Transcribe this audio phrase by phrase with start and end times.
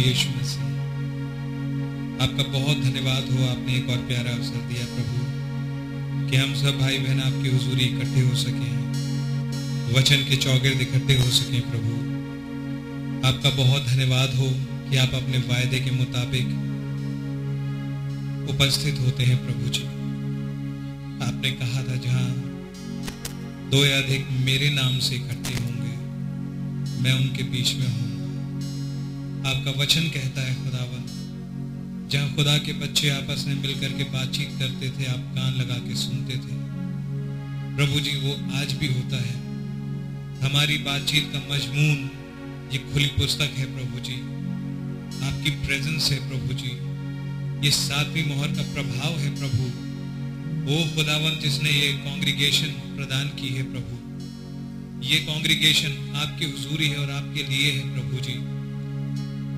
[0.00, 5.18] प्रभु यीशु मसीह आपका बहुत धन्यवाद हो, आपने एक और प्यारा अवसर दिया प्रभु,
[6.30, 8.70] कि हम सब भाई बहन आपकी हुजूरी इकट्ठे हो सके,
[9.92, 11.92] वचन के चौगिर्द इकट्ठे हो सके प्रभु।
[13.28, 14.48] आपका बहुत धन्यवाद हो
[14.90, 16.46] कि आप अपने वायदे के मुताबिक
[18.50, 19.84] उपस्थित होते हैं प्रभु जी।
[21.28, 22.28] आपने कहा था, जहाँ
[23.72, 25.94] दो या अधिक मेरे नाम से इकट्ठे होंगे,
[27.02, 28.09] मैं उनके बीच में हूँगा
[29.60, 34.90] आपका वचन कहता है खुदावन। जहाँ खुदा के बच्चे आपस में मिलकर के बातचीत करते
[34.90, 36.56] थे, आप कान लगा के सुनते थे।
[37.76, 39.34] प्रभु जी, वो आज भी होता है।
[40.40, 42.10] हमारी बातचीत का मजमून,
[42.72, 44.14] ये खुली पुस्तक है प्रभु जी।
[45.26, 46.70] आपकी प्रेजेंस है प्रभु जी।
[47.66, 49.64] ये सातवीं मोहर का प्रभाव है प्रभु।
[50.70, 53.96] वो खुदावन, जिसने ये कांग्रीगेशन प्रदान की है प्रभु।
[55.08, 58.59] ये कांग्रीगेशन आपकी हुजूरी है और आपके लिए है प्रभु जी।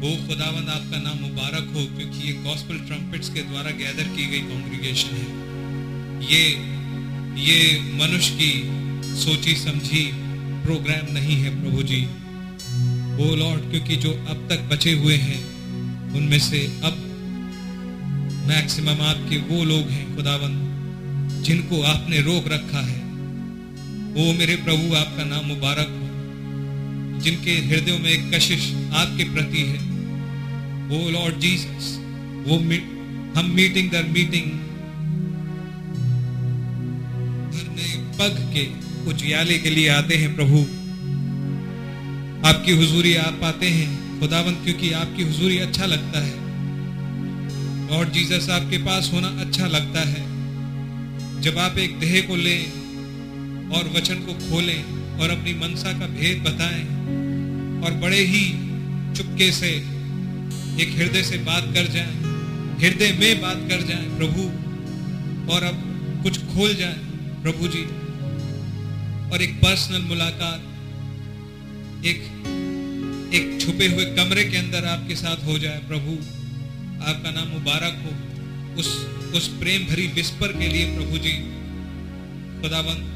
[0.03, 4.41] वो खुदावंद आपका नाम मुबारक हो, क्योंकि ये गॉस्पल ट्रम्पेट्स के द्वारा गैदर की गई
[4.41, 5.27] कांग्रीगेशन है।
[6.31, 6.43] ये
[7.43, 10.03] ये मनुष्य की सोची समझी
[10.65, 12.01] प्रोग्राम नहीं है प्रभु जी।
[13.17, 15.39] वो लॉर्ड, क्योंकि जो अब तक बचे हुए हैं,
[16.15, 16.99] उनमें से अब
[18.49, 23.01] मैक्सिमम आपके वो लोग हैं खुदावंद, जिनको आपने रोक रखा है।
[24.13, 29.92] वो मेरे प्रभु, आपका नाम मुबारक हो, जिनके हृदयों में एक कशिश आपके प्रति है।
[30.93, 31.97] वो लॉर्ड जीसस
[32.47, 32.57] वो
[33.37, 34.51] हम मीटिंग दर मीटिंग
[38.19, 38.65] पग के
[39.11, 40.59] उजियाले के लिए आते हैं प्रभु।
[42.49, 46.35] आपकी हुजूरी आप पाते हैं। खुदावंत, क्योंकि आपकी हुजूरी अच्छा लगता है।
[47.91, 52.63] लॉर्ड जीसस आपके पास होना अच्छा लगता है। जब आप एक देह को लें
[53.71, 54.85] और वचन को खोलें
[55.19, 56.85] और अपनी मनसा का भेद बताएँ
[57.83, 58.45] और बड़े ही
[59.17, 59.92] चुपके से
[60.81, 62.13] एक हृदय से बात कर जाए,
[62.81, 64.43] हृदय में बात कर जाए प्रभु,
[65.53, 66.97] और अब कुछ खोल जाए
[67.43, 67.83] प्रभु जी।
[69.31, 70.61] और एक पर्सनल मुलाकात,
[72.05, 72.29] एक
[73.35, 76.13] एक छुपे हुए कमरे के अंदर आपके साथ हो जाए प्रभु।
[77.05, 78.87] आपका नाम मुबारक हो। उस
[79.35, 81.33] उस प्रेम भरी विस्पर के लिए प्रभु जी।
[82.63, 83.09] खुदाबंद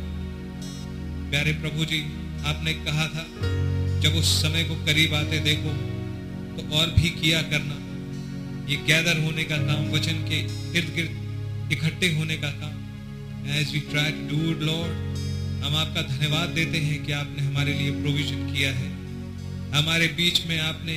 [1.31, 2.01] प्यारे प्रभु जी,
[2.47, 3.27] आपने कहा था,
[4.01, 5.96] जब उस समय को करीब आते देखो
[6.57, 7.77] तो और भी किया करना।
[8.71, 10.39] ये गैदर होने का काम, वचन के
[10.79, 15.05] इर्द गिर्द इकट्ठे होने का काम। As we try to do it Lord
[15.65, 18.91] हम आपका धन्यवाद देते हैं कि आपने हमारे लिए प्रोविज़न किया है।
[19.73, 20.93] हमारे बीच में आपने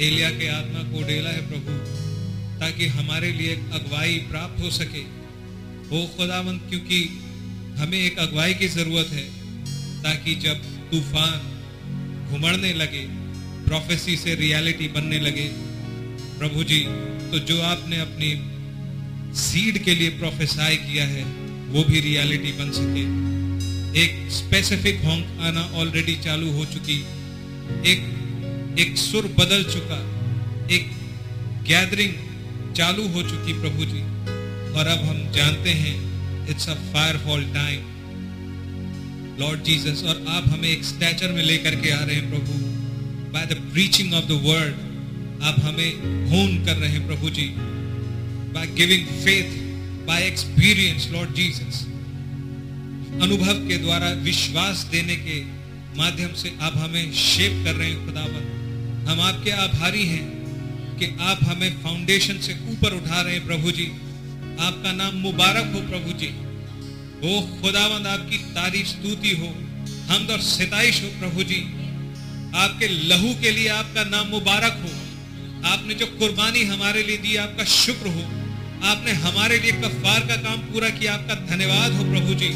[0.00, 1.72] एलिया के आत्मा को डेला है, प्रभु,
[2.60, 5.02] ताकि हमारे लिए एक अगुवाई प्राप्त हो सके।
[5.88, 7.02] वो खुदावंत, क्योंकि
[7.78, 9.24] हमें एक अगुवाई की ज़रूरत है,
[10.02, 11.38] ताकि जब तूफ़ान
[12.30, 13.06] घुमड़ने लगे
[13.66, 15.48] प्रोफेसी से रियलिटी बनने लगे।
[16.38, 16.80] प्रभु जी
[17.30, 21.24] तो जो आपने अपनी सीड के लिए प्रोफेसाई किया है,
[21.66, 23.04] वो भी रियलिटी बन सके।
[24.00, 27.00] एक स्पेसिफिक होंक आना ऑलरेडी चालू हो चुकी।
[27.92, 29.98] एक एक सुर बदल चुका।
[30.70, 30.90] एक
[31.64, 32.14] गैदरिंग
[32.74, 34.00] चालू हो चुकी प्रभु जी।
[34.72, 35.94] और अब हम जानते हैं
[36.48, 37.80] it's a fire fall time
[39.40, 42.75] Lord Jesus और आप हमें एक स्टैचर में लेकर के आ रहे हैं प्रभु।
[43.32, 45.90] By the preaching of the word आप हमें
[46.30, 47.46] होन कर रहे हैं प्रभु जी
[48.54, 49.50] by giving faith
[50.06, 51.86] by experience Lord Jesus
[53.22, 55.40] अनुभव के द्वारा, विश्वास देने के
[55.98, 60.24] माध्यम से आप हमें शेप कर रहे हैं खुदावन। हम आपके आभारी हैं
[60.98, 63.86] कि आप हमें फाउंडेशन से ऊपर उठा रहे हैं प्रभु जी।
[64.60, 66.26] आपका नाम मुबारक हो प्रभु जी।
[67.22, 69.48] वो खुदावंद, आपकी तारीफ़ स्तुति हो।
[70.14, 71.60] हम और सिताइश हो प्रभु जी।
[72.56, 74.88] आपके लहू के लिए आपका नाम मुबारक हो।
[75.68, 78.20] आपने जो कुर्बानी हमारे लिए दी, आपका शुक्र हो।
[78.86, 82.48] आपने हमारे लिए कफार का काम पूरा किया, आपका धन्यवाद हो प्रभु जी।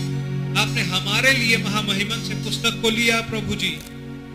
[0.60, 3.70] आपने हमारे लिए महामहिमन से पुस्तक को लिया प्रभु जी।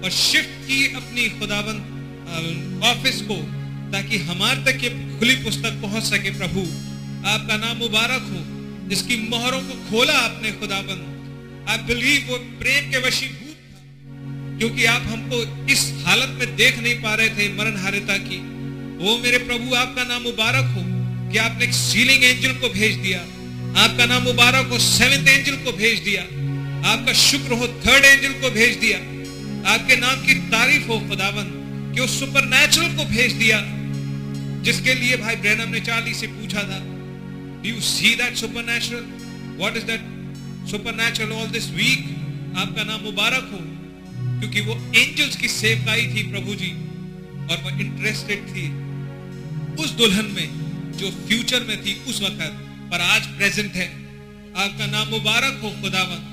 [0.04, 1.80] और शिफ्ट की अपनी खुदाबंद
[2.84, 3.36] ऑफ़िस को,
[3.92, 6.62] ताकि हमारे तक ये खुली पुस्तक पहुँच सके प्रभु।
[7.28, 8.56] आपका नाम मुबारक हो।
[8.90, 13.45] जिसकी मोहरों को खोला आपने खुदाबंद। आई बिलीव वो प्रेम के वशीभूत
[14.60, 18.38] क्योंकि आप हमको इस हालत में देख नहीं पा रहे थे मरण हारिता की।
[19.06, 20.84] वो मेरे प्रभु, आपका नाम मुबारक हो
[21.32, 23.20] कि आपने सीलिंग एंजल को भेज दिया।
[23.82, 26.24] आपका नाम मुबारक हो, सेवेंथ एंजल को भेज दिया।
[26.92, 28.98] आपका शुक्र हो, थर्ड एंजल को भेज दिया।
[29.74, 31.46] आपके नाम की तारीफ़ हो खुदावन
[31.96, 32.42] कि उस सुपर
[32.98, 33.62] को भेज दिया।
[34.64, 36.78] जिसके लिए भाई ब्रैनम ने चार्ली से पूछा था
[37.66, 39.06] you see that supernatural
[39.58, 40.02] what is that
[40.96, 42.16] supernatural all this week
[42.58, 43.75] आपका नाम मुबारक हो।
[44.40, 46.72] क्योंकि वो एंजल्स की सेवकाई थी प्रभु जी
[47.52, 48.66] और वो इंटरेस्टेड थी
[49.84, 50.50] उस दुल्हन में,
[50.98, 53.88] जो फ्यूचर में थी उस वक्त। पर आज प्रेजेंट है।
[54.58, 56.32] आपका नाम मुबारक हो, खुदावन।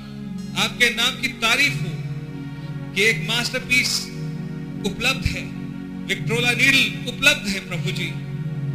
[0.57, 1.93] आपके नाम की तारीफ़ हो
[2.93, 4.03] कि एक मास्टरपीस
[4.85, 5.41] उपलब्ध है।
[6.05, 8.07] विक्ट्रोला नीडल उपलब्ध है प्रभु जी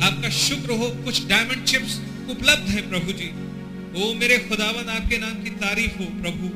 [0.04, 3.28] आपका शुक्र हो, कुछ डायमंड चिप्स उपलब्ध है प्रभु जी
[4.02, 6.46] ओ मेरे खुदावन, आपके नाम की तारीफ़ हो प्रभु।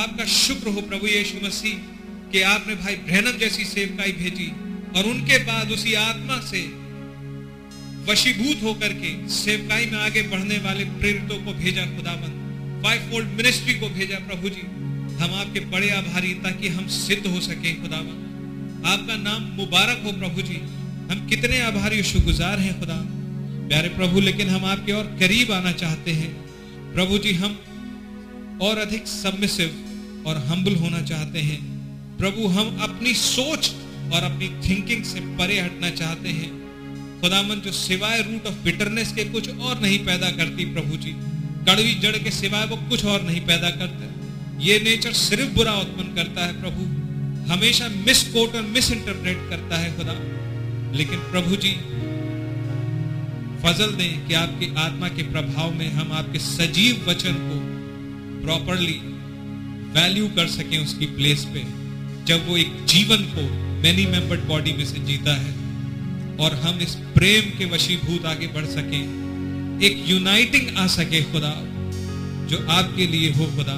[0.00, 1.95] आपका शुक्र हो प्रभु यीशु मसीह।
[2.36, 4.46] कि आपने भाई ब्रहणम जैसी सेवकाई भेजी
[4.96, 6.60] और उनके बाद उसी आत्मा से
[8.12, 12.34] वशीभूत होकर के सेवकाई में आगे बढ़ने वाले प्रेरितों को भेजा खुदावन
[12.84, 14.60] फाइव फोल्ड मिनिस्ट्री को भेजा प्रभु जी
[15.16, 20.42] हम आपके बड़े आभारी ताकि हम सिद्ध हो सके खुदावन आपका नाम मुबारक हो प्रभु
[20.42, 20.56] जी
[21.10, 22.98] हम कितने आभारी शुक्रगुजार हैं खुदा
[23.68, 26.30] प्यारे प्रभु, लेकिन हम आपके और करीब आना चाहते हैं।
[26.94, 27.58] प्रभु जी हम
[28.62, 31.75] और अधिक सबमिसिव और हम्बल होना चाहते हैं।
[32.18, 33.70] प्रभु, हम अपनी सोच
[34.14, 36.50] और अपनी थिंकिंग से परे हटना चाहते हैं।
[37.20, 41.12] खुदामन जो सिवाय रूट ऑफ़ बिटरनेस के कुछ और नहीं पैदा करती प्रभु जी,
[41.68, 44.12] कड़वी जड़ के सिवाय वो कुछ और नहीं पैदा करता।
[44.60, 46.84] ये नेचर सिर्फ़ बुरा उत्पन्न करता है प्रभु।
[47.52, 50.12] हमेशा मिस कोट और मिस इंटरप्रेट करता है खुदा
[50.96, 51.72] लेकिन प्रभु जी,
[53.62, 57.58] फजल दें कि आपकी आत्मा के प्रभाव में हम आपके सजीव वचन को
[58.42, 59.00] प्रॉपरली
[59.92, 61.85] वैल्यू कर सकें उसकी प्लेस पे।
[62.26, 63.42] जब वो एक जीवन को
[63.82, 65.52] मैनी मेंबर्ड बॉडी में से जीता है
[66.36, 69.00] और हम इस प्रेम के वशीभूत आगे बढ़ सके,
[69.86, 71.52] एक यूनाइटिंग आ सके खुदा,
[72.46, 73.76] जो आपके लिए हो खुदा।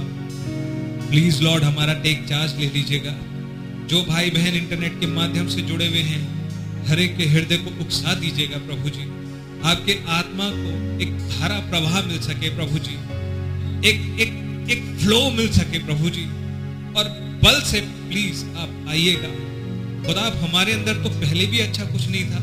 [1.11, 3.15] प्लीज़ लॉर्ड हमारा टेक चार्ज ले लीजिएगा।
[3.87, 6.23] जो भाई बहन इंटरनेट के माध्यम से जुड़े हुए हैं,
[6.87, 9.03] हर एक के हृदय को उकसा दीजिएगा प्रभु जी।
[9.69, 12.95] आपके आत्मा को एक धारा प्रवाह मिल सके प्रभु जी।
[13.89, 16.25] एक एक एक फ्लो मिल सके प्रभु जी।
[16.93, 19.29] और बल से प्लीज़ आप आइएगा।
[20.05, 22.42] खुदा, आप हमारे अंदर तो पहले भी अच्छा कुछ नहीं था,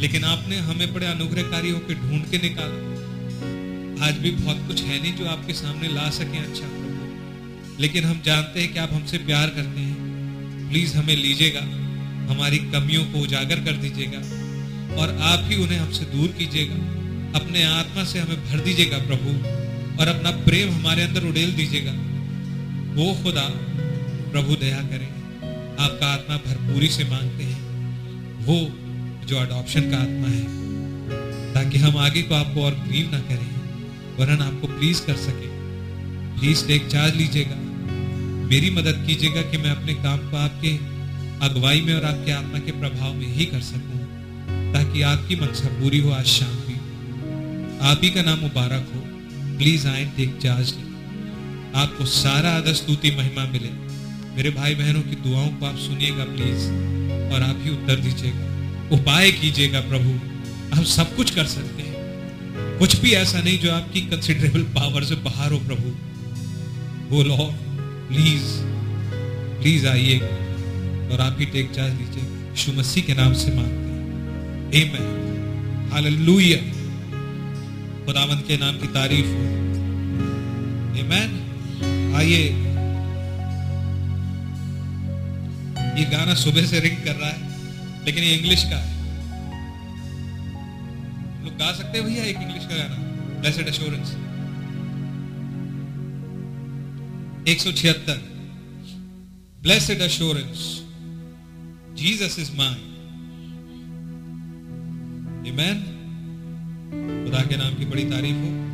[0.00, 5.14] लेकिन आपने हमें बड़े अनुग्रहकारी होकर ढूंढ के निकाला। आज भी बहुत कुछ है नहीं
[5.14, 6.66] जो आपके सामने ला सके अच्छा
[7.80, 11.60] लेकिन हम जानते हैं कि आप हमसे प्यार करते हैं। प्लीज़ हमें लीजिएगा।
[12.32, 14.18] हमारी कमियों को उजागर कर दीजिएगा
[14.96, 16.74] और आप ही उन्हें हमसे दूर कीजिएगा।
[17.40, 19.30] अपने आत्मा से हमें भर दीजिएगा प्रभु
[20.00, 21.92] और अपना प्रेम हमारे अंदर उड़ेल दीजिएगा।
[22.94, 23.46] वो खुदा
[24.34, 25.08] प्रभु दया करें।
[25.80, 27.60] आपका आत्मा भरपूरी से मांगते हैं।
[28.44, 28.56] वो
[29.26, 33.50] जो अडॉप्शन का आत्मा है, ताकि हम आगे को आपको और ग्रीव ना करें,
[34.18, 35.50] वरन आपको प्लीज़ कर सके।
[36.40, 37.56] प्लीज़ टेक चार्ज लीजिएगा।
[38.46, 40.74] मेरी मदद कीजिएगा कि मैं अपने काम को आपके
[41.46, 44.00] अगुवाई में और आपके आत्मा के प्रभाव में ही कर सकूँ,
[44.74, 46.74] ताकि आपकी मनसा पूरी हो, आज शाम भी।
[47.88, 49.00] आप ही का नाम मुबारक हो।
[49.58, 50.74] प्लीज़ आए टेक चार्ज
[51.76, 53.83] आपको सारा आदर, स्तुति, महिमा मिले।
[54.36, 56.66] मेरे भाई बहनों की दुआओं को आप सुनिएगा प्लीज़
[57.34, 58.54] और आप ही उत्तर दीजिएगा।
[58.96, 60.10] उपाय कीजिएगा, प्रभु।
[60.76, 61.94] हम सब कुछ कर सकते हैं।
[62.78, 67.54] कुछ भी ऐसा नहीं जो आपकी कंसिडरेबल पावर से बाहर हो, प्रभु। लॉर्ड
[68.08, 68.42] प्लीज़
[69.60, 70.18] प्लीज़ आइए
[71.12, 74.08] और आप ही टेक चार्ज लीजिए यीशु मसीह के नाम से मांगते हैं।
[74.68, 76.58] आमेन हालेलुया
[78.06, 79.44] खुदावंत के नाम की तारीफ़ हो।
[81.04, 82.63] आमेन आइए।
[85.98, 88.92] ये गाना सुबह से रिंग कर रहा है, लेकिन ये इंग्लिश का है।
[91.44, 92.96] लोग गा सकते हैं भैया एक इंग्लिश का गाना?
[93.40, 94.10] ब्लेसेड एश्योरेंस
[97.48, 98.18] एक सौ छिहत्तर।
[99.62, 100.58] Blessed assurance
[101.96, 102.90] Jesus is mine
[105.56, 105.78] man
[107.24, 108.73] खुदा के नाम की बड़ी तारीफ़ हो।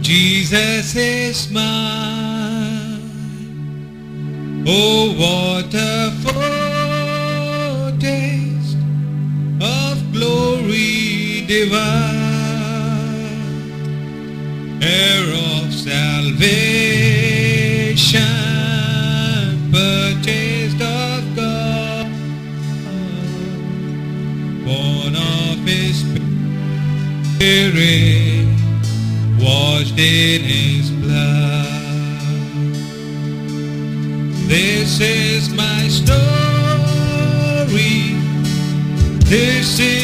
[0.00, 3.00] Jesus is mine.
[4.64, 6.12] Oh, what a
[7.82, 8.76] foretaste
[9.60, 11.82] of glory divine,
[14.80, 15.24] heir
[15.58, 16.62] of salvation,
[19.72, 20.43] purchased
[27.44, 28.48] Spirit
[29.38, 31.66] washed in his blood.
[34.48, 36.14] This is my story.
[39.28, 40.03] This is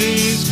[0.00, 0.49] faces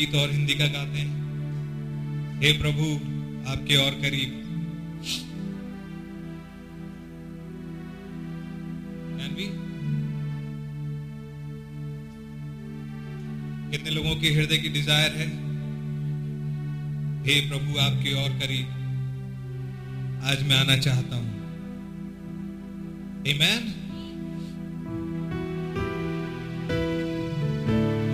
[0.00, 2.84] गीत और हिंदी का गाते हैं। हे प्रभु,
[3.50, 4.36] आपके और करीब।
[13.70, 15.26] कितने लोगों के हृदय की डिज़ायर है?
[17.24, 18.66] हे प्रभु, आपके और करीब।
[20.24, 21.28] आज मैं आना चाहता हूँ।
[23.38, 23.66] मैन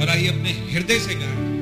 [0.00, 1.55] और आइए अपने हृदय से गाएँ।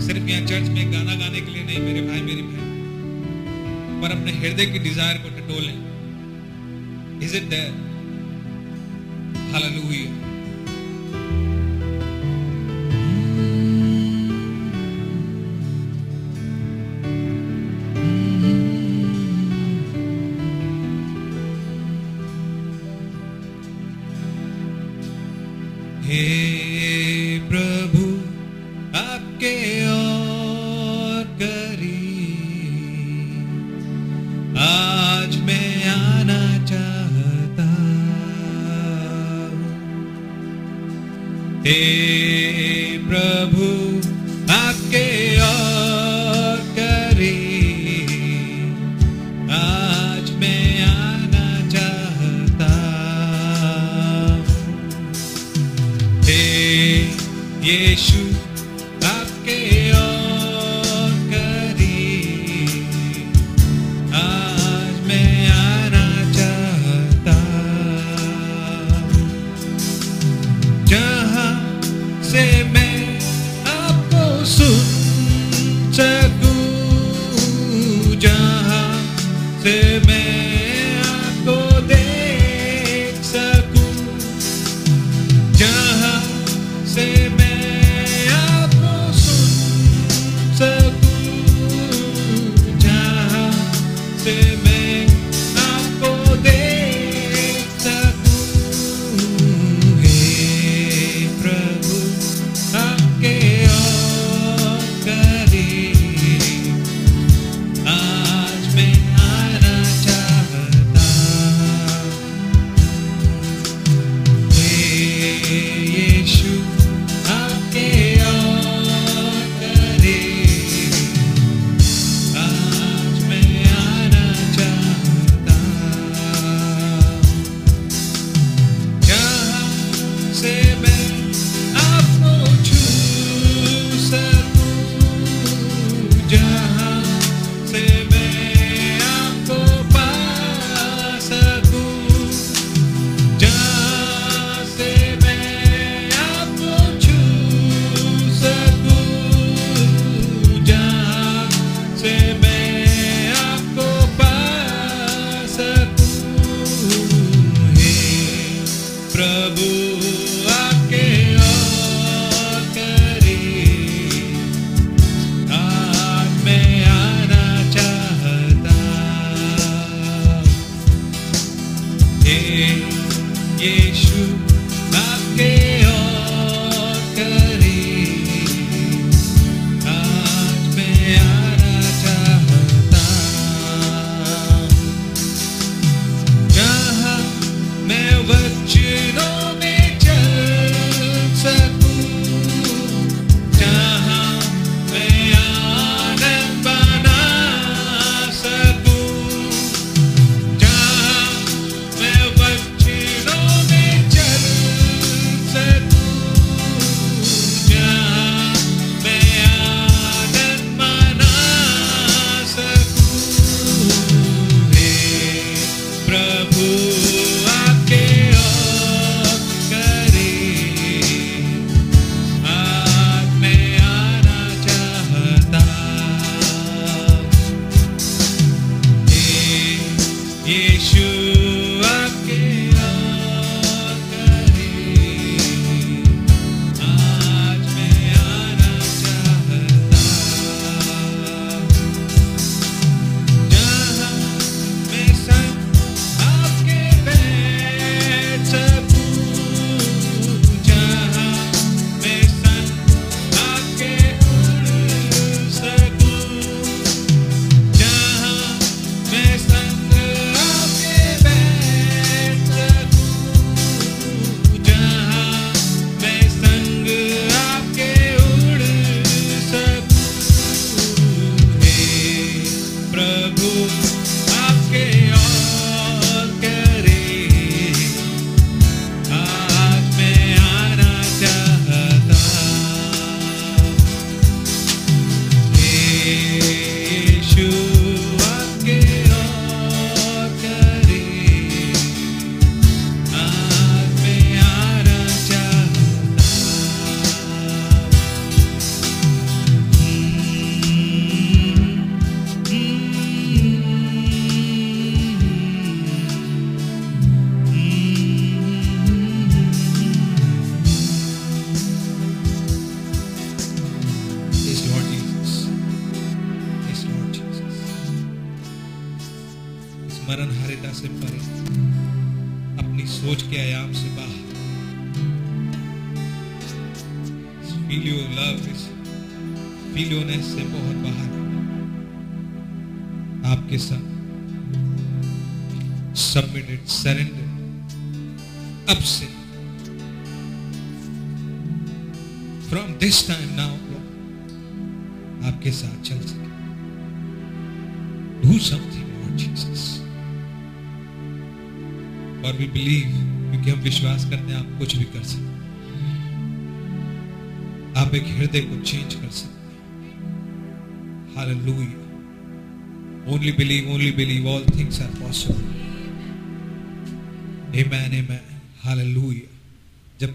[0.00, 4.32] सिर्फ़ यहाँ चर्च में गाना गाने के लिए नहीं, मेरे भाई, मेरी बहन। पर अपने
[4.32, 5.76] हृदय की डिज़ायर को टटोलें।
[7.22, 7.70] इज़ इट देयर
[9.52, 10.25] हालेलुया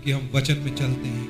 [0.01, 1.25] जबकि हम वचन में चलते हैं।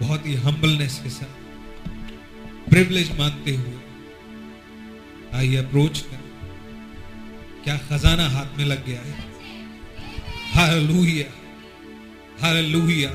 [0.00, 3.80] बहुत ही हम्बलनेस के साथ। प्रिविलेज मानते हुए।
[5.34, 6.20] आइए अप्रोच कर।
[7.64, 9.16] क्या खजाना हाथ में लग गया है?
[10.54, 11.26] Hallelujah
[12.42, 13.10] hallelujah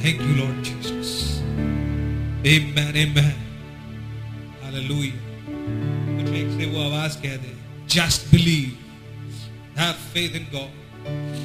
[0.00, 3.30] thank you Lord Jesus amen amen
[4.64, 7.52] hallelujah तो एक से वो आवाज़ कह दे।
[7.88, 8.76] Just believe
[9.78, 11.37] have faith in God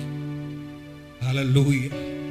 [1.34, 2.23] hallelujah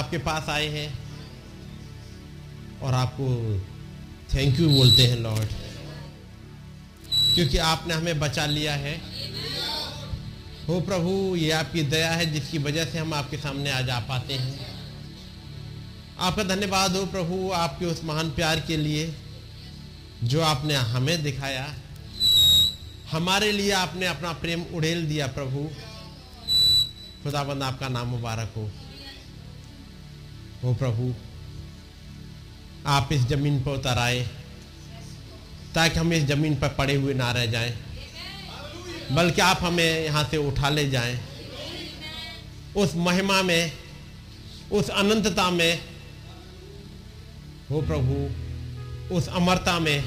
[0.00, 0.98] आपके पास आए हैं
[2.82, 3.26] और आपको
[4.34, 5.48] थैंक यू बोलते हैं लॉर्ड
[7.34, 8.94] क्योंकि आपने हमें बचा लिया है।
[10.68, 14.34] हो प्रभु, ये आपकी दया है, जिसकी वजह से हम आपके सामने आज आ पाते
[14.34, 14.66] हैं।
[16.18, 19.14] आपका धन्यवाद हो प्रभु, आपके उस महान प्यार के लिए,
[20.24, 21.74] जो आपने हमें दिखाया।
[23.10, 25.68] हमारे लिए आपने अपना प्रेम उड़ेल दिया प्रभु।
[27.22, 28.70] खुदाबंद, आपका नाम मुबारक हो।
[30.64, 31.12] हो प्रभु,
[32.86, 34.20] आप इस ज़मीन पर उतर आए,
[35.74, 37.72] ताकि हम इस ज़मीन पर पड़े हुए ना रह जाएँ,
[39.12, 41.18] बल्कि आप हमें यहाँ से उठा ले जाएँ।
[42.76, 43.72] उस महिमा में,
[44.72, 45.78] उस अनंतता में,
[47.70, 50.04] हो प्रभु, उस अमरता में,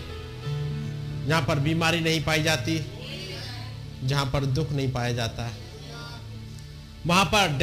[1.28, 2.80] जहाँ पर बीमारी नहीं पाई जाती,
[4.04, 5.49] जहाँ पर दुख नहीं पाया जाता,
[7.06, 7.58] वहाँ पर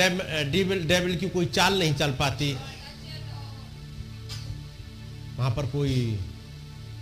[0.51, 2.57] डेविल डेविल की कोई चाल नहीं चल पाती
[5.51, 6.19] वहाँ पर कोई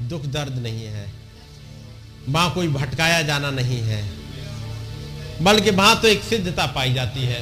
[0.03, 1.13] दुख दर्द नहीं है।
[2.29, 4.09] वहाँ कोई भटकाया जाना नहीं है।
[5.43, 7.41] बल्कि वहाँ तो एक सिद्धता पाई जाती है।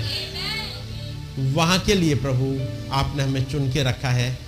[1.55, 2.49] वहाँ के लिए प्रभु
[2.93, 4.39] आपने हमें चुन के रखा है।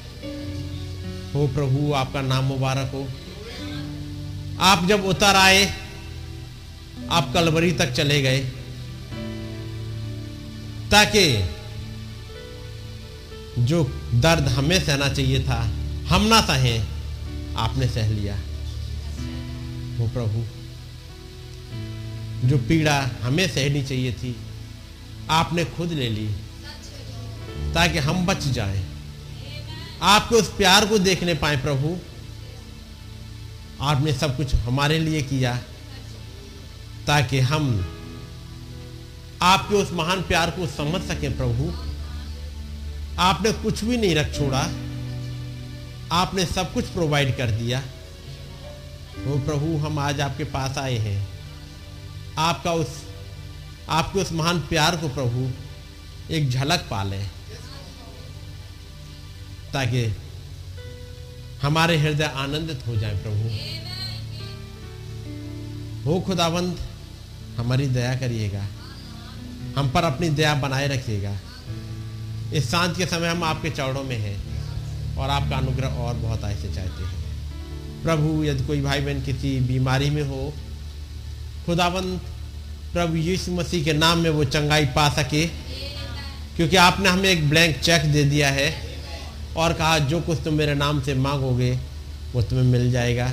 [1.35, 3.07] हो प्रभु, आपका नाम मुबारक हो।
[4.61, 5.73] आप जब उतर आए,
[7.11, 8.41] आप कलवरी तक चले गए,
[10.91, 11.27] ताकि
[13.59, 13.85] जो
[14.15, 15.78] दर्द हमें सहना चाहिए था
[16.09, 16.83] हम ना सहे
[17.57, 18.35] आपने सह लिया।
[19.99, 20.45] वो प्रभु,
[22.49, 24.37] जो पीड़ा हमें सहनी चाहिए थी,
[25.31, 26.27] आपने खुद ले ली,
[27.75, 28.85] ताकि हम बच जाएँ।
[30.03, 31.97] आपके उस प्यार को देखने पाए प्रभु।
[33.81, 35.57] आपने सब कुछ हमारे लिए किया,
[37.07, 37.95] ताकि हम
[39.43, 41.73] आपके उस महान प्यार को समझ सकें प्रभु।
[43.19, 44.69] आपने कुछ भी नहीं रख छोड़ा।
[46.13, 47.83] आपने सब कुछ प्रोवाइड कर दिया।
[49.25, 51.29] वो प्रभु, हम आज आपके पास आए हैं।
[52.39, 53.05] आपका उस,
[53.89, 55.51] आपके उस महान प्यार को प्रभु,
[56.35, 57.25] एक झलक पाले।
[59.73, 60.17] ताकि
[61.63, 63.49] हमारे हृदय आनंदित हो जाए प्रभु।
[66.11, 66.79] हो खुदावंद
[67.57, 68.67] हमारी दया करिएगा।
[69.79, 71.39] हम पर अपनी दया बनाए रखिएगा।
[72.55, 74.48] इस साँझ के समय हम आपके चौड़ों में हैं।
[75.19, 80.11] और आपका अनुग्रह और बहुत ऐसे चाहते हैं। प्रभु, यदि कोई भाई बहन किसी बीमारी
[80.11, 80.53] में हो
[81.67, 82.21] खुदावंद
[82.93, 85.45] प्रभु यीशु मसीह के नाम में वो चंगाई पा सके,
[86.57, 88.71] क्योंकि आपने हमें एक ब्लैंक चेक दे दिया है
[89.57, 91.71] और कहा, जो कुछ तुम मेरे नाम से मांगोगे,
[92.33, 93.29] वो तुम्हें मिल जाएगा।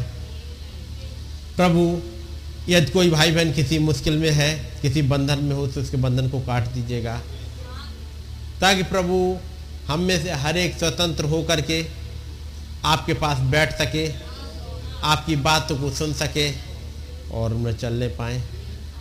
[1.55, 2.01] प्रभु,
[2.69, 6.29] यदि कोई भाई बहन किसी मुश्किल में है, किसी बंधन में हो तो उसके बंधन
[6.29, 7.17] को काट दीजिएगा।
[8.61, 9.17] ताकि प्रभु
[9.87, 11.85] हम में से हर एक स्वतंत्र हो करके
[12.85, 14.13] आपके पास बैठ सके,
[15.03, 16.51] आपकी बातों को सुन सके
[17.31, 18.43] और उनमें चलने पाए,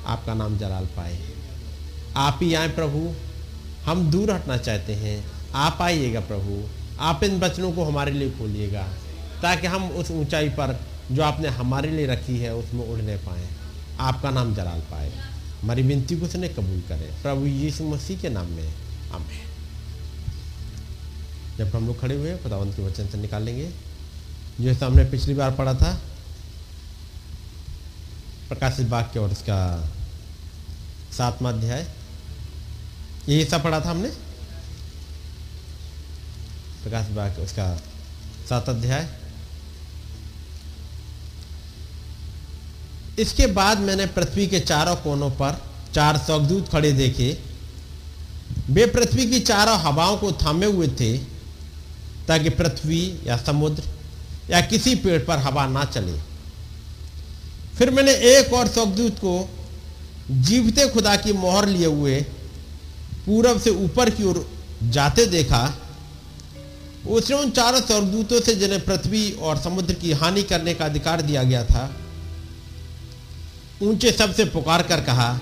[0.06, 1.18] आपका नाम जलाल पाए।
[2.16, 3.14] आप ही आए प्रभु,
[3.84, 6.68] हम दूर हटना चाहते हैं। आप आइएगा प्रभु,
[7.00, 8.82] आप इन बचनों को हमारे लिए खोलिएगा,
[9.42, 10.80] ताकि हम उस ऊंचाई पर
[11.12, 13.48] जो आपने हमारे लिए रखी है, उसमें उड़ने पाए।
[14.00, 15.12] आपका नाम जलाल पाए।
[15.62, 18.74] हमारी विनती को उसने कबूल करें। प्रभु यीशु मसीह के नाम में।
[19.12, 19.43] आमें
[21.58, 23.70] जब हम लोग खड़े हुए खुदावंत के वचन से निकालेंगे
[24.60, 25.92] जो हमने पिछली बार पढ़ा था,
[28.48, 29.58] प्रकाशित वाक्य और उसका
[31.12, 31.86] सातवा अध्याय।
[33.28, 34.08] ये हिस्सा पढ़ा था हमने?
[36.82, 37.76] प्रकाश वाक्य, उसका
[38.48, 39.08] सात अध्याय।
[43.18, 45.60] इसके बाद मैंने पृथ्वी के चारों कोनों पर
[45.94, 47.38] चार स्वर्गदूत खड़े देखे।
[48.70, 51.33] वे पृथ्वी की चारों हवाओं को थामे हुए थे
[52.28, 53.82] ताकि पृथ्वी या समुद्र
[54.50, 56.18] या किसी पेड़ पर हवा ना चले।
[57.76, 59.48] फिर मैंने एक और स्वर्गदूत को
[60.30, 62.20] जीवते खुदा की मोहर लिए हुए
[63.26, 64.46] पूरब से ऊपर की ओर
[64.84, 65.62] जाते देखा।
[67.06, 71.42] उसने उन चारों स्वर्गदूतों से जिन्हें पृथ्वी और समुद्र की हानि करने का अधिकार दिया
[71.42, 71.90] गया था
[73.82, 75.38] ऊँचे सबसे पुकार कर कहा,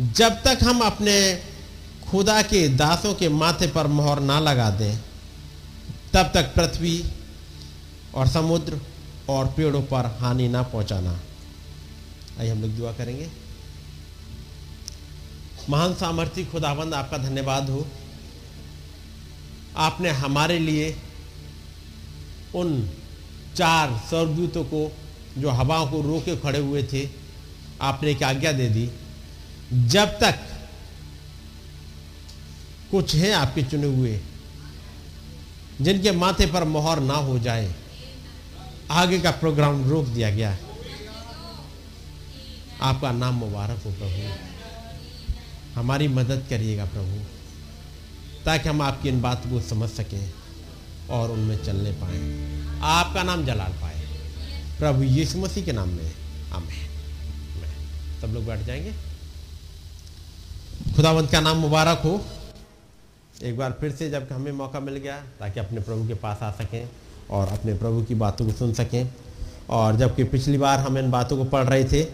[0.00, 1.16] जब तक हम अपने
[2.08, 4.98] खुदा के दासों के माथे पर मोहर ना लगा दें
[6.14, 7.04] तब तक पृथ्वी
[8.14, 8.80] और समुद्र
[9.28, 11.20] और पेड़ों पर हानि ना पहुंचाना।
[12.40, 13.30] आइए हम लोग दुआ करेंगे।
[15.70, 17.86] महान सामर्थ्य खुदाबंद आपका धन्यवाद हो।
[19.76, 20.96] आपने हमारे लिए
[22.54, 22.90] उन
[23.56, 24.96] चार स्वर्गदूतों को,
[25.38, 27.08] जो हवाओं को रोके खड़े हुए थे,
[27.80, 28.90] आपने एक आज्ञा दे दी।
[29.72, 30.38] जब तक
[32.90, 34.20] कुछ हैं आपके चुने हुए
[35.80, 37.74] जिनके माथे पर मोहर ना हो जाए,
[38.90, 40.58] आगे का प्रोग्राम रोक दिया गया।
[42.82, 44.34] आपका नाम मुबारक हो प्रभु।
[45.80, 47.24] हमारी मदद करिएगा प्रभु,
[48.44, 50.32] ताकि हम आपकी इन बात को समझ सकें
[51.10, 52.18] और उनमें चलने पाए।
[52.80, 54.00] आपका नाम जलाल पाए।
[54.78, 56.12] प्रभु यीशु मसीह के नाम में।
[56.52, 56.88] आमें
[58.20, 58.92] सब लोग बैठ जाएँगे।
[60.96, 62.26] खुदावंत का नाम मुबारक हो।
[63.42, 66.50] एक बार फिर से जब हमें मौका मिल गया, ताकि अपने प्रभु के पास आ
[66.50, 66.88] सकें
[67.30, 69.10] और अपने प्रभु की बातों को सुन सकें।
[69.70, 72.06] और जबकि पिछली बार हम इन बातों को पढ़ रहे थे,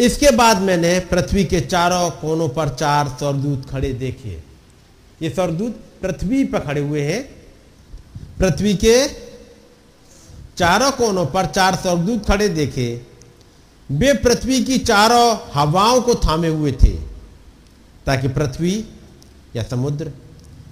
[0.00, 4.42] इसके बाद मैंने पृथ्वी के चारों कोनों पर चार स्वर्गदूत खड़े देखे।
[5.22, 7.22] ये स्वर्गदूत पृथ्वी पर खड़े हुए हैं।
[8.38, 9.08] पृथ्वी के
[10.56, 13.06] चारों कोनों पर चार स्वर्गदूत खड़े देखे।
[13.90, 17.11] वे पृथ्वी की चारों हवाओं को थामे हुए थे।
[18.06, 18.84] ताकि पृथ्वी
[19.56, 20.12] या समुद्र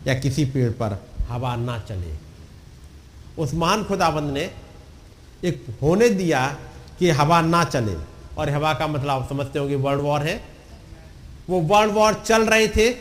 [0.07, 2.15] या किसी पेड़ पर हवा ना चले।
[3.43, 4.51] उस महान खुदाबंद ने
[5.45, 6.57] एक होने दिया
[6.99, 7.97] कि हवा ना चले।
[8.39, 10.45] और हवा का मतलब आप समझते होंगे वर्ल्ड वॉर है।
[11.51, 12.97] वो वर्ल्ड वॉर चल रहे थे।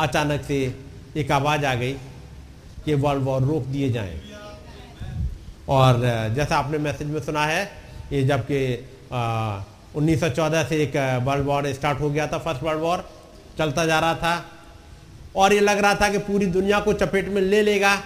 [0.00, 0.80] अचानक से
[1.16, 1.92] एक आवाज़ आ गई
[2.84, 4.20] कि वर्ल्ड वॉर रोक दिए जाएँ।
[5.68, 5.98] और,
[6.34, 7.70] जैसा आपने मैसेज में सुना है,
[8.12, 8.88] ये जबकि
[9.96, 13.10] 1914 से एक वर्ल्ड वॉर स्टार्ट हो गया था फ़र्स्ट वर्ल्ड वॉर
[13.58, 14.44] चलता जा रहा था।
[15.36, 18.02] और ये लग रहा था कि पूरी दुनिया को चपेट में ले लेगा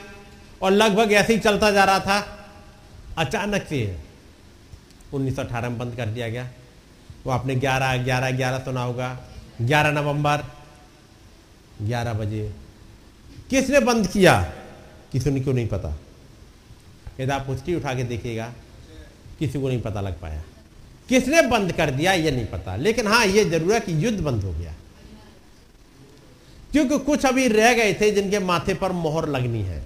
[0.63, 2.49] और लगभग ऐसे ही चलता जा रहा था।
[3.19, 3.99] अचानक से
[5.13, 6.49] 1918 में बंद कर दिया गया।
[7.27, 9.21] वो आपने 11 11 11 सुना होगा।
[9.63, 10.45] 11 नवंबर
[11.83, 12.55] 11 बजे।
[13.51, 14.53] किसने बंद किया?
[15.13, 15.99] किसी को नहीं पता?
[17.21, 18.53] यदि आप पुष्टि उठा के देखिएगा,
[19.39, 20.43] किसी को नहीं पता लग पाया।
[21.11, 24.45] किसने बंद कर दिया ये नहीं पता। लेकिन हाँ ये ज़रूर है कि युद्ध बंद
[24.45, 24.75] हो गया।
[26.73, 29.83] क्योंकि कुछ अभी रह गए थे जिनके माथे पर मोहर लगनी है।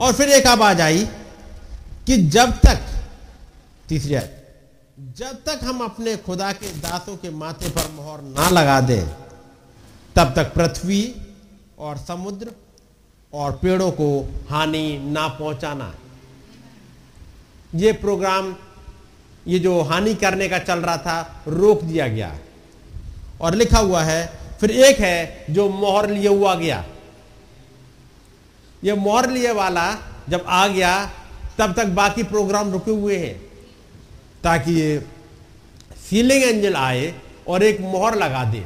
[0.00, 1.04] और फिर एक आवाज़ आई
[2.06, 2.80] कि जब तक,
[3.88, 4.14] तीसरी
[5.18, 9.06] जब तक हम अपने खुदा के दासों के माथे पर मोहर ना लगा दें,
[10.16, 11.14] तब तक पृथ्वी
[11.78, 12.52] और समुद्र
[13.32, 14.08] और पेड़ों को
[14.50, 15.94] हानि ना पहुंचाना।
[17.74, 18.52] ये प्रोग्राम
[19.46, 22.32] ये जो हानि करने का चल रहा था रोक दिया गया।
[23.40, 24.26] और लिखा हुआ है
[24.60, 26.84] फिर एक है जो मोहर लिए हुआ गया।
[28.82, 29.86] ये मोहर लिए वाला
[30.28, 30.92] जब आ गया
[31.58, 33.34] तब तक बाकी प्रोग्राम रुके हुए हैं
[34.44, 34.98] ताकि ये
[36.00, 37.14] सीलिंग एंजल आए
[37.48, 38.64] और एक मोहर लगा दे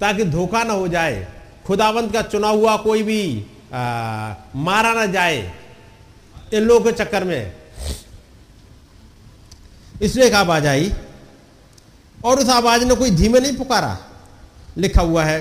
[0.00, 1.26] ताकि धोखा ना हो जाए
[1.66, 3.22] खुदावंत का चुना हुआ कोई भी
[3.74, 5.52] आ, मारा ना जाए
[6.54, 7.59] इन लोगों के चक्कर में।
[10.00, 10.92] इसलिए एक आवाज़ आई,
[12.24, 13.96] और उस आवाज़ ने कोई धीमे नहीं पुकारा।
[14.78, 15.38] लिखा हुआ है,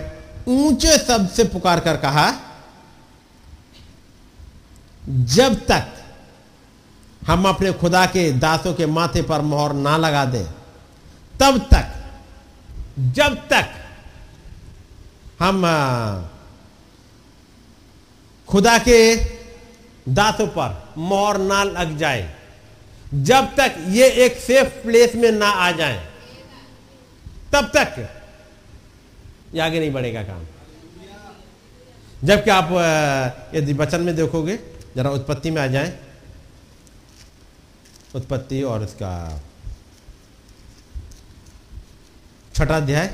[0.47, 2.31] ऊँचे शब्द से पुकार कर कहा,
[5.03, 5.95] जब तक
[7.21, 10.45] हम अपने खुदा के दासों के माथे पर मोहर ना लगा दें,
[11.33, 11.93] तब तक,
[13.13, 13.69] जब तक
[15.39, 15.61] हम
[18.47, 19.15] खुदा के
[20.09, 22.21] दासों पर मोहर ना लग जाए
[23.13, 25.97] जब तक ये एक सेफ़ प्लेस में ना आ जाए,
[27.53, 27.95] तब तक
[29.53, 30.45] ये आगे नहीं बढ़ेगा काम।
[32.23, 32.69] जबकि आप
[33.55, 34.59] यदि वचन में देखोगे,
[34.95, 35.97] जरा उत्पत्ति में आ जाए।
[38.15, 39.41] उत्पत्ति और इसका
[42.55, 43.07] छठा अध्याय।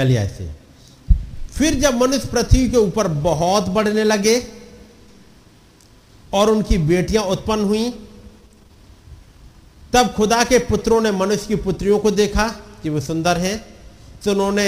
[0.00, 0.48] पहली ऐसे
[1.54, 4.36] फिर जब मनुष्य पृथ्वी के ऊपर बहुत बढ़ने लगे
[6.32, 7.90] और उनकी बेटियाँ उत्पन्न हुई,
[9.92, 12.48] तब खुदा के पुत्रों ने मनुष्य की पुत्रियों को देखा
[12.82, 13.56] कि वो सुंदर हैं।
[14.24, 14.66] तो उन्होंने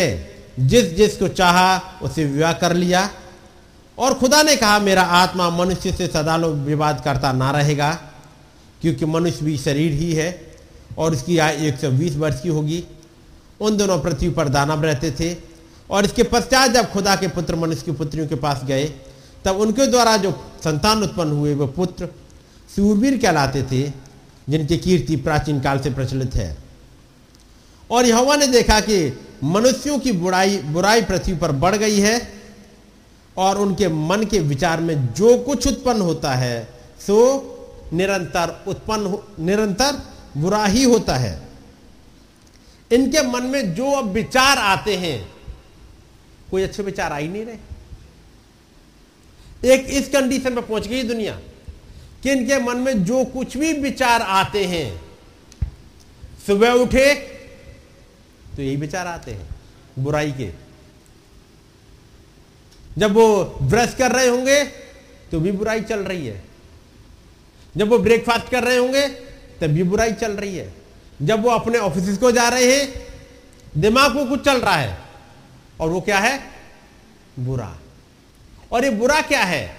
[0.60, 3.08] जिस जिस को चाहा उसे विवाह कर लिया
[3.98, 7.92] और खुदा ने कहा, मेरा आत्मा मनुष्य से सदालो विवाद करता ना रहेगा,
[8.82, 10.30] क्योंकि मनुष्य भी शरीर ही है
[10.98, 12.84] और उसकी आय 120 वर्ष की होगी।
[13.62, 15.36] उन दोनों पृथ्वी पर दानव रहते थे।
[15.90, 18.84] और इसके पश्चात जब खुदा के पुत्र मनुष्य की पुत्रियों के पास गए,
[19.44, 20.30] तब उनके द्वारा जो
[20.64, 22.08] संतान उत्पन्न हुए, वो पुत्र
[22.76, 23.82] सूरवीर कहलाते थे,
[24.48, 26.56] जिनकी कीर्ति प्राचीन काल से प्रचलित है।
[27.90, 32.32] और यहोवा ने देखा कि मनुष्यों की बुराई बुराई पृथ्वी पर बढ़ गई है,
[33.38, 36.68] और उनके मन के विचार में जो कुछ उत्पन्न होता है,
[37.06, 37.48] सो
[37.92, 40.02] निरंतर उत्पन्न निरंतर
[40.36, 41.51] बुरा ही होता है।
[42.92, 45.32] इनके मन में जो अब विचार आते हैं,
[46.50, 47.56] कोई अच्छे विचार आ ही नहीं रहे।
[49.64, 51.40] एक इस कंडीशन में पहुँच गई दुनिया
[52.22, 55.00] कि इनके मन में जो कुछ भी विचार आते हैं,
[56.46, 57.14] सुबह उठे
[58.56, 59.48] तो यही विचार आते हैं,
[59.98, 60.50] बुराई के।
[62.98, 64.62] जब वो ब्रश कर रहे होंगे
[65.30, 66.42] तो भी बुराई चल रही है।
[67.76, 69.08] जब वो ब्रेकफास्ट कर रहे होंगे
[69.60, 70.81] तब भी बुराई चल रही है।
[71.22, 73.06] जब वो अपने ऑफ़िस को जा रहे हैं,
[73.78, 74.98] दिमाग को कुछ चल रहा है,
[75.80, 76.38] और वो क्या है?
[77.38, 77.78] बुरा।
[78.72, 79.76] और ये बुरा क्या है?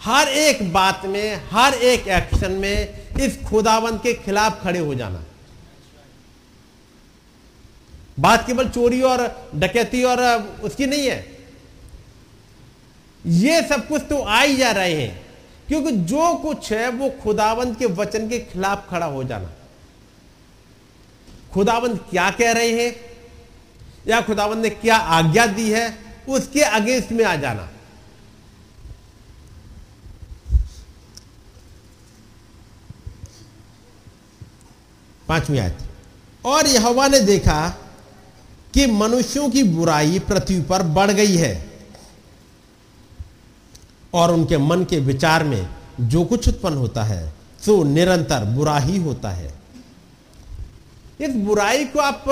[0.00, 5.24] हर एक बात में, हर एक एक्शन में इस खुदावंत के खिलाफ खड़े हो जाना।
[8.20, 10.22] बात केवल चोरी और डकैती और
[10.62, 11.38] उसकी नहीं है।
[13.26, 15.22] ये सब कुछ तो आ ही जा रहे हैं,
[15.68, 19.50] क्योंकि जो कुछ है वो खुदावंत के वचन के खिलाफ खड़ा हो जाना।
[21.54, 22.96] खुदावंत क्या कह रहे हैं?
[24.08, 25.98] या खुदावंत ने क्या आज्ञा दी है?
[26.28, 27.68] उसके अगेंस्ट में आ जाना।
[35.28, 35.78] पांचवी आयत।
[36.44, 37.68] और यहोवा ने देखा
[38.74, 41.70] कि मनुष्यों की बुराई पृथ्वी पर बढ़ गई है।
[44.14, 45.68] और उनके मन के विचार में
[46.00, 47.34] जो कुछ उत्पन्न होता है,
[47.66, 49.59] सो निरंतर बुरा ही होता है।
[51.20, 52.24] इस बुराई को आप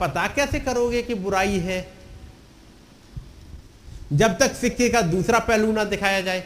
[0.00, 1.86] पता कैसे करोगे कि बुराई है?
[4.12, 6.44] जब तक सिक्के का दूसरा पहलू ना दिखाया जाए।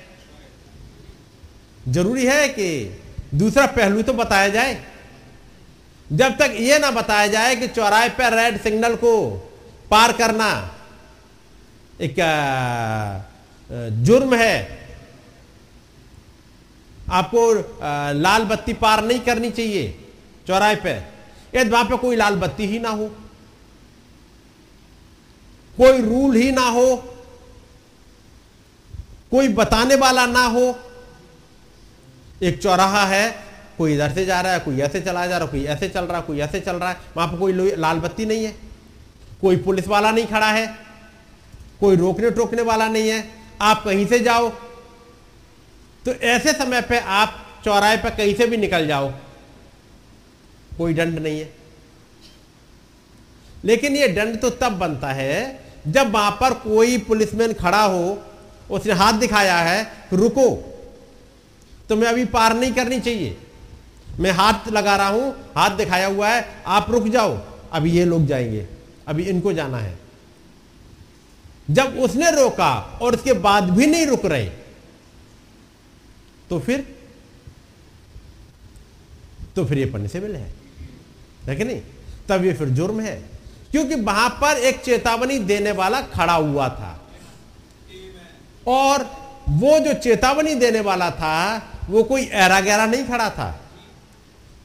[1.89, 2.69] ज़रूरी है कि
[3.35, 4.81] दूसरा पहलू तो बताया जाए।
[6.13, 9.13] जब तक यह ना बताया जाए कि चौराहे पर रेड सिग्नल को
[9.91, 10.51] पार करना
[12.01, 12.17] एक
[14.05, 14.57] जुर्म है।
[17.11, 17.53] आपको
[18.15, 19.85] लाल बत्ती पार नहीं करनी चाहिए
[20.47, 20.95] चौराहे पे
[21.55, 23.07] यदि वहाँ पे कोई लाल बत्ती ही ना हो,
[25.79, 26.97] कोई रूल ही ना हो,
[29.31, 30.79] कोई बताने वाला ना हो।
[32.43, 33.29] एक चौराहा है,
[33.79, 36.05] कोई इधर से जा रहा है, कोई ऐसे चला जा रहा है, कोई ऐसे चल
[36.05, 38.55] रहा है, कोई ऐसे चल रहा है, वहाँ पर कोई लाल बत्ती नहीं है।
[39.41, 40.67] कोई पुलिस वाला नहीं खड़ा है,
[41.81, 43.25] कोई रोकने टोकने वाला नहीं है।
[43.63, 44.49] आप कहीं से जाओ
[46.05, 47.35] तो ऐसे समय पे आप
[47.65, 49.11] चौराहे पर कहीं से भी निकल जाओ।
[50.79, 51.53] कोई दंड नहीं है।
[53.65, 58.19] लेकिन यह दंड तो तब बनता है जब वहाँ पर कोई पुलिसमैन खड़ा हो,
[58.71, 60.49] उसने हाथ दिखाया है, रुको,
[61.89, 63.37] तुम्हें अभी पार नहीं करनी चाहिए।
[64.19, 67.37] मैं हाथ लगा रहा हूँ, हाथ दिखाया हुआ है, आप रुक जाओ।
[67.73, 68.67] अभी ये लोग जाएँगे,
[69.09, 69.97] अभी इनको जाना है।
[71.71, 74.49] जब उसने रोका और उसके बाद भी नहीं रुक रहे
[76.51, 76.85] तो फिर
[79.57, 80.58] तो फिर ये पनिशेबल है।
[81.49, 81.83] है कि नहीं?
[82.29, 83.23] तब ये फिर जुर्म है।
[83.71, 87.09] क्योंकि वहाँ पर एक चेतावनी देने वाला खड़ा हुआ था।
[88.67, 91.59] और वो जो चेतावनी देने वाला था,
[91.91, 93.61] वो कोई एरा गहरा नहीं खड़ा था।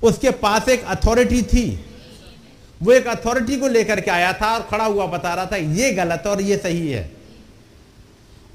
[0.04, 1.86] उसके पास एक अथॉरिटी थी।
[2.82, 5.92] वो एक अथॉरिटी को लेकर के आया था और खड़ा हुआ बता रहा था, ये
[5.92, 7.12] गलत और ये सही है।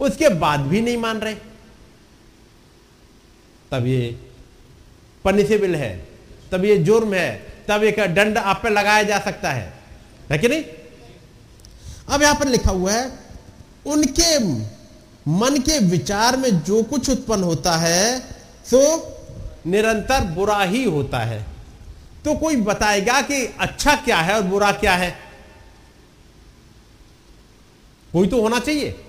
[0.00, 1.34] उसके बाद भी नहीं मान रहे।
[3.72, 4.20] तब ये
[5.24, 6.08] पनिशेबल है।
[6.52, 9.72] तब ये जुर्म है। तब एक दंड आप पे लगाया जा सकता है।
[10.30, 10.64] है कि नहीं?
[12.08, 13.12] अब यहाँ पर लिखा हुआ है,
[13.86, 14.38] उनके
[15.28, 18.20] मन के विचार में जो कुछ उत्पन्न होता है
[18.64, 18.80] सो
[19.66, 21.46] निरंतर बुरा ही होता है।
[22.24, 25.18] तो कोई बताएगा कि अच्छा क्या है और बुरा क्या है?
[28.12, 29.04] कोई तो होना चाहिए।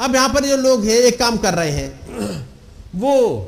[0.00, 2.00] अब यहाँ पर जो लोग हैं, एक काम कर रहे हैं।
[2.94, 3.40] वो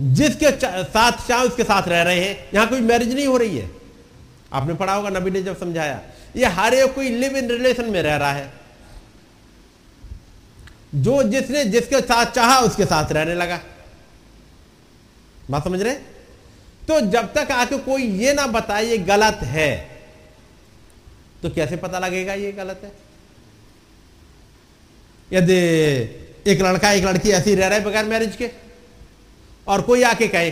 [0.00, 3.70] जिसके साथ, चाहे उसके साथ रह रहे हैं, यहाँ कोई मैरिज नहीं हो रही है।
[4.52, 6.00] आपने पढ़ा होगा, नबी ने जब समझाया,
[6.36, 8.52] ये हर एक कोई लिव इन रिलेशन में रह रहा है।
[10.94, 13.60] जो जिसने, जिसके साथ चाहा, उसके साथ रहने लगा।
[15.50, 15.94] बात समझ रहे
[16.82, 19.88] तो जब तक आके कोई ये ना बताए, ये गलत है
[21.42, 22.92] तो कैसे पता लगेगा ये गलत है?
[25.30, 25.54] यदि
[26.50, 28.50] एक लड़का, एक लड़की ऐसी रह रहा है बगैर मैरिज के
[29.70, 30.50] और कोई आके कहे,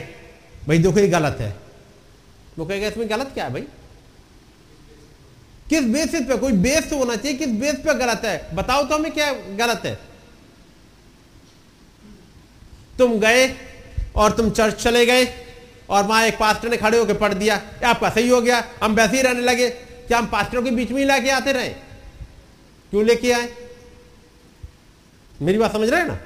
[0.68, 1.54] भाई देखो ये गलत है।
[2.58, 3.62] वो कहेगा, इसमें गलत क्या है भाई?
[5.68, 6.36] किस बेसिस पे?
[6.36, 8.54] कोई बेस होना चाहिए, किस बेस पे गलत है?
[8.54, 9.98] बताओ तो हमें क्या गलत है?
[12.98, 13.48] तुम गए
[14.16, 15.26] और तुम चर्च चले गए
[15.90, 19.16] और वहाँ एक पास्टर ने खड़े होकर पढ़ दिया आपका सही हो गया, हम वैसे
[19.16, 21.68] ही रहने लगे। क्या हम पास्टरों के बीच में ही लाके आते रहे?
[22.92, 23.48] क्यों लेके आए?
[25.42, 26.18] मेरी बात समझ रहे हैं ना?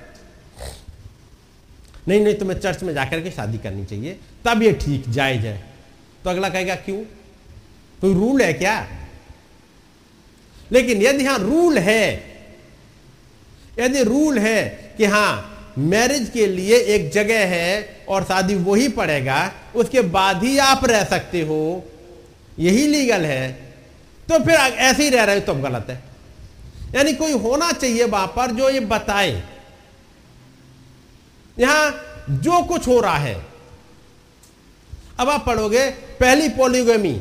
[2.08, 5.64] नहीं नहीं, तुम्हें चर्च में जाकर के शादी करनी चाहिए। तब ये ठीक, जायज़ है।
[6.24, 7.04] तो अगला कहेगा, क्यों?
[8.00, 8.88] कोई रूल है क्या?
[10.72, 12.24] लेकिन यदि यहाँ रूल है,
[13.78, 15.48] यदि रूल है कि हाँ,
[15.78, 21.04] मैरिज के लिए एक जगह है और शादी वही पड़ेगा, उसके बाद ही आप रह
[21.04, 21.84] सकते हो।
[22.58, 23.52] यही लीगल है।
[24.28, 26.02] तो फिर ऐसे ही रह रहे हो तो गलत है।
[26.94, 29.42] यानी कोई होना चाहिए वहाँ पर जो ये बताए।
[31.56, 31.90] यहाँ
[32.32, 33.34] जो कुछ हो रहा है।
[35.20, 35.88] अब आप पढ़ोगे,
[36.20, 37.12] पहली पोलिगमी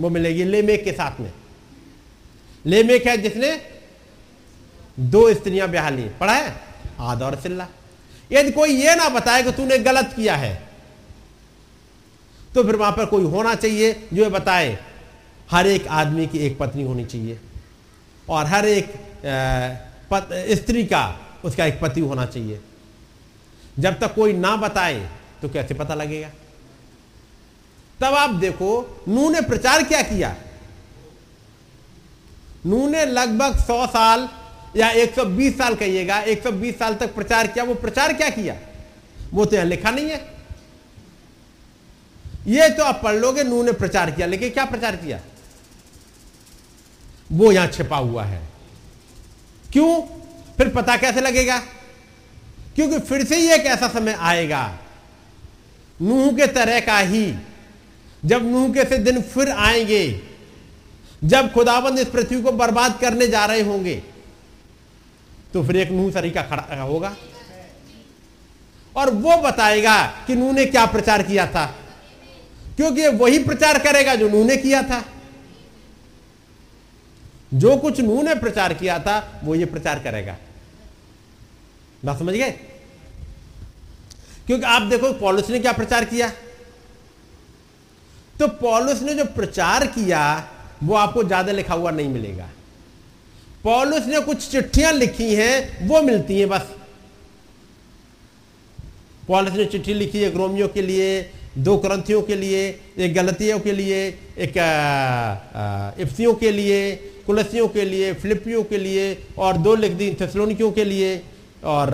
[0.00, 1.32] वो मिलेगी लेमेक के साथ में।
[2.64, 3.16] लेमेक है?
[3.16, 3.60] जिसने
[5.00, 6.54] दो स्त्रियाँ ब्याह ली। पढ़ा है?
[7.00, 7.66] आद और सिल्ला।
[8.30, 10.56] यदि कोई ये ना बताए कि तूने गलत किया है
[12.54, 14.78] तो फिर वहाँ पर कोई होना चाहिए जो ये बताए,
[15.50, 17.38] हर एक आदमी की एक पत्नी होनी चाहिए।
[18.28, 18.92] और हर एक
[20.54, 21.04] स्त्री का
[21.48, 22.60] उसका एक पति होना चाहिए।
[23.78, 25.08] जब तक कोई ना बताए
[25.42, 26.30] तो कैसे पता लगेगा?
[28.00, 28.70] तब आप देखो
[29.08, 30.34] नू ने प्रचार क्या किया?
[32.66, 34.28] नू ने लगभग सौ साल
[34.76, 38.56] या 120 साल कहिएगा 120 साल तक प्रचार किया। वो प्रचार क्या किया?
[39.32, 40.38] वो तो यहाँ लिखा नहीं है।
[42.46, 45.20] ये तो आप पढ़ लोगे नू ने प्रचार किया, लेकिन क्या प्रचार किया?
[47.32, 48.42] वो यहाँ छिपा हुआ है।
[49.72, 50.17] क्यों?
[50.58, 51.58] फिर पता कैसे लगेगा?
[52.74, 54.78] क्योंकि फिर से ही एक ऐसा समय आएगा।
[56.02, 57.34] नूह के तरह का ही।
[58.24, 60.20] जब नूह के से दिन फिर आएँगे,
[61.24, 64.02] जब खुदाबंद इस पृथ्वी को बर्बाद करने जा रहे होंगे
[65.52, 67.16] तो फिर एक नूह तरीका खड़ा होगा।
[68.96, 71.66] और वो बताएगा कि नूह ने क्या प्रचार किया था।
[72.76, 75.04] क्योंकि वही प्रचार करेगा जो नूह ने किया था।
[77.54, 80.36] जो कुछ नूह ने प्रचार किया था, वो ये प्रचार करेगा।
[82.02, 82.50] ना समझ गए?
[84.46, 86.28] क्योंकि आप देखो पॉलिस ने क्या प्रचार किया?
[88.34, 90.20] तो पॉलिस ने जो प्रचार किया,
[90.82, 92.48] वो आपको ज़्यादा लिखा हुआ नहीं मिलेगा।
[93.64, 96.74] पॉलिस ने कुछ चिट्ठियाँ लिखी हैं, वो मिलती हैं बस।
[99.28, 102.68] पॉलिस ने चिट्ठी लिखी है रोमियो के लिए, दो क्रंथियों के लिए,
[102.98, 104.06] एक गलतियों के लिए,
[104.38, 104.54] एक
[106.00, 106.94] इफ्सियों के लिए,
[107.26, 111.16] कुलसियों के लिए, फिलिपियों के लिए, और दो लिख दी थेसलोनिकियों के लिए।
[111.64, 111.90] और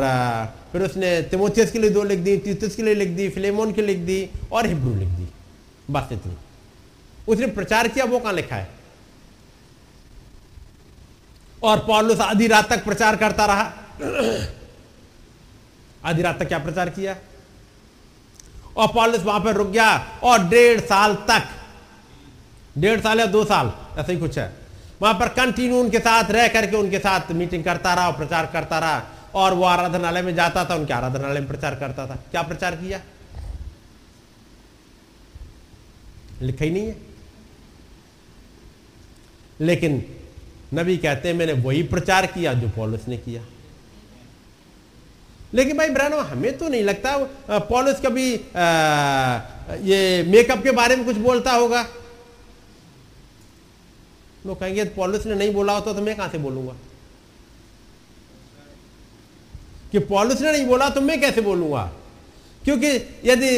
[0.72, 3.82] फिर उसने तिमोथियस के लिए दो लिख दी, तीतस के लिए लिख दी, फिलेमोन के
[3.82, 5.28] लिख दी और हिब्रू लिख दी।
[5.90, 6.36] बस इतनी।
[7.28, 8.68] उसने प्रचार किया, वो कहाँ लिखा है?
[11.62, 13.72] और पॉलुस आधी रात तक प्रचार करता रहा।
[16.04, 17.16] आधी रात तक क्या प्रचार किया?
[18.76, 21.42] और पॉलुस वहाँ पर रुक गया और डेढ़ साल तक,
[22.78, 24.56] डेढ़ साल या दो साल, ऐसा ही कुछ है।
[25.02, 28.78] वहाँ पर कंटिन्यू उनके साथ, रह करके उनके साथ मीटिंग करता रहा और प्रचार करता
[28.78, 29.02] रहा।
[29.34, 33.00] और वो आराधनालय में जाता था उनके आराधनालय में प्रचार करता था। क्या प्रचार किया?
[36.42, 36.96] लिखा ही नहीं है।
[39.60, 40.04] लेकिन
[40.74, 43.44] नबी कहते हैं मैंने वही प्रचार किया जो पॉलिस ने किया।
[45.54, 47.16] लेकिन भाई ब्रानो हमें तो नहीं लगता
[47.60, 48.66] पॉलिस कभी आ,
[49.80, 51.82] ये मेकअप के बारे में कुछ बोलता होगा?
[54.46, 56.74] लोग कहेंगे पॉलिस ने नहीं बोला होता तो मैं कहाँ से बोलूँगा?
[59.94, 61.82] कि पॉलिस ने नहीं बोला तो मैं कैसे बोलूँगा?
[62.64, 62.88] क्योंकि
[63.24, 63.50] यदि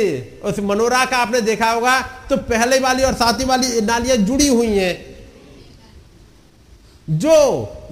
[0.45, 4.67] उस मनोरा का आपने देखा होगा तो पहले वाली और साथी वाली नालियाँ जुड़ी हुई
[4.69, 4.95] हैं।
[7.09, 7.33] जो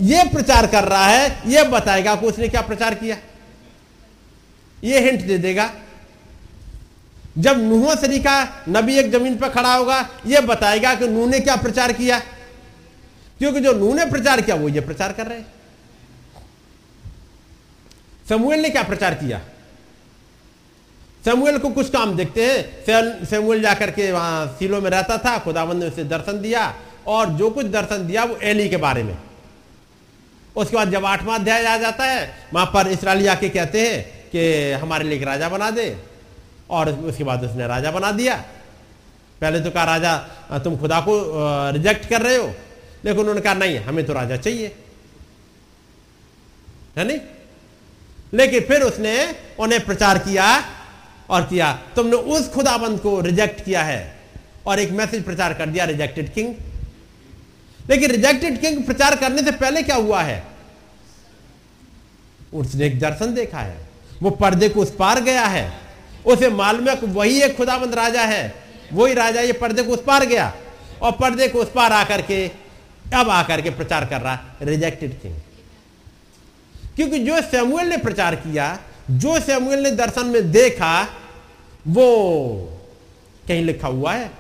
[0.01, 3.17] ये प्रचार कर रहा है, ये बताएगा कि उसने क्या प्रचार किया?
[4.85, 5.71] ये हिंट दे देगा।
[7.39, 8.37] जब नूह सरीका
[8.69, 12.19] नबी एक ज़मीन पर खड़ा होगा यह बताएगा कि नूह ने क्या प्रचार किया?
[13.39, 15.54] क्योंकि जो नूह ने प्रचार किया, वो ये प्रचार कर रहे हैं।
[18.29, 19.41] समूएल ने क्या प्रचार किया?
[21.25, 25.83] समुएल को कुछ काम देखते हैं। समुएल जाकर के वहाँ सीलो में रहता था खुदावंद
[25.83, 26.75] ने उसे दर्शन दिया
[27.07, 29.19] और जो कुछ दर्शन दिया वो एली के बारे में।
[30.57, 34.73] उसके बाद जब आठवां अध्याय आ जाता है, वहाँ पर इसराइली आके कहते हैं कि
[34.73, 35.99] हमारे लिए राजा बना दे।
[36.71, 38.45] और उसके बाद उसने राजा बना दिया।
[39.41, 40.17] पहले तो कहा, राजा,
[40.59, 41.13] तुम खुदा को
[41.73, 42.47] रिजेक्ट कर रहे हो?
[43.05, 44.77] लेकिन उन्होंने कहा, नहीं, हमें तो राजा चाहिए।
[46.97, 47.19] है नहीं?
[48.35, 49.15] लेकिन फिर उसने
[49.59, 50.47] उन्हें प्रचार किया
[51.31, 54.01] और किया। तुमने उस खुदाबंद को रिजेक्ट किया है
[54.67, 56.55] और एक मैसेज प्रचार कर दिया रिजेक्टेड किंग
[57.89, 60.43] लेकिन रिजेक्टेड किंग प्रचार करने से पहले क्या हुआ है?
[62.53, 63.77] उसने एक दर्शन देखा है।
[64.23, 65.73] वो पर्दे को उस पार गया है।
[66.27, 68.55] उसे मालूम है वही एक खुदाबंद राजा है।
[68.93, 70.53] वही राजा ये पर्दे को उस पार गया
[71.03, 72.47] और पर्दे को उस पार आकर के,
[73.15, 75.35] अब आकर के प्रचार कर रहा रिजेक्टेड किंग
[76.97, 78.79] क्योंकि जो सैमुअल ने प्रचार किया,
[79.11, 81.09] जो सैमुअल ने दर्शन में देखा,
[81.89, 82.07] वो
[83.49, 84.31] कहीं लिखा हुआ है।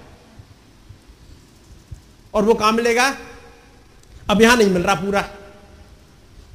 [2.34, 3.16] और वो कहाँ मिलेगा?
[4.30, 5.28] अब यहाँ नहीं मिल रहा पूरा।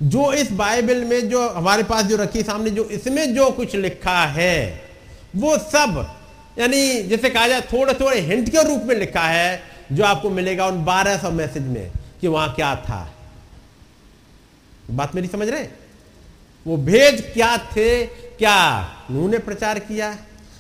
[0.04, 4.26] जो इस बाइबल में जो हमारे पास जो रखी सामने, जो इसमें जो कुछ लिखा
[4.26, 4.86] है,
[5.36, 6.16] वो सब,
[6.60, 10.68] यानी जैसे कहा जाए थोड़े थोड़े हिंट के रूप में लिखा है, जो आपको मिलेगा
[10.68, 11.92] उन बारह सौ मैसेज में
[12.22, 13.14] कि वहाँ क्या था।
[14.92, 15.89] बात मेरी समझ रहे
[16.70, 18.06] वो भेज क्या थे?
[18.06, 18.56] क्या
[19.12, 20.18] नूह ने प्रचार किया?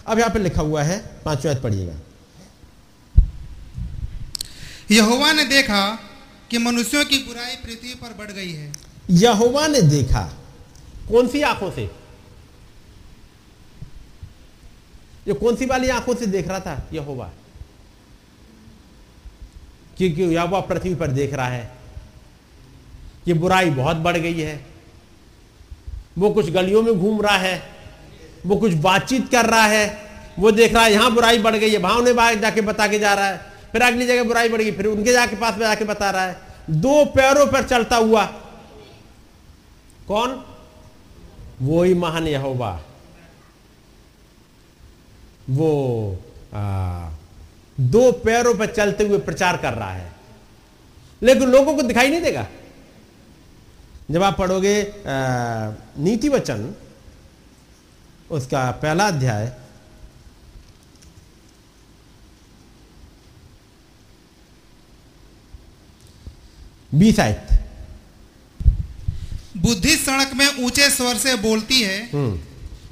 [0.08, 1.94] अब यहाँ पे लिखा हुआ है पांचवा पढ़िएगा।
[4.92, 6.00] यहोवा ने देखा
[6.52, 8.74] कि मनुष्यों की बुराई पृथ्वी पर बढ़ गई है।
[9.10, 10.22] यहोवा ने देखा
[11.10, 11.92] कौन सी आँखों से?
[15.28, 16.90] ये कौन सी वाली आँखों से देख रहा था?
[16.94, 17.32] यहोवा।
[19.98, 21.78] क्योंकि यहोवा पृथ्वी पर देख रहा है
[23.26, 24.79] कि बुराई बहुत बढ़ गई है।
[26.20, 27.62] वो कुछ गलियों में घूम रहा है
[28.46, 29.86] वो कुछ बातचीत कर रहा है
[30.40, 33.14] वो देख रहा है यहाँ बुराई बढ़ गई है। वहाँ उन्हें जाके बता के जा
[33.14, 33.38] रहा है।
[33.72, 36.38] फिर अगली जगह बुराई बढ़ गई फिर उनके जाके पास में जाके बता रहा है।
[36.70, 38.26] दो पैरों पर चलता हुआ
[40.08, 40.44] कौन?
[41.62, 42.72] वो ही महान यहोवा।
[45.50, 46.18] वो
[46.54, 47.10] आ,
[47.80, 50.12] दो पैरों पर चलते हुए प्रचार कर रहा है।
[51.22, 52.48] लेकिन लोगों को दिखाई नहीं देगा?
[54.12, 54.76] जब आप पढ़ोगे
[56.04, 56.74] नीति वचन
[58.32, 59.52] उसका पहला अध्याय
[66.92, 67.48] बीस आयत
[69.58, 72.00] बुद्धि सड़क में ऊँचे स्वर से बोलती है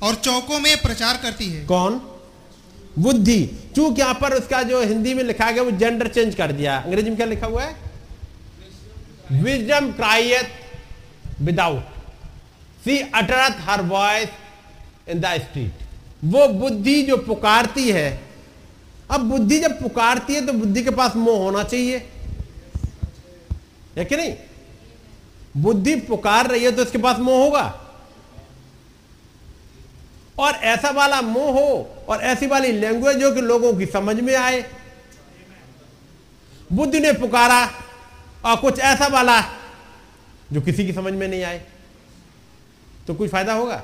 [0.04, 2.00] और चौकों में प्रचार करती है। कौन?
[3.00, 3.46] बुद्धि।
[3.76, 7.10] चूँकि यहाँ पर उसका जो हिंदी में लिखा गया वो जेंडर चेंज कर दिया। अंग्रेज़ी
[7.10, 7.76] में क्या लिखा हुआ है?
[9.34, 10.50] Wisdom crieth
[11.42, 11.96] without
[12.84, 14.30] she uttereth her voice
[15.10, 15.86] in the street
[16.26, 18.10] वो बुद्धि जो पुकारती है,
[19.12, 21.98] अब बुद्धि जब पुकारती है तो बुद्धि के पास मोह होना चाहिए।
[23.98, 24.34] है कि नहीं?
[25.58, 27.62] बुद्धि पुकार रही है तो इसके पास मोह होगा।
[30.40, 34.36] और ऐसा वाला मोह हो, और ऐसी वाली लैंग्वेज हो कि लोगों की समझ में
[34.36, 34.64] आए।
[36.74, 37.64] बुद्धि ने पुकारा,
[38.46, 39.40] और कुछ ऐसा वाला
[40.54, 41.62] जो किसी की समझ में नहीं आए
[43.08, 43.82] तो कुछ फ़ायदा होगा?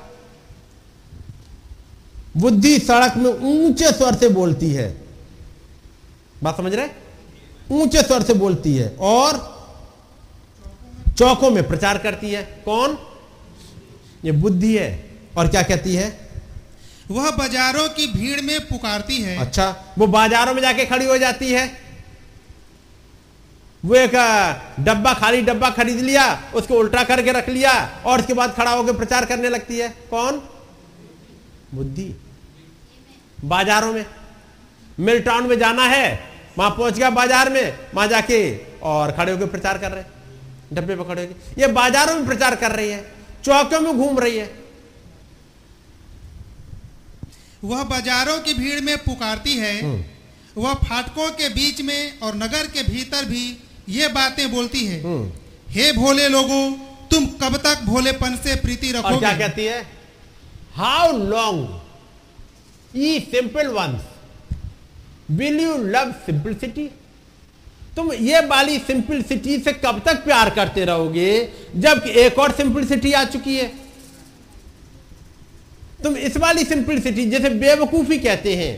[2.36, 4.88] बुद्धि सड़क में ऊँचे स्वर से बोलती है।
[6.42, 6.88] बात समझ रहे?
[7.70, 9.38] ऊँचे स्वर से बोलती है और
[11.18, 12.98] चौकों में प्रचार करती है। कौन?
[14.24, 14.90] ये बुद्धि है।
[15.36, 16.08] और क्या कहती है?
[17.10, 21.50] वह बाजारों की भीड़ में पुकारती है। अच्छा वो बाजारों में जाके खड़ी हो जाती
[21.52, 21.66] है।
[23.84, 24.14] वो एक
[24.80, 26.24] डब्बा खाली डब्बा खरीद लिया
[26.54, 27.72] उसको उल्टा करके रख लिया
[28.06, 30.38] और उसके बाद खड़ा होकर प्रचार करने लगती है। कौन?
[31.74, 32.14] बुद्धि।
[33.44, 34.04] बाजारों में।
[34.98, 36.08] मिल टाउन में जाना है
[36.58, 38.38] वहाँ पहुँच गया बाज़ार में वहाँ जाके
[38.84, 40.02] और खड़े होकर प्रचार कर रहे
[40.72, 43.02] डब्बे पकड़े होकर। ये बाजारों में प्रचार कर रही है
[43.44, 44.50] चौकों में घूम रही है।
[47.64, 49.74] वह बाजारों की भीड़ में पुकारती है
[50.56, 53.44] वह फाटकों के बीच में और नगर के भीतर भी
[53.88, 55.02] ये बातें बोलती है।
[55.70, 56.70] हे भोले लोगों
[57.10, 59.18] तुम कब तक भोलेपन से प्रीति और रखोगे?
[59.18, 59.86] क्या कहती है?
[60.74, 61.80] How long
[62.96, 64.02] ye simple ones
[65.30, 66.90] will you love simplicity
[67.96, 71.30] तुम ये वाली सिंपलिसिटी से कब तक प्यार करते रहोगे
[71.76, 73.66] जबकि एक और सिंपलिसिटी आ चुकी है?
[76.02, 78.74] तुम इस वाली सिंपलिसिटी जैसे बेवकूफ़ी कहते हैं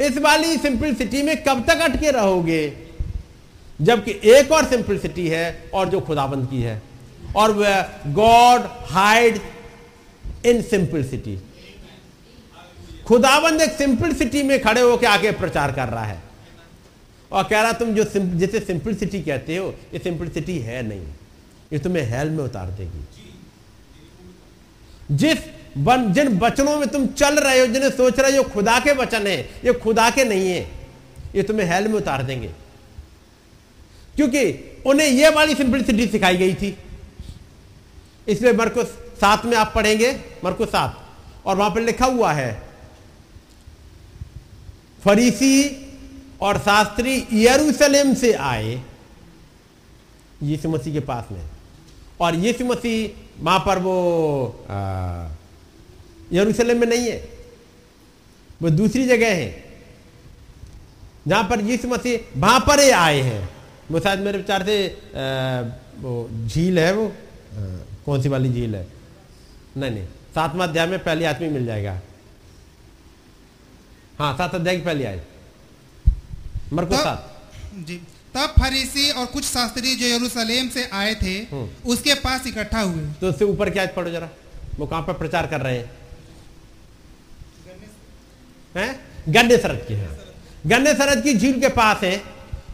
[0.00, 2.62] इस वाली सिंपलिसिटी में कब तक अटके रहोगे?
[3.82, 6.82] जबकि एक और सिंपलिसिटी है और जो खुदाबंद की है।
[7.36, 9.40] और वह गॉड हाइड
[10.46, 11.38] इन सिंपलिसिटी
[13.06, 16.22] खुदाबंद एक सिंपलिसिटी में खड़े होकर आगे प्रचार कर रहा है।
[17.32, 21.06] और कह रहा, तुम जो जिसे सिंपलिसिटी कहते हो, ये सिंपलिसिटी है नहीं।
[21.72, 23.04] ये तुम्हें हेल में उतार देगी।
[25.10, 25.38] जिस
[25.78, 29.26] बन, जिन वचनों में तुम चल रहे हो, जिन्हें सोच रहे हो खुदा के वचन
[29.26, 30.70] है, ये खुदा के नहीं है,
[31.34, 32.50] ये तुम्हें हेल में उतार देंगे।
[34.16, 34.42] क्योंकि
[34.86, 36.76] उन्हें यह वाली सिंपलिसिटी सिखाई गई थी।
[38.28, 38.86] इसलिए मरकुस
[39.20, 40.10] सात में आप पढ़ेंगे,
[40.44, 40.98] मरकुस सात।
[41.46, 42.62] और वहाँ पर लिखा हुआ है,
[45.02, 45.54] फरीसी
[46.40, 48.82] और शास्त्री यरूशलेम से आए,
[50.42, 51.42] यीशु मसीह के पास में।
[52.20, 53.94] और यीशु मसीह वहाँ पर वो
[56.32, 57.16] यरूशलेम में नहीं है।
[58.62, 59.64] वो दूसरी जगह है।
[61.28, 63.48] जहाँ पर यीशु मसीह वहाँ पर ही आए हैं।
[63.92, 64.76] वो शायद मेरे विचार से
[65.98, 67.06] वो झील है वो?
[67.06, 67.12] आ,
[68.06, 68.86] कौन सी वाली झील है?
[69.76, 72.00] नहीं नहीं। सातवां अध्याय में पहली आदमी मिल जाएगा।
[74.18, 75.22] हाँ सात अध्याय की पहली आय।
[76.72, 77.28] मरको सात।
[77.86, 77.96] जी।
[78.34, 81.34] तब फरीसी और कुछ शास्त्री जो यरूशलेम से आए थे
[81.86, 84.28] उसके पास इकट्ठा हुए। तो उससे ऊपर क्या पढ़ो जरा।
[84.78, 85.90] वो कहाँ पर प्रचार कर रहे हैं?
[88.74, 89.00] हैं?
[89.28, 90.08] गन्ने सरद की है।
[90.66, 92.20] गन्ने सरद की झील के पास है।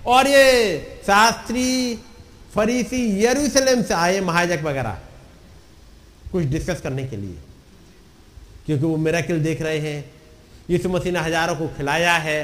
[0.07, 1.95] और ये शास्त्री
[2.55, 4.99] फरीसी यरूशलेम से आए महाजक वगैरह
[6.33, 7.37] कुछ डिस्कस करने के लिए।
[8.67, 10.11] क्योंकि वो मेरा किल देख रहे हैं।
[10.71, 12.41] यीशु मसीह ने हज़ारों को खिलाया है।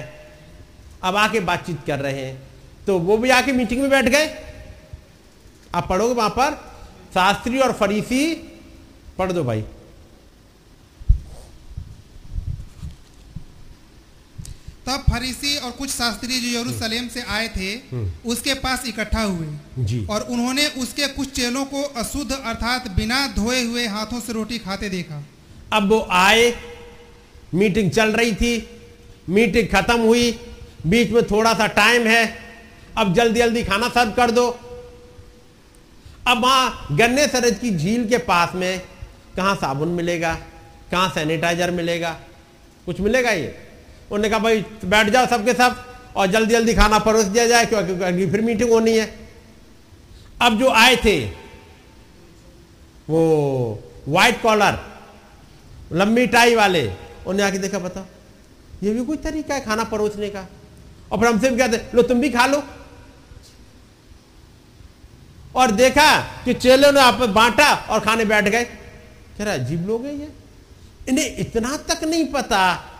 [1.02, 2.42] अब आके बातचीत कर रहे हैं।
[2.86, 4.26] तो वो भी आके मीटिंग में बैठ गए।
[5.74, 6.54] आप पढ़ोगे वहाँ पर,
[7.14, 8.34] शास्त्री और फरीसी,
[9.18, 9.64] पढ़ दो भाई।
[14.86, 17.70] तब फरीसी और कुछ शास्त्री जो यरूशलेम से आए थे
[18.26, 23.62] उसके पास इकट्ठा हुए। जी। और उन्होंने उसके कुछ चेलों को अशुद्ध अर्थात बिना धोए
[23.62, 25.22] हुए हाथों से रोटी खाते देखा।
[25.72, 26.52] अब वो आए
[27.54, 28.52] मीटिंग चल रही थी
[29.30, 30.30] मीटिंग खत्म हुई
[30.86, 32.22] बीच में थोड़ा सा टाइम है
[32.98, 34.46] अब जल्दी जल्दी खाना सर्व कर दो।
[36.28, 38.80] अब वहाँ गन्ने सरज की झील के पास में
[39.36, 40.34] कहाँ साबुन मिलेगा
[40.90, 42.10] कहाँ सैनिटाइजर मिलेगा
[42.86, 43.63] कुछ मिलेगा ये?
[44.10, 45.84] उन्होंने कहा, भाई, बैठ जाओ सबके सब
[46.16, 49.28] और जल्दी जल्दी खाना परोस दिया जाए, क्योंकि अगली फिर मीटिंग होनी है।
[50.42, 51.26] अब जो आए थे,
[53.10, 54.78] वो वाइट कॉलर
[55.92, 56.92] लंबी टाई वाले
[57.26, 58.04] उन्हें आके देखा, बताओ,
[58.82, 60.46] ये भी कोई तरीका है खाना परोसने का?
[61.12, 62.62] और फिर हमसे भी कहते, लो, तुम भी खा लो।
[65.56, 68.64] और देखा कि चेलों ने आप बांटा और खाने बैठ गए।
[69.38, 70.28] कह रहा, अजीब लोग हैं ये।
[71.08, 72.90] इन्हें इतना तक नहीं पता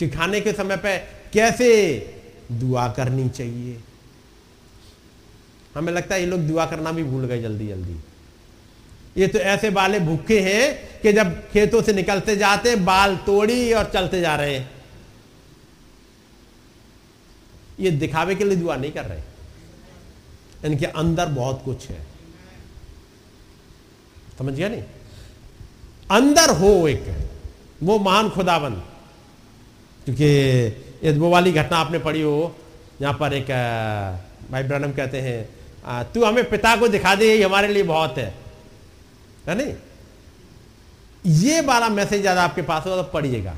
[0.00, 0.98] कि खाने के समय पे
[1.32, 1.96] कैसे
[2.52, 3.80] दुआ करनी चाहिए?
[5.74, 8.00] हमें लगता है ये लोग दुआ करना भी भूल गए जल्दी जल्दी।
[9.16, 13.90] ये तो ऐसे बाले भूखे हैं कि जब खेतों से निकलते जाते, बाल तोड़ी और
[13.90, 14.70] चलते जा रहे हैं।
[17.80, 19.22] ये दिखावे के लिए दुआ नहीं कर रहे।
[20.64, 22.06] इनके अंदर बहुत कुछ है।
[24.38, 24.82] समझ गया नहीं?
[26.10, 27.28] अंदर हो एक,
[27.82, 28.89] वो महान खुदाबंद
[30.04, 32.54] क्योंकि वो वाली घटना आपने पढ़ी हो
[33.00, 33.46] जहाँ पर एक
[34.50, 38.34] भाई ब्रनम कहते हैं तू हमें पिता को दिखा दे ये हमारे लिए बहुत है।
[39.46, 39.74] है नहीं?
[41.26, 43.56] ये वाला मैसेज ज़्यादा आपके पास हो तो पढ़िएगा।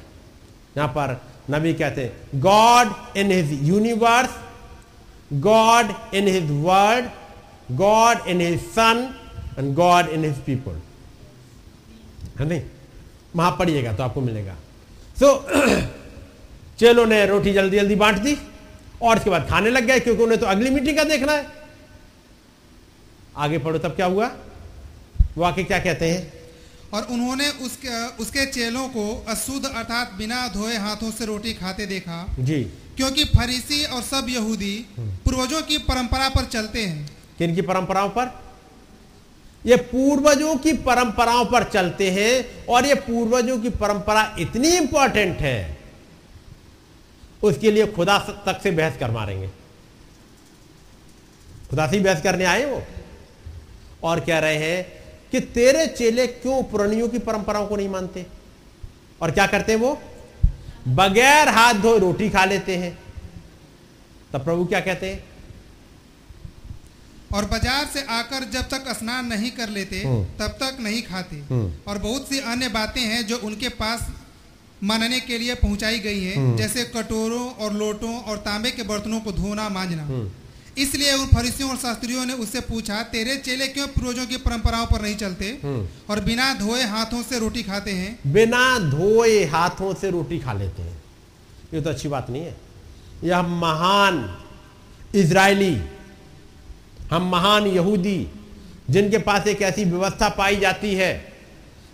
[0.77, 1.20] यहाँ पर
[1.51, 4.31] नबी कहते हैं God in his universe
[5.43, 7.09] God in his word
[7.77, 9.09] God in his son
[9.59, 10.81] and God in his people
[12.39, 12.62] है नहीं?
[13.36, 14.56] वहाँ पढ़िएगा तो आपको मिलेगा।
[15.19, 15.90] सो so,
[16.78, 18.36] चेलों ने रोटी जल्दी जल्दी बांट दी
[19.03, 21.47] और उसके बाद खाने लग गए क्योंकि उन्हें तो अगली मीटिंग का देखना है।
[23.36, 24.31] आगे पढ़ो तब क्या हुआ?
[25.36, 26.32] वो आके क्या कहते हैं?
[26.94, 32.24] और उन्होंने उसके उसके चेलों को अशुद्ध अर्थात बिना धोए हाथों से रोटी खाते देखा।
[32.39, 32.62] जी।
[32.97, 38.43] क्योंकि फरीसी और सब यहूदी पूर्वजों की परंपरा पर चलते हैं। किन की परंपराओं पर?
[39.66, 45.82] ये पूर्वजों की परंपराओं पर चलते हैं और ये पूर्वजों की परंपरा इतनी इंपॉर्टेंट है।
[47.43, 49.48] उसके लिए खुदा तक से बहस कर मारेंगे।
[51.70, 52.82] खुदा से बहस करने आए वो।
[54.02, 54.85] और कह रहे हैं
[55.32, 58.27] कि तेरे चेले क्यों पुरानियों की परंपराओं को नहीं मानते?
[59.20, 59.98] और क्या करते हैं वो?
[60.90, 62.97] बगैर हाथ धोए रोटी खा लेते हैं।
[64.32, 65.24] तब प्रभु क्या कहते हैं?
[67.35, 70.01] और बाज़ार से आकर जब तक स्नान नहीं कर लेते
[70.39, 71.40] तब तक नहीं खाते।
[71.89, 74.09] और बहुत सी अन्य बातें हैं जो उनके पास
[74.83, 79.33] मानने के लिए पहुंचाई गई है। जैसे कटोरों और लोटों और तांबे के बर्तनों को
[79.33, 80.31] धोना मांझना
[80.79, 85.03] इसलिए उन फरिसियों और शास्त्रियों ने उससे पूछा तेरे चेले क्यों पूर्वजों की परंपराओं पर
[85.03, 85.51] नहीं चलते?
[86.11, 88.19] और बिना धोए हाथों से रोटी खाते हैं?
[88.27, 91.03] बिना धोए हाथों से रोटी खा लेते हैं।
[91.75, 92.57] ये तो अच्छी बात नहीं है।
[93.25, 94.15] यह महान
[95.15, 95.77] इजरायली
[97.11, 98.27] हम महान यहूदी
[98.91, 101.13] जिनके पास एक ऐसी व्यवस्था पाई जाती है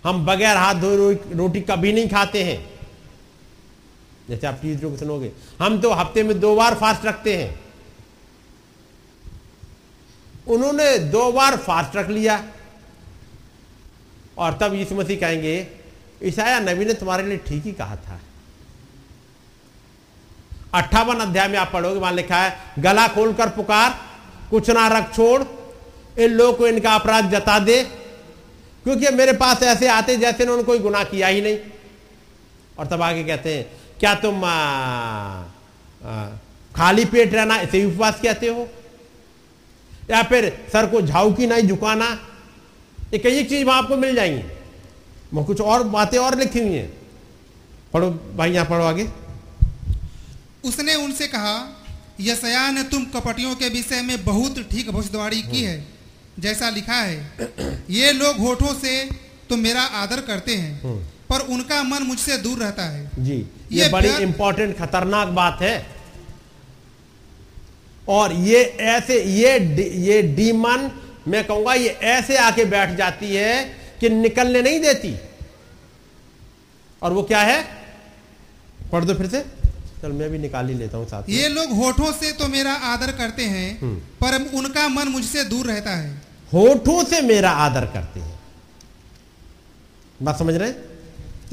[0.05, 2.59] हम बगैर हाथ धोए रोटी कभी नहीं खाते हैं।
[4.29, 7.61] जैसे आप टीचरों को सुनोगे। हम तो हफ़्ते में दो बार फास्ट रखते हैं।
[10.47, 12.45] उन्होंने दो बार फास्ट रख लिया।
[14.39, 15.67] और तब यीशु मसीह कहेंगे,
[16.23, 18.21] ईसाया नबी ने तुम्हारे लिए ठीक ही कहा था।
[20.75, 23.99] अट्ठावन अध्याय में आप पढ़ोगे, वहाँ लिखा है, गला खोलकर पुकार,
[24.51, 25.43] कुछ ना रख छोड़,
[26.21, 27.83] इन लोगों को इनका अपराध जता दे,
[28.85, 31.59] क्योंकि मेरे पास ऐसे आते जैसे उन्होंने कोई गुनाह किया ही नहीं।
[32.79, 36.27] और तब आगे कहते हैं क्या तुम आ, आ,
[36.77, 38.69] खाली पेट रहना इसे उपवास कहते हो?
[40.11, 42.19] या फिर सर को झाऊ की नहीं झुकाना?
[43.13, 44.43] ये कई चीज़ वहाँ आपको मिल जाएँगी।
[45.35, 46.93] वो कुछ और बातें और लिखी हुई हैं।
[47.93, 49.09] पढ़ो भाई यहाँ पढ़ो आगे।
[50.65, 51.85] उसने उनसे कहा
[52.21, 55.87] यशया ने तुम कपटियों के विषय में बहुत ठीक भविष्यवाणी की है।
[56.39, 57.33] जैसा लिखा है
[57.91, 59.11] ये लोग होठों से
[59.51, 63.89] तो मेरा आदर करते हैं। पर उनका मन मुझसे दूर रहता है। जी ये, ये
[63.89, 65.87] बड़ी इंपॉर्टेंट खतरनाक बात है।
[68.09, 69.59] और ये ऐसे ये
[70.03, 70.91] ये डीमन
[71.29, 73.65] मैं कहूँगा ये ऐसे आके बैठ जाती है
[74.01, 75.15] कि निकलने नहीं देती।
[77.03, 77.63] और वो क्या है?
[78.93, 79.45] पढ़ दो फिर से।
[80.03, 83.13] चल मैं भी निकाल ही लेता हूँ साथ ये लोग होठों से तो मेरा आदर
[83.13, 86.11] करते हैं पर उनका मन मुझसे दूर रहता है।
[86.53, 88.39] होठों से मेरा आदर करते हैं।
[90.21, 90.71] बात समझ रहे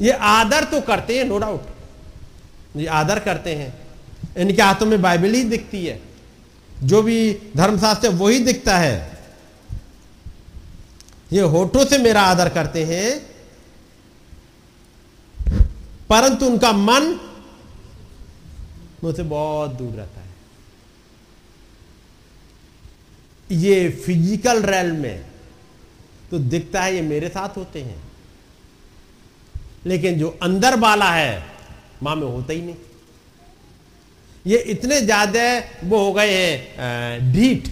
[0.00, 3.74] ये आदर तो करते हैं नो डाउट ये आदर करते हैं।
[4.36, 6.00] इनके हाथों में बाइबल ही दिखती है।
[6.84, 9.18] जो भी धर्मशास्त्र वही दिखता है।
[11.32, 13.20] ये होठों से मेरा आदर करते हैं।
[16.10, 17.18] परंतु उनका मन
[19.04, 20.26] मुझसे बहुत दूर रहता है।
[23.50, 25.24] ये फ़िज़िकल रेल में
[26.30, 28.05] तो दिखता है, ये मेरे साथ होते हैं।
[29.86, 31.42] लेकिन जो अंदर वाला है,
[32.02, 32.76] माँ में होता ही नहीं।
[34.46, 35.40] ये इतने ज़्यादा
[35.84, 37.68] वो हो गए हैं ढीठ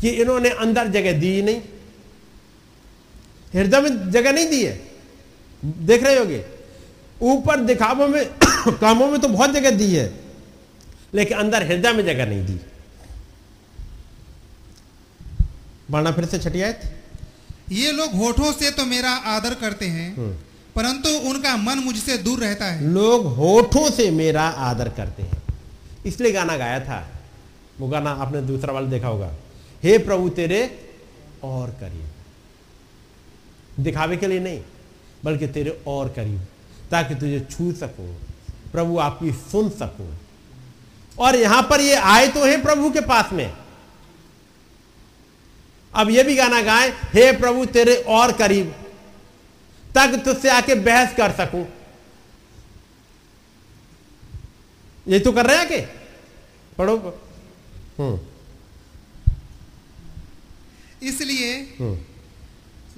[0.00, 1.60] कि इन्होंने अंदर जगह दी नहीं।
[3.54, 4.80] हृदय में जगह नहीं दी है।
[5.64, 6.44] देख रहे होगे?
[7.22, 8.24] ऊपर दिखावों में,
[8.68, 10.12] कामों में तो बहुत जगह दी है,
[11.14, 12.60] लेकिन अंदर हृदय में जगह नहीं दी।
[15.90, 17.01] बढ़ना फिर से छठी आयत?
[17.70, 20.14] ये लोग होठों से तो मेरा आदर करते हैं
[20.76, 25.42] परंतु उनका मन मुझसे दूर रहता है। लोग होठों से मेरा आदर करते हैं।
[26.06, 27.08] इसलिए गाना गाया था।
[27.80, 29.30] वो गाना आपने दूसरा वाला देखा होगा।
[29.82, 30.60] हे प्रभु तेरे
[31.44, 32.08] और करीब
[33.80, 34.60] दिखावे के लिए नहीं
[35.24, 36.40] बल्कि तेरे और करीब
[36.90, 38.06] ताकि तुझे छू सको
[38.72, 40.12] प्रभु आपकी सुन सको।
[41.18, 43.52] और यहाँ पर ये आए तो हैं प्रभु के पास में।
[45.94, 48.74] अब ये भी गाना गाएँ हे प्रभु तेरे और करीब
[49.94, 51.66] ताकि तुझसे आके बहस कर सकूँ।
[55.08, 55.80] ये तो कर रहे हैं के
[56.78, 56.96] पढ़ो।
[57.98, 58.18] हम्म।
[61.08, 61.98] इसलिए हम्म।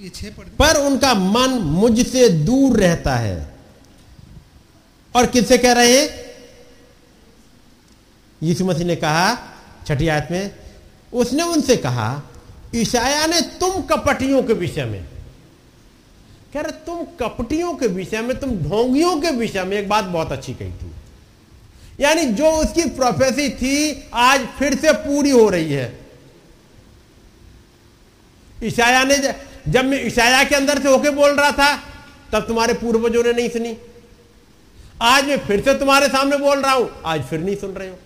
[0.02, 3.54] ये छह पढ़ पर उनका मन मुझसे दूर रहता है।
[5.14, 6.08] और किससे कह रहे हैं?
[8.42, 9.26] यीशु मसीह ने कहा
[9.86, 10.54] छठी आयत में
[11.12, 12.08] उसने उनसे कहा
[12.74, 15.02] ईशाया ने तुम कपटियों के विषय में
[16.54, 20.32] कह रहे, तुम कपटियों के विषय में, तुम ढोंगियों के विषय में एक बात बहुत
[20.32, 20.90] अच्छी कही थी।
[22.00, 25.86] यानी जो उसकी प्रोफेसी थी, आज फिर से पूरी हो रही है।
[28.64, 29.16] ईशाया ने
[29.68, 31.74] जब मैं ईशाया के अंदर से होके बोल रहा था,
[32.32, 33.76] तब तुम्हारे पूर्वजों ने नहीं सुनी।
[35.02, 37.98] आज मैं फिर से तुम्हारे सामने बोल रहा हूँ, आज फिर नहीं सुन रहे हो।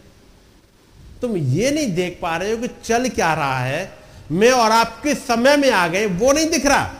[1.21, 3.98] तुम ये नहीं देख पा रहे हो कि चल क्या रहा है
[4.31, 6.95] मैं और आप किस समय में आ गए वो नहीं दिख रहा।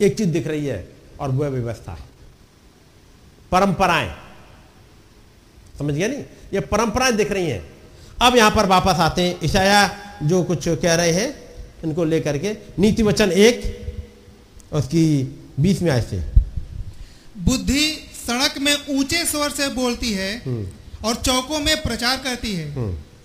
[0.00, 0.88] एक चीज़ दिख रही है
[1.20, 1.96] और वो है व्यवस्था।
[3.52, 4.10] परंपराएँ।
[5.78, 6.24] समझ गया नहीं?
[6.54, 7.62] ये परंपराएँ दिख रही हैं।
[8.22, 9.88] अब यहाँ पर वापस आते हैं। ईशाया
[10.22, 11.28] जो कुछ कह रहे हैं
[11.84, 13.62] इनको लेकर के नीति वचन एक
[14.72, 15.04] उसकी
[15.60, 16.18] बीस में आए से
[17.40, 17.84] बुद्धि
[18.26, 20.30] सड़क में ऊँचे स्वर से बोलती है
[21.04, 22.66] और चौकों में प्रचार करती है।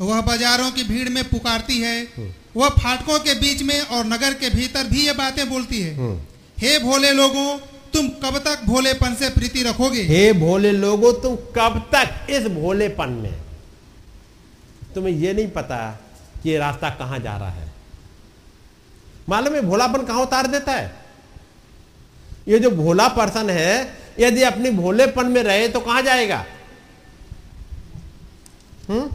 [0.01, 2.07] वह बाजारों की भीड़ में पुकारती है।
[2.55, 6.15] वह फाटकों के बीच में और नगर के भीतर भी ये बातें बोलती है।
[6.59, 7.57] हे भोले लोगों
[7.93, 10.01] तुम कब तक भोलेपन से प्रीति रखोगे?
[10.01, 13.33] हे भोले लोगों तुम कब तक इस भोलेपन में?
[14.95, 15.77] तुम्हें यह नहीं पता
[16.43, 17.69] कि ये रास्ता कहाँ जा रहा है।
[19.29, 20.93] मालूम है भोलापन कहाँ उतार देता है?
[22.47, 26.45] ये जो भोला पर्सन है यदि अपनी भोलेपन में रहे तो कहाँ जाएगा
[28.89, 29.11] हम्म अ,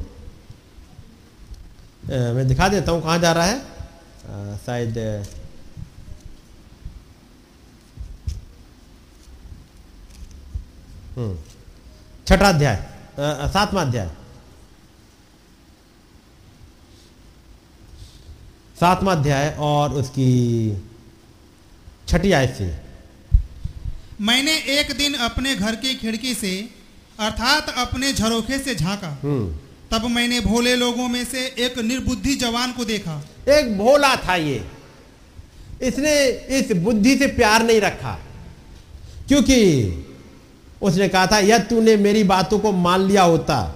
[2.34, 3.59] मैं दिखा देता हूँ कहाँ जा रहा है।
[4.66, 4.98] शायद
[11.16, 11.36] हम्म
[12.26, 12.76] छठा अध्याय
[13.18, 13.48] अ,
[13.82, 14.10] अध्याय।
[18.80, 20.26] सातवां अध्याय और उसकी
[22.09, 22.66] छठी आयत से।
[24.20, 26.52] मैंने एक दिन अपने घर की खिड़की से
[27.20, 32.72] अर्थात अपने झरोखे से झांका। हम्म। तब मैंने भोले लोगों में से एक निर्बुद्धि जवान
[32.72, 34.64] को देखा। एक भोला था ये।
[35.82, 36.14] इसने
[36.58, 38.18] इस बुद्धि से प्यार नहीं रखा।
[39.28, 39.56] क्योंकि
[40.82, 43.74] उसने कहा था, यह तूने मेरी बातों को मान लिया होता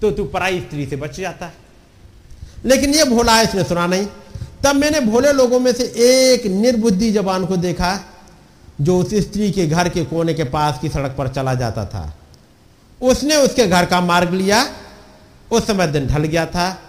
[0.00, 1.54] तो तू पराई स्त्री से बच जाता। है
[2.64, 4.06] लेकिन यह भोला है इसने सुना नहीं।
[4.64, 7.98] तब मैंने भोले लोगों में से एक निर्बुद्धि जवान को देखा,
[8.80, 12.18] जो उस स्त्री के घर के कोने के पास की सड़क पर चला जाता था।
[13.02, 14.76] उसने उसके घर का मार्ग लिया।
[15.52, 16.82] उस समय दिन ढल गया था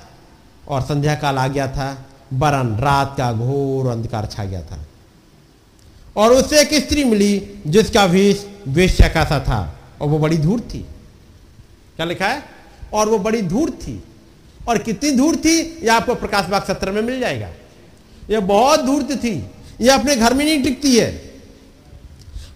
[0.67, 4.79] और संध्या काल आ गया था। वरन रात का घोर अंधकार छा गया था।
[6.15, 10.63] और उससे एक स्त्री मिली जिसका वेश वेश्या का सा था और वो बड़ी धूर्त
[10.63, 10.79] थी।
[11.95, 12.43] क्या लिखा है?
[12.93, 14.03] और वो बड़ी धूर्त थी।
[14.67, 15.59] और कितनी धूर्त थी?
[15.59, 17.47] ये आपको प्रकाश बाग सत्र में मिल जाएगा।
[18.29, 21.31] ये बहुत धूर्त थी। यह अपने घर में नहीं टिकती है।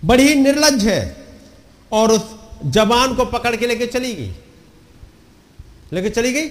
[0.05, 1.25] बड़ी निर्लज है।
[1.91, 4.33] और उस जवान को पकड़ के लेके चली गई।
[5.93, 6.49] लेके चली गई।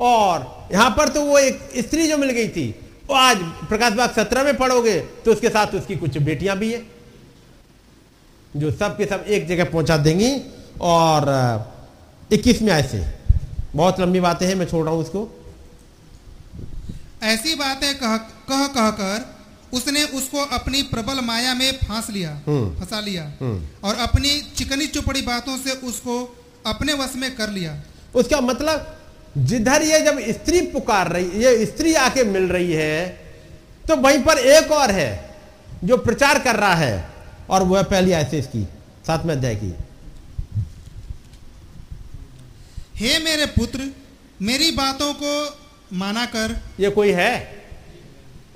[0.00, 2.68] और यहाँ पर तो वो एक स्त्री जो मिल गई थी,
[3.06, 3.38] वो आज
[3.68, 6.82] प्रकाश बाग सत्रह में पढ़ोगे तो उसके साथ उसकी कुछ बेटियाँ भी है,
[8.54, 10.30] जो सब के सब एक जगह पहुँचा देंगी।
[10.82, 11.28] और
[12.30, 13.04] इक्कीस में ऐसे
[13.74, 15.28] बहुत लंबी बातें हैं, मैं छोड़ रहा हूँ उसको
[17.22, 19.24] ऐसी बातें कह कह कह कर
[19.72, 24.86] उसने उसको अपनी प्रबल माया में फांस लिया हम्म। फंसा लिया हम्म। और अपनी चिकनी
[24.88, 26.16] चुपड़ी बातों से उसको
[26.66, 27.76] अपने वश में कर लिया
[28.14, 28.96] उसका मतलब
[29.38, 33.06] जिधर ये जब स्त्री पुकार रही ये स्त्री आके मिल रही है
[33.84, 35.10] तो वहीं पर एक और है
[35.84, 37.08] जो प्रचार कर रहा है
[37.50, 38.66] और वह पहली ऐसे इसकी
[39.06, 39.72] सातवें अध्याय की
[42.96, 43.90] हे मेरे पुत्र
[44.40, 45.32] मेरी बातों को
[45.94, 47.32] माना कर ये कोई है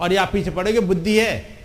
[0.04, 1.58] और ये पीछे पढ़ोगे बुद्धि है।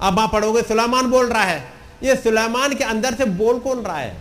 [0.00, 1.64] अब आप पढ़ोगे, सुलेमान बोल रहा है।
[2.02, 4.16] ये सुलेमान के अंदर से बोल कौन रहा है?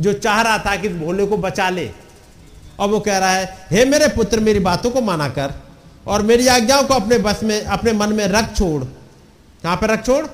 [0.00, 1.90] जो चाह रहा था कि भोले को बचा ले।
[2.78, 5.54] और वो कह रहा है, हे मेरे पुत्र, मेरी बातों को माना कर
[6.06, 8.84] और मेरी आज्ञाओं को अपने बस में, अपने मन में रख छोड़।
[9.62, 10.26] कहाँ पर रख छोड़?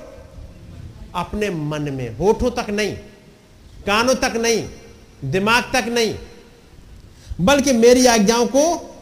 [1.15, 2.93] अपने मन में। होठों तक नहीं,
[3.85, 4.69] कानों तक नहीं,
[5.25, 6.15] दिमाग तक नहीं,
[7.41, 8.92] बल्कि मेरी आज्ञाओं को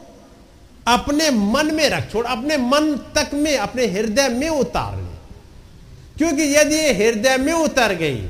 [0.88, 5.10] अपने मन में रख, छोड़, अपने मन तक में, अपने हृदय में उतार ले।
[6.18, 8.22] क्योंकि यदि ये हृदय में उतर गई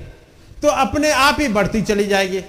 [0.61, 2.43] तो अपने आप ही बढ़ती चली जाएगी।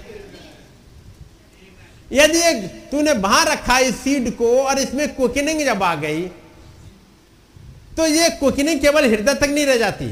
[2.11, 6.21] यदि तूने वहाँ रखा इस सीड को और इसमें कुकिनिंग जब आ गई
[7.97, 10.05] तो ये कुकिनिंग केवल हृदय तक नहीं रह जाती।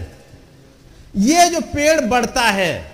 [1.21, 2.91] ये जो पेड़ बढ़ता है,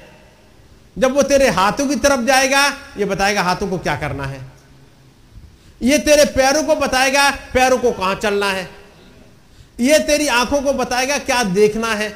[0.97, 2.67] जब वो तेरे हाथों की तरफ़ जाएगा,
[2.97, 4.39] ये बताएगा हाथों को क्या करना है?
[5.81, 8.69] ये तेरे पैरों को बताएगा, पैरों को कहाँ चलना है?
[9.79, 12.09] ये तेरी आँखों को बताएगा, क्या देखना है?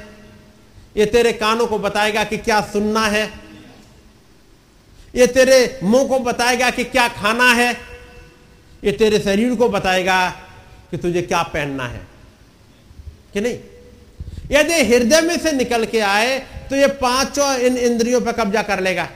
[0.97, 3.33] ये तेरे कानों को बताएगा कि क्या सुनना है?
[5.15, 7.77] ये तेरे मुँह को बताएगा कि क्या खाना है?
[8.83, 10.29] ये तेरे शरीर को बताएगा
[10.91, 12.07] कि तुझे क्या पहनना है।
[13.33, 13.59] कि नहीं?
[14.51, 18.79] यदि हृदय में से निकल के आए तो ये पाँचों इन इंद्रियों पर कब्जा कर
[18.79, 19.09] लेगा।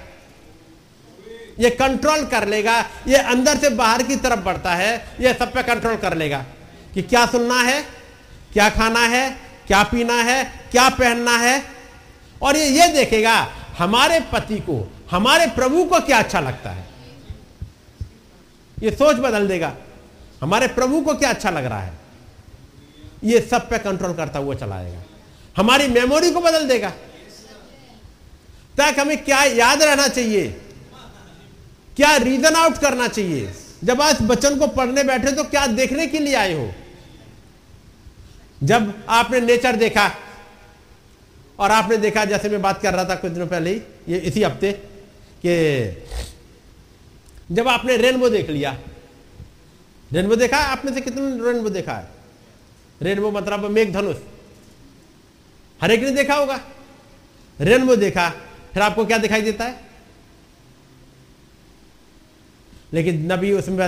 [1.60, 5.64] ये कंट्रोल कर लेगा, ये अंदर से बाहर की तरफ़ बढ़ता है, ये सब पे
[5.64, 6.46] कंट्रोल कर लेगा।
[6.94, 7.82] कि क्या सुनना है,
[8.54, 9.30] क्या खाना है,
[9.68, 11.64] क्या पीना है, क्या पहनना है?
[12.42, 13.36] और ये ये देखेगा,
[13.78, 16.86] हमारे पति को, हमारे प्रभु को क्या अच्छा लगता है?
[18.84, 19.74] ये सोच बदल देगा,
[20.42, 21.94] हमारे प्रभु को क्या अच्छा लग रहा है?
[23.24, 25.02] ये सब पे कंट्रोल करता हुआ चलाएगा
[25.58, 26.90] हमारी मेमोरी को बदल देगा।
[28.78, 30.62] ताकि हमें क्या याद रहना चाहिए?
[31.98, 33.54] क्या रीजन आउट करना चाहिए?
[33.84, 36.74] जब आज बच्चन को पढ़ने बैठे तो क्या देखने के लिए आए हो?
[38.64, 40.12] जब आपने नेचर देखा,
[41.60, 44.44] और आपने देखा, जैसे मैं बात कर रहा था कुछ दिनों पहले ही, ये इसी
[44.44, 44.72] हफ़्ते,
[45.46, 46.04] कि
[47.52, 48.78] जब आपने रेनबो देख लिया
[50.14, 50.58] रेनबो देखा?
[50.58, 52.08] है आपने से कितने रेनबो देखा है?
[53.02, 54.16] रेनबो मतलब मेघ धनुष।
[55.82, 56.60] हर एक ने देखा होगा।
[57.62, 58.30] रेनबो देखा,
[58.74, 59.85] फिर आपको क्या दिखाई देता है?
[62.96, 63.88] लेकिन नबी उसमें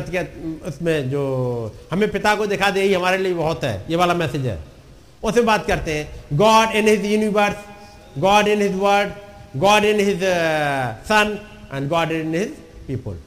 [0.61, 1.21] उसमें जो
[1.91, 4.57] हमें पिता को दिखा दे ही हमारे लिए बहुत है, ये वाला मैसेज है।
[5.23, 9.09] उसमें बात करते हैं God in his universe God in his word
[9.57, 10.23] God in his
[11.07, 11.37] son
[11.73, 12.49] and God in his
[12.87, 13.17] people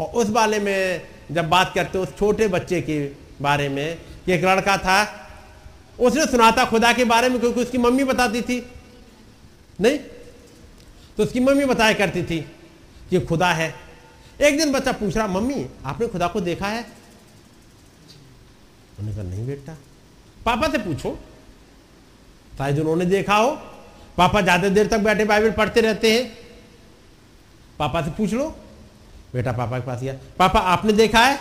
[0.00, 1.02] और उस वाले में
[1.32, 2.98] जब बात करते हैं, उस छोटे बच्चे के
[3.42, 4.98] बारे में, कि एक लड़का था,
[5.98, 8.58] उसने सुना था खुदा के बारे में, क्योंकि उसकी मम्मी बताती थी।
[9.80, 9.98] नहीं?
[11.16, 12.38] तो उसकी मम्मी बताया करती थी
[13.10, 13.74] कि खुदा है
[14.42, 16.82] एक दिन बच्चा पूछ रहा, मम्मी, आपने खुदा को देखा है?
[18.98, 19.76] उन्होंने कहा, नहीं बेटा।
[20.46, 21.18] पापा से पूछो
[22.58, 23.50] शायद उन्होंने देखा हो,
[24.18, 26.24] पापा ज़्यादा देर तक बैठे बाइबल पढ़ते रहते हैं।
[27.78, 28.48] पापा से पूछ लो,
[29.34, 31.38] बेटा, पापा के पास गया। पापा, आपने देखा है?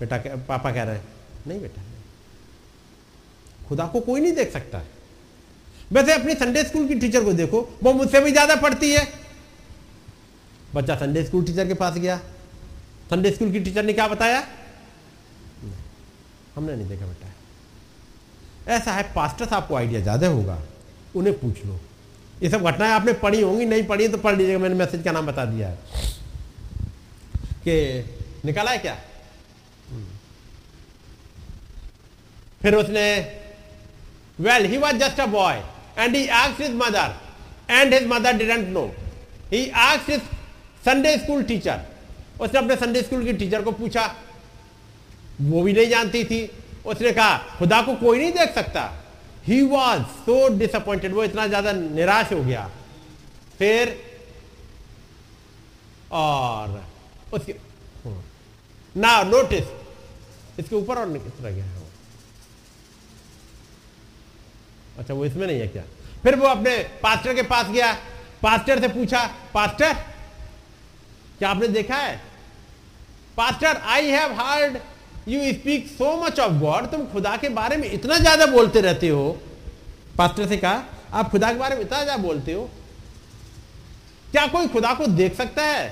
[0.00, 0.16] बेटा
[0.48, 1.04] पापा कह रहे हैं,
[1.46, 1.82] नहीं बेटा।
[3.68, 4.82] खुदा को कोई नहीं देख सकता
[5.90, 9.06] वैसे अपनी संडे स्कूल की टीचर को देखो, वो मुझसे भी ज़्यादा पढ़ती है।
[10.74, 12.16] बच्चा संडे स्कूल टीचर के पास गया।
[13.10, 14.42] संडे स्कूल की टीचर ने क्या बताया?
[16.56, 17.26] हमने नहीं देखा बेटा।
[18.74, 20.58] ऐसा है पास्टर आपको आइडिया ज़्यादा होगा,
[21.16, 21.78] उन्हें पूछ लो।
[22.42, 25.26] ये सब घटनाएँ आपने पढ़ी होंगी, नहीं पढ़ी तो पढ़ लीजिएगा, मैंने मैसेज का नाम
[25.26, 25.78] बता दिया है।
[27.64, 28.04] कि
[28.44, 28.96] निकाला है क्या?
[32.62, 33.04] फिर उसने
[34.38, 35.62] well he was just a boy
[35.98, 37.14] and he asked his mother
[37.70, 38.84] and his mother didn't know
[39.52, 40.20] he asked his
[40.82, 41.80] Sunday school teacher
[42.40, 44.04] उसने अपने संडे स्कूल की टीचर को पूछा।
[45.42, 46.50] वो भी नहीं जानती थी।
[46.86, 48.82] उसने कहा, खुदा को कोई नहीं देख सकता?
[49.46, 52.70] ही वॉज़ सो डिसअपॉइंटेड वो इतना ज़्यादा निराश हो गया।
[53.58, 53.96] फिर,
[56.12, 56.82] और
[57.32, 57.54] उसके
[58.94, 59.64] ना नोटिस
[60.58, 61.88] इसके ऊपर और किस तरह गया है
[64.98, 65.82] अच्छा वो इसमें नहीं है क्या?
[66.22, 67.92] फिर वो अपने पास्टर के पास गया।
[68.42, 69.24] पास्टर से पूछा
[69.54, 69.94] पास्टर
[71.40, 72.16] क्या आपने देखा है?
[73.36, 74.76] Pastor I have heard
[75.28, 79.08] you speak so much of God तुम खुदा के बारे में इतना ज़्यादा बोलते रहते
[79.08, 79.30] हो।
[80.18, 82.68] पास्टर से कहा, आप खुदा के बारे में इतना ज़्यादा बोलते हो।
[84.32, 85.88] क्या कोई खुदा को देख सकता है?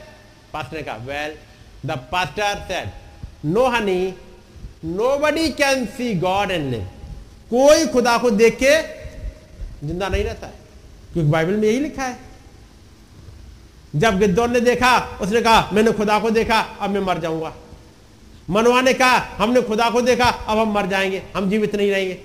[0.52, 1.36] पास्टर ने कहा well
[1.86, 4.14] the pastor said no honey
[5.18, 6.86] nobody can see God and live
[7.50, 8.76] कोई खुदा को देख के
[9.86, 10.52] ज़िंदा नहीं रहता है।
[11.12, 12.27] क्योंकि बाइबल में यही लिखा है।
[13.96, 17.54] जब गिद्दौन ने देखा, उसने कहा, मैंने खुदा को देखा, अब मैं मर जाऊँगा।
[18.50, 22.18] मनवा ने कहा, हमने खुदा को देखा, अब हम मर जाएँगे, हम जीवित नहीं रहेंगे।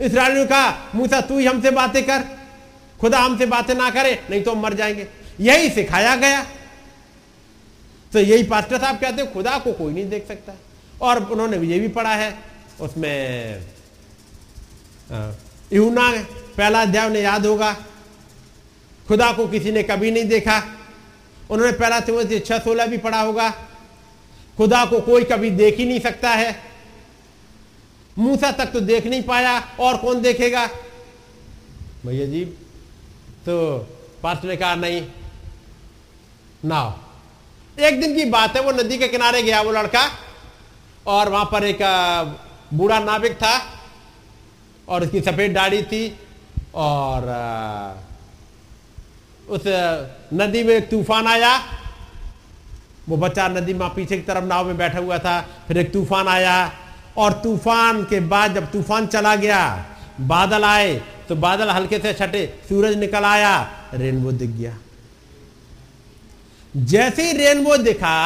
[0.00, 2.24] इसराइल ने कहा, मूसा, तू ही हमसे बातें कर।
[3.00, 5.08] खुदा हमसे बातें ना करे, नहीं तो हम मर जाएँगे।
[5.40, 6.46] यही सिखाया गया।
[8.12, 10.52] तो यही पास्टर साहब कहते हैं, खुदा को कोई नहीं देख सकता।
[11.02, 12.38] और उन्होंने ये भी पढ़ा है,
[12.80, 13.62] उसमें
[15.72, 16.24] यूना
[16.56, 17.76] पहला अध्याय उन्हें याद होगा।
[19.12, 20.56] खुदा को किसी ने कभी नहीं देखा।
[21.50, 23.48] उन्होंने पहला तिमोथी छह सोलह भी पढ़ा होगा।
[24.56, 26.54] खुदा को कोई कभी देख ही नहीं सकता है।
[28.16, 30.66] मूसा तक तो देख नहीं पाया, और कौन देखेगा?
[32.06, 32.44] भैया जी
[33.44, 33.78] तो
[34.22, 35.02] पास्टर ने कहा, नहीं,
[36.64, 36.80] ना
[37.78, 40.06] एक दिन की बात है, वो नदी के किनारे गया, वो लड़का,
[41.06, 41.78] और वहाँ पर एक
[42.74, 43.52] बूढ़ा नाविक था,
[44.88, 46.18] और उसकी सफ़ेद दाढ़ी थी,
[46.74, 47.28] और
[49.52, 49.62] उस
[50.34, 51.52] नदी में एक तूफ़ान आया।
[53.08, 56.28] वो बच्चा नदी में पीछे की तरफ़ नाव में बैठा हुआ था। फिर एक तूफ़ान
[56.28, 56.72] आया
[57.16, 59.84] और तूफ़ान के बाद जब तूफ़ान चला गया,
[60.20, 60.94] बादल आए
[61.28, 63.54] तो बादल हल्के से छटे, सूरज निकल आया,
[63.94, 64.76] रेनबो दिख गया।
[66.74, 68.16] जैसे ही रेनबो दिखा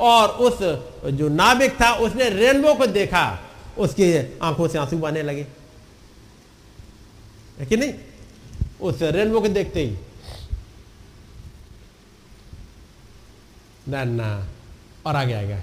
[0.00, 0.62] और उस,
[1.08, 3.38] जो नाविक था, उसने रेनबो को देखा,
[3.78, 5.46] उसकी आँखों से आँसू बहने लगे।
[7.58, 7.94] है कि नहीं?
[8.80, 9.96] उस रेनबो को देखते ही
[13.88, 14.28] ना
[15.06, 15.60] और आगे आएगा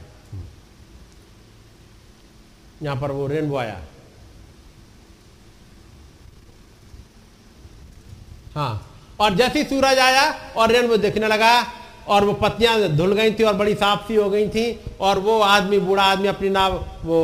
[2.84, 3.80] यहाँ पर वो रेनबो आया
[8.56, 8.88] हाँ
[9.20, 11.54] और जैसे ही सूरज आया और रेनबो देखने लगा
[12.08, 14.66] और वो पत्तियाँ धुल गई थी और बड़ी साफ़ सी हो गई थी
[15.02, 16.74] और वो आदमी बूढ़ा आदमी अपनी नाव
[17.06, 17.20] वो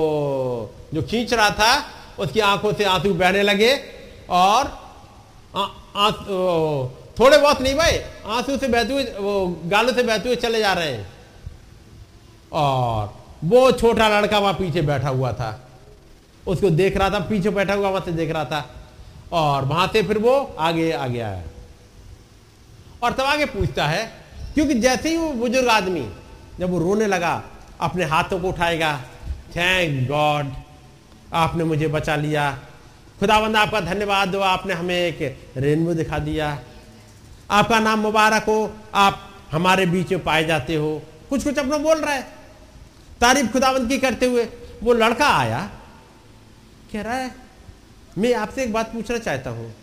[0.93, 1.71] जो खींच रहा था
[2.19, 3.73] उसकी आँखों से आँसू बहने लगे
[4.29, 4.65] और
[5.55, 5.63] आ,
[5.95, 6.09] आ,
[7.19, 10.73] थोड़े बहुत नहीं भाई, आँसू से बहते हुए, वो गालों से बहते हुए चले जा
[10.73, 11.07] रहे हैं।
[12.51, 15.69] और वो छोटा लड़का वहाँ पीछे बैठा हुआ था।
[16.47, 18.75] उसको देख रहा था, पीछे बैठा हुआ वहाँ से देख रहा था।
[19.31, 21.43] और वहाँ से फिर वो आगे आगे आया।
[23.03, 24.11] और तब आगे पूछता है,
[24.53, 26.09] क्योंकि जैसे ही वो बुज़ुर्ग आदमी,
[26.59, 27.43] जब वो रोने लगा,
[27.81, 29.01] अपने हाथों को उठाएगा
[29.55, 30.45] थैंक गॉड
[31.33, 32.59] आपने मुझे बचा लिया।
[33.19, 36.59] खुदावंद, आपका धन्यवाद दो, आपने हमें एक रेनबो दिखा दिया।
[37.49, 39.19] आपका नाम मुबारक हो, आप
[39.51, 42.21] हमारे बीच में पाए जाते हो। कुछ कुछ अपना बोल रहा है।
[43.21, 44.47] तारीफ़ खुदावंद की करते हुए
[44.83, 45.69] वो लड़का आया,
[46.93, 47.31] कह रहा है,
[48.17, 49.73] मैं आपसे एक बात पूछना चाहता हूँ।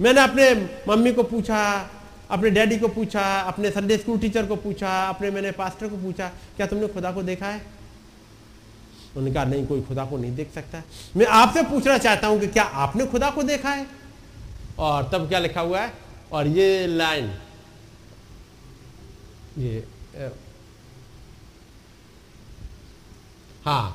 [0.00, 0.52] मैंने अपने
[0.88, 1.90] मम्मी को पूछा,
[2.30, 6.28] अपने डैडी को पूछा, अपने संडे स्कूल टीचर को पूछा, अपने मैंने पास्टर को पूछा,
[6.56, 7.60] क्या तुमने खुदा को देखा है?
[9.16, 10.82] उन्होंने कहा, नहीं, कोई खुदा को नहीं देख सकता।
[11.16, 13.86] मैं आपसे पूछना चाहता हूँ कि क्या आपने खुदा को देखा है?
[14.78, 16.05] और तब क्या लिखा हुआ है?
[16.32, 17.30] और ये लाइन,
[19.58, 19.86] ये
[23.64, 23.86] हाँ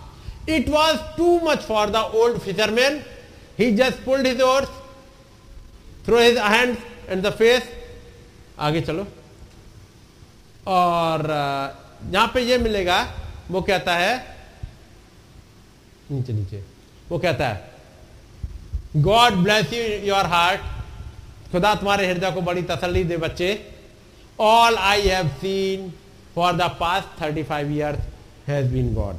[0.50, 3.02] it was too much for the old fisherman
[3.60, 4.70] he just pulled his oars
[6.06, 6.78] throw his hand
[7.10, 7.70] and the face
[8.60, 9.06] आगे चलो।
[10.68, 11.22] और
[12.14, 13.02] यहाँ पे ये मिलेगा,
[13.52, 14.18] वो कहता है,
[16.12, 16.64] नीचे नीचे,
[17.10, 17.72] वो कहता है
[18.98, 20.62] God bless you your heart
[21.52, 23.50] खुदा तुम्हारे हृदय को बड़ी तसल्ली दे बच्चे।
[24.40, 25.92] All I have seen
[26.36, 28.02] for the past thirty five year
[28.48, 29.16] has been God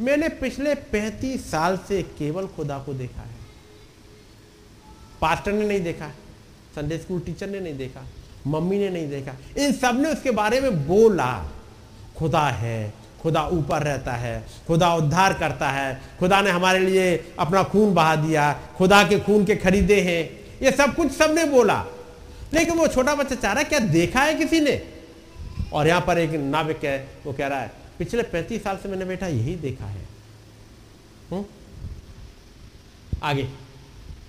[0.00, 3.40] मैंने पिछले पैंतीस साल से केवल खुदा को देखा है।
[5.20, 6.10] पास्टर ने नहीं देखा
[6.76, 8.00] संडे स्कूल टीचर ने नहीं देखा,
[8.46, 11.32] मम्मी ने नहीं देखा। इन सबने उसके बारे में बोला,
[12.18, 12.92] खुदा है,
[13.22, 18.14] खुदा ऊपर रहता है, खुदा उद्धार करता है, खुदा ने हमारे लिए अपना खून बहा
[18.16, 21.84] दिया, खुदा के खून के खरीदे हैं। ये सब कुछ सबने बोला।
[22.54, 24.82] लेकिन वो छोटा बच्चा चाह रहा है, क्या देखा है किसी ने?
[25.72, 29.04] और यहाँ पर एक नाविक है वो कह रहा है, पिछले पैंतीस साल से मैंने
[29.04, 30.08] बेटा यही देखा है।
[31.30, 31.46] हुँ?
[33.22, 33.48] आगे।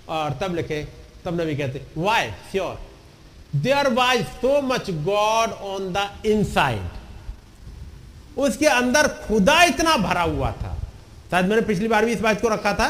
[0.08, 0.88] और तब लिखे,
[1.24, 2.78] तब नबी कहते why sure
[3.56, 10.76] there was so much God on the inside उसके अंदर खुदा इतना भरा हुआ था।
[11.30, 12.88] शायद मैंने पिछली बार भी इस बात को रखा था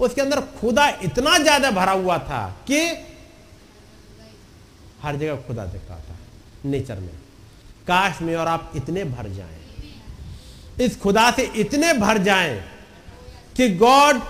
[0.00, 2.80] उसके अंदर खुदा इतना ज़्यादा भरा हुआ था कि
[5.02, 6.16] हर जगह खुदा दिख था,
[6.64, 7.14] नेचर में।
[7.86, 9.58] काश में और आप इतने भर जाएँ।
[10.80, 12.60] इस खुदा से इतने भर जाएँ
[13.56, 14.20] कि गॉड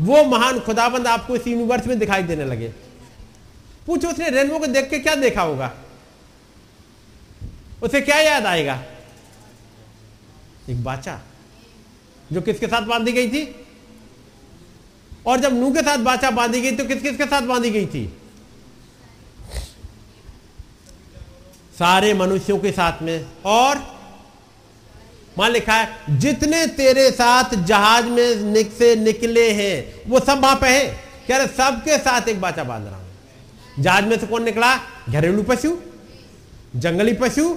[0.00, 2.68] वो महान खुदाबंद आपको इस यूनिवर्स में दिखाई देने लगे।
[3.86, 5.72] पूछो उसने रेनबो को देख के क्या देखा होगा?
[7.82, 8.82] उसे क्या याद आएगा?
[10.70, 11.20] एक बाचा
[12.32, 13.63] जो किसके साथ बांधी गई थी?
[15.26, 18.18] और जब नू के साथ बाचा बांधी गई तो किस किसके साथ बांधी गई थी?
[21.78, 23.94] सारे मनुष्यों के साथ में। और
[25.38, 30.56] मान लिखा है, जितने तेरे साथ जहाज़ में निक से निकले हैं, वो सब वहाँ
[30.56, 33.10] पे हैं। कह रहे, सबके साथ एक बाचा बाँध रहा हूँ।
[33.80, 34.76] जहाज़ में से कौन निकला?
[35.08, 35.76] घरेलू पशु,
[36.76, 37.56] जंगली पशु,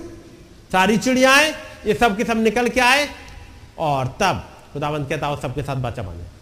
[0.71, 1.51] सारी चिड़ियाएँ,
[1.85, 3.09] ये सब के सब निकल के आए।
[3.77, 6.36] और तब खुदावंत कहता हो सबके साथ बाचा बांधे।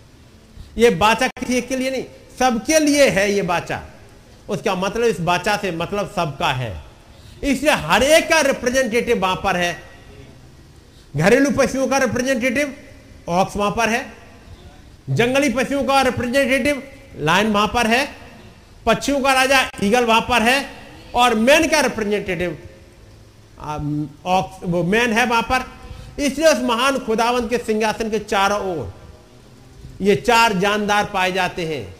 [0.76, 2.03] ये बाचा किसी के लिए नहीं,
[2.39, 3.81] सबके लिए है ये बाचा।
[4.49, 6.73] उसका मतलब इस बाचा से मतलब सबका है।
[7.43, 9.77] इसलिए हर एक का रिप्रेजेंटेटिव वहाँ पर है।
[11.14, 12.76] घरेलू पशुओं का रिप्रेजेंटेटिव
[13.30, 14.06] ऑक्स वहाँ पर है।
[15.10, 16.84] जंगली पशुओं का रिप्रेजेंटेटिव
[17.19, 18.06] लाइन वहाँ पर है।
[18.85, 20.65] पक्षियों का राजा ईगल वहाँ पर है।
[21.15, 22.57] और मैन का रिप्रेजेंटेटिव
[24.27, 25.65] ऑक्स मैन है वहाँ पर।
[26.22, 28.93] इसलिए उस महान खुदावंत के सिंहासन के चारों ओर
[30.01, 31.95] ये चार जानदार पाए जाते हैं।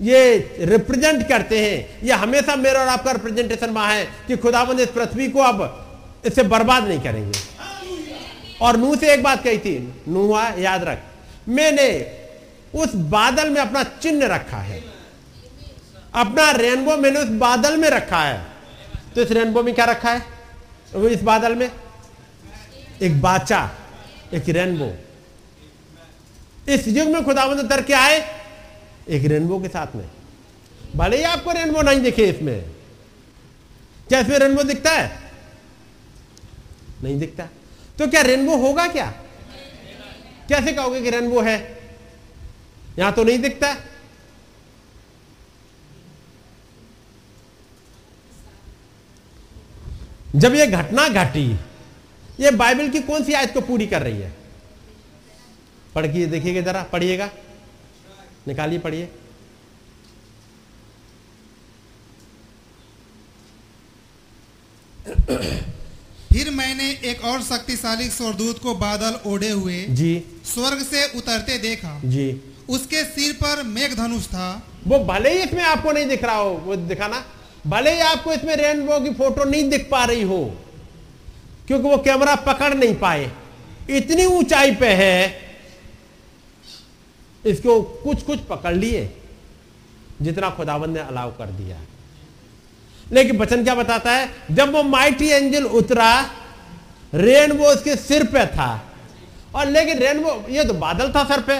[0.00, 4.88] ये रिप्रेजेंट करते हैं। ये हमेशा मेरा और आपका रिप्रेजेंटेशन वहाँ है कि खुदाबंद इस
[4.88, 7.38] पृथ्वी को अब इसे बर्बाद नहीं करेंगे।
[8.60, 9.78] और नू से एक बात कही थी,
[10.08, 10.98] नूहा, याद रख,
[11.48, 11.88] मैंने
[12.74, 14.82] उस बादल में अपना चिन्ह रखा है।
[16.14, 18.46] अपना रेनबो मैंने उस बादल में रखा है।
[19.14, 20.22] तो इस रेनबो में क्या रखा है?
[21.08, 21.70] इस बादल में?
[23.02, 23.70] एक बाचा
[24.34, 24.92] एक रेनबो।
[26.72, 28.42] इस युग में खुदाबंद उतर के आए
[29.08, 30.10] एक रेनबो के साथ में।
[30.96, 32.62] भले ही आपको रेनबो नहीं दिखे इसमें।
[34.08, 35.32] क्या इसमें रेनबो दिखता है।
[37.02, 37.48] नहीं दिखता।
[37.98, 39.14] तो क्या रेनबो होगा क्या?
[40.48, 41.78] कैसे कहोगे कि रेनबो है?
[42.98, 43.76] यहाँ तो नहीं दिखता।
[50.36, 51.58] जब यह घटना घटी,
[52.40, 54.41] ये बाइबल की कौन सी आयत को पूरी कर रही है?
[55.94, 57.30] पढ़ के देखिएगा जरा पढ़िएगा।
[58.48, 59.08] निकालिए पढ़िए।
[66.32, 70.12] फिर मैंने एक और शक्तिशाली स्वरदूत को बादल ओढ़े हुए जी।
[70.44, 74.48] स्वर्ग से उतरते देखा। जी। उसके सिर पर मेघ धनुष था।
[74.86, 77.24] वो भले ही इसमें आपको नहीं दिख रहा हो वो दिखाना।
[77.66, 80.44] भले ही आपको इसमें रेनबो की फ़ोटो नहीं दिख पा रही हो
[81.66, 83.30] क्योंकि वो कैमरा पकड़ नहीं पाए।
[83.90, 85.18] इतनी ऊंचाई पे है
[87.44, 89.10] इसको कुछ कुछ पकड़ लिए,
[90.22, 91.80] जितना खुदावन ने अलाउ कर दिया
[93.06, 94.28] लेकिन बचन क्या बताता है?
[94.50, 96.10] जब वो माइटी एंजल उतरा
[97.14, 98.82] रेनबो उसके सिर पे था।
[99.54, 101.56] और लेकिन रेनबो ये तो बादल था सर पे।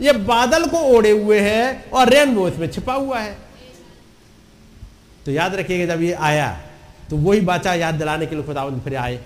[0.00, 3.36] ये बादल को ओढ़े हुए है और रेनबो इसमें छिपा हुआ है।
[5.26, 6.48] तो याद रखिएगा, जब ये आया
[7.10, 9.20] तो वही बाचा याद दिलाने के लिए खुदावन फिर आए।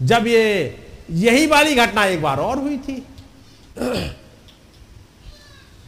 [0.00, 0.78] जब ये,
[1.10, 3.02] यही वाली घटना एक बार और हुई थी।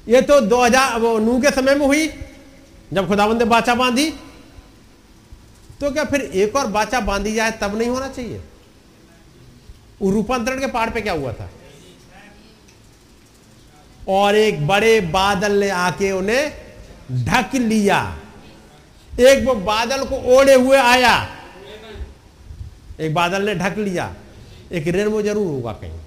[0.09, 2.06] ये तो 2000 वो नू के समय में हुई,
[2.93, 4.10] जब खुदाबंद ने बाचा बांधी।
[5.81, 8.40] तो क्या फिर एक और बाचा बांधी जाए, तब नहीं होना चाहिए?
[10.02, 11.51] रूपांतरण के पहाड़ पे क्या हुआ था?
[14.09, 16.52] और एक बड़े बादल ने आके उन्हें
[17.12, 18.19] ढक लिया।
[19.20, 21.28] एक वो बादल को ओढ़े हुए आया।
[23.01, 24.15] एक बादल ने ढक लिया।
[24.73, 26.01] एक रेनबो ज़रूर होगा कहीं।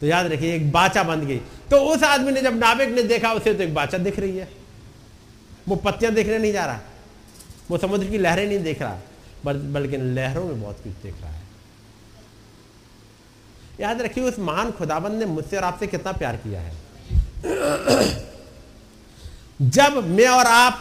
[0.00, 1.38] तो याद रखिए, एक बाचा बन गई।
[1.70, 4.48] तो उस आदमी ने जब नाविक ने देखा, उसे तो एक बाचा दिख रही है।
[5.68, 6.80] वो पत्तियाँ देखने नहीं जा रहा।
[7.70, 8.98] वो समुद्र की लहरें नहीं देख रहा
[9.46, 11.42] बल्कि लहरों में बहुत कुछ देख रहा है।
[13.80, 16.72] याद रखिए, उस महान खुदाबंद ने मुझसे और आपसे कितना प्यार किया है।
[19.62, 20.80] जब मैं और आप,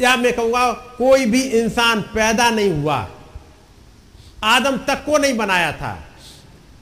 [0.00, 3.08] या मैं कहूँगा, कोई भी इंसान पैदा नहीं हुआ,
[4.44, 6.04] आदम तक को नहीं बनाया था,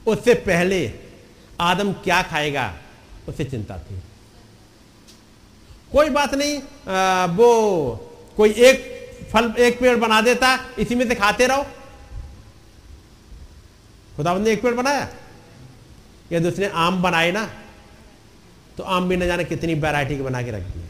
[0.07, 1.02] उससे पहले
[1.61, 2.73] आदम क्या खाएगा?
[3.27, 3.99] उसे चिंता थी।
[5.91, 7.95] कोई बात नहीं आ, वो
[8.37, 8.91] कोई एक
[9.33, 11.63] फल एक पेड़ बना देता इसी में से खाते रहो।
[14.15, 15.07] खुदाबंद ने एक पेड़ बनाया।
[16.31, 17.45] यदि उसने आम बनाए ना
[18.77, 20.87] तो आम भी न जाने कितनी वैरायटी के बना के रख दिए।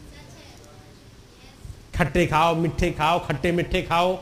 [1.96, 4.16] खट्टे खाओ मिठे खाओ खट्टे मिठे खाओ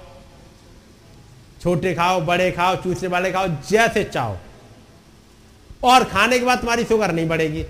[1.63, 4.39] छोटे खाओ बड़े खाओ चूसने वाले खाओ जैसे चाहो।
[5.83, 7.63] और खाने के बाद तुम्हारी शुगर नहीं बढ़ेगी।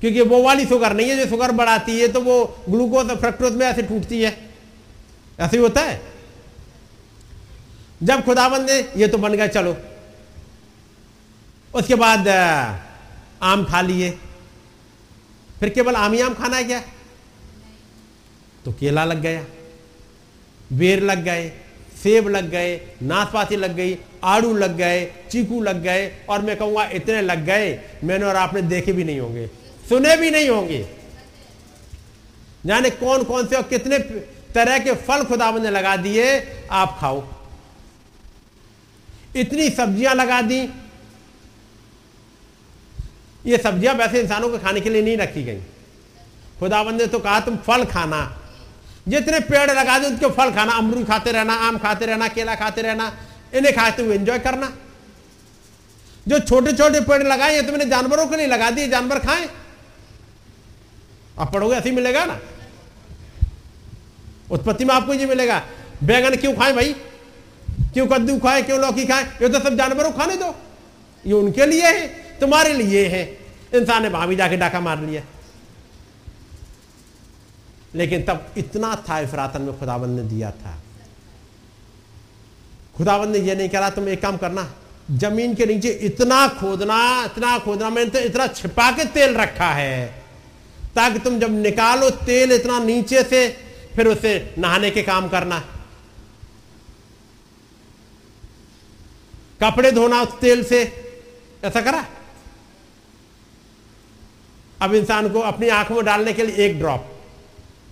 [0.00, 3.52] क्योंकि वो वाली शुगर नहीं है, जो शुगर बढ़ाती है तो वो ग्लूकोज और फ्रक्टोज
[3.52, 4.30] में ऐसे टूटती है।
[5.40, 6.00] ऐसे ही होता है।
[8.02, 9.76] जब खुदाबंद ने ये तो बन गया, चलो।
[11.74, 12.28] उसके बाद
[13.42, 14.10] आम खा लिए।
[15.60, 16.82] फिर केवल आम ही आम खाना है क्या?
[18.64, 19.44] तो केला लग गया,
[20.72, 21.48] बेर लग गए,
[22.02, 23.94] सेब लग गए, नाशपाती लग गई
[24.24, 28.62] आड़ू लग गए, चीकू लग गए और मैं कहूँगा इतने लग गए, मैंने और आपने
[28.64, 29.46] देखे भी नहीं होंगे,
[29.88, 30.86] सुने भी नहीं होंगे।
[32.66, 33.98] जाने कौन कौन से और कितने
[34.54, 36.26] तरह के फल खुदाबंद ने लगा दिए,
[36.70, 37.22] आप खाओ।
[39.36, 40.60] इतनी सब्ज़ियाँ लगा दी।
[43.44, 45.60] ये सब्ज़ियाँ वैसे इंसानों को खाने के लिए नहीं रखी गई।
[46.58, 48.20] खुदाबंद ने तो कहा, तुम फल खाना।
[49.08, 52.82] जितने पेड़ लगा दे उनके फल खाना। अमरूद खाते रहना, आम खाते रहना, केला खाते
[52.82, 53.12] रहना।
[53.54, 54.76] इन्हें खाते हुए एंजॉय करना।
[56.28, 59.48] जो छोटे छोटे पेड़ लगाए हैं मैंने जानवरों के लिए लगा दिए, जानवर खाएँ।
[61.38, 62.40] आप पढ़ोगे, ऐसे मिलेगा ना?
[64.50, 65.62] उत्पत्ति में आपको ये मिलेगा।
[66.04, 66.92] बैगन क्यों खाएँ भाई?
[67.92, 69.24] क्यों कद्दू खाए, क्यों लौकी खाए?
[69.24, 70.54] ये तो सब जानवरों खाने दो।
[71.26, 72.06] ये उनके लिए है,
[72.40, 73.38] तुम्हारे लिए है।
[73.74, 75.22] इंसान ने वहाँ भी जाके डाका मार लिया।
[77.94, 80.78] लेकिन तब इतना था इफरातन में खुदाबंद ने दिया था।
[83.00, 84.66] खुदाबंद ने यह नहीं कहा, तुम एक काम करना,
[85.10, 90.06] ज़मीन के नीचे इतना खोदना इतना खोदना, मैंने तो इतना छिपा के तेल रखा है,
[90.94, 93.48] ताकि तुम जब निकालो तेल इतना नीचे से,
[93.96, 95.58] फिर उसे नहाने के काम करना।
[99.62, 100.82] कपड़े धोना उस तेल से,
[101.64, 102.04] ऐसा करा?
[104.82, 107.08] अब इंसान को अपनी आँख में डालने के लिए एक ड्रॉप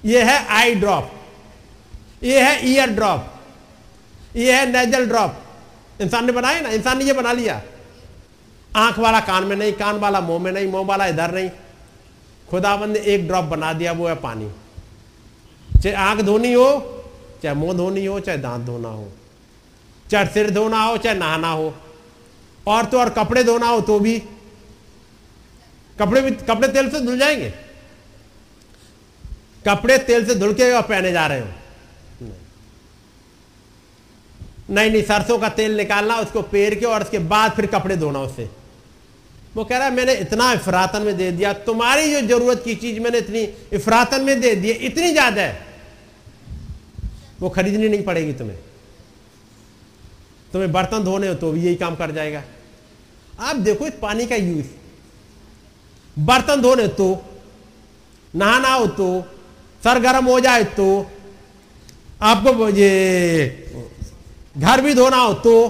[0.05, 1.11] यह है आई ड्रॉप
[2.25, 3.35] यह है ईयर ड्रॉप
[4.39, 5.45] ये है नेजल ड्रॉप
[6.01, 7.63] इंसान ने बनाया ना, इंसान ने ये बना लिया।
[8.77, 11.51] आँख वाला कान में नहीं, कान वाला मुँह में नहीं, मुँह वाला इधर नहीं।
[12.51, 14.51] खुदाबंद ने एक ड्रॉप बना दिया, वो है पानी।
[15.81, 16.69] चाहे आँख धोनी हो,
[17.43, 19.09] चाहे मुँह धोनी हो, चाहे दांत धोना हो,
[20.11, 21.75] चाहे सिर धोना हो, चाहे नहाना हो,
[22.67, 24.19] और तो और कपड़े धोना हो तो भी।
[25.99, 27.51] कपड़े भी, कपड़े तेल से धुल जाएँगे।
[29.69, 31.49] कपड़े तेल से धुल के पहने जा रहे हो।
[34.69, 38.21] नहीं नहीं, सरसों का तेल निकालना, उसको पेर के और उसके बाद फिर कपड़े धोना
[38.21, 38.49] उससे।
[39.57, 43.01] वो कह रहा है, मैंने इतना इफरातन में दे दिया, तुम्हारी जो ज़रूरत की चीज़
[43.01, 43.43] मैंने इतनी
[43.73, 45.67] इफरातन में दे दी, इतनी ज़्यादा है।
[47.41, 48.59] वो खरीदनी नहीं पड़ेगी तुम्हें।
[50.53, 52.43] तुम्हें बर्तन धोने हो तो भी यही काम कर जाएगा।
[53.41, 54.67] आप देखो इस पानी का यूज़।
[56.17, 57.09] बर्तन धोने तो
[58.35, 59.09] नहाना हो तो
[59.83, 60.87] सर गर्म हो जाए तो
[62.23, 62.91] आपको ये
[64.59, 65.69] घर भी धोना हो तो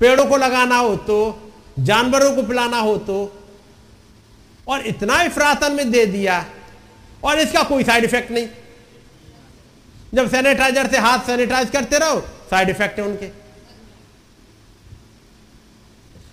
[0.00, 1.18] पेड़ों को लगाना हो तो
[1.80, 3.16] जानवरों को पिलाना हो तो
[4.66, 6.44] और इतना इफरातन में दे दिया,
[7.22, 8.48] और इसका कोई साइड इफ़ेक्ट नहीं।
[10.14, 12.20] जब सैनिटाइजर से हाथ सैनिटाइज करते रहो,
[12.50, 13.26] साइड इफ़ेक्ट है उनके।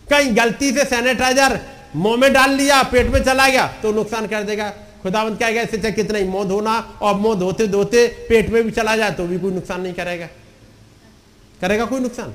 [0.07, 1.59] कहीं गलती से सैनिटाइजर
[1.95, 4.69] मुँह में डाल लिया, पेट में चला गया तो नुकसान कर देगा।
[5.03, 8.95] खुदावंत क्या इससे कितना ही मुँह धोना, और मुँह धोते धोते पेट में भी चला
[8.97, 10.27] जाए तो भी कोई नुकसान नहीं करेगा।
[11.65, 12.33] करेगा कोई नुकसान?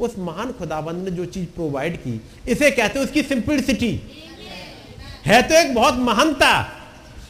[0.00, 3.90] उस महान खुदाबंद ने जो चीज़ प्रोवाइड की, इसे कहते हैं उसकी सिंपलिसिटी
[5.26, 6.50] है तो एक बहुत महानता,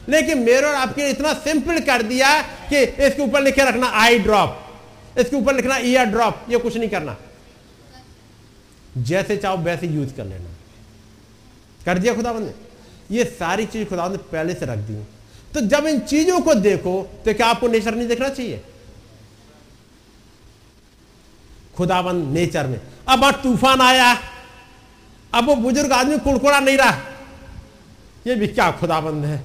[0.09, 2.31] लेकिन मेरे और आपके इतना सिंपल कर दिया
[2.69, 4.61] कि इसके ऊपर लिखे रखना आई ड्रॉप
[5.19, 7.17] इसके ऊपर लिखना ईयर ड्रॉप ये कुछ नहीं करना।
[9.01, 10.51] जैसे चाहो वैसे यूज़ कर लेना।
[11.85, 12.55] कर दिया खुदाबंद ने?
[13.11, 14.95] ये सारी चीज़ खुदा ने पहले से रख दी।
[15.55, 16.95] तो जब इन चीज़ों को देखो
[17.25, 18.63] तो क्या आपको नेचर नहीं देखना चाहिए?
[21.77, 24.13] खुदाबंद नेचर में। अब आज तूफ़ान आया।
[25.33, 26.97] अब वो बुज़ुर्ग आदमी कुड़कुड़ा नहीं रहा।
[28.27, 29.43] ये भी क्या खुदाबंद है।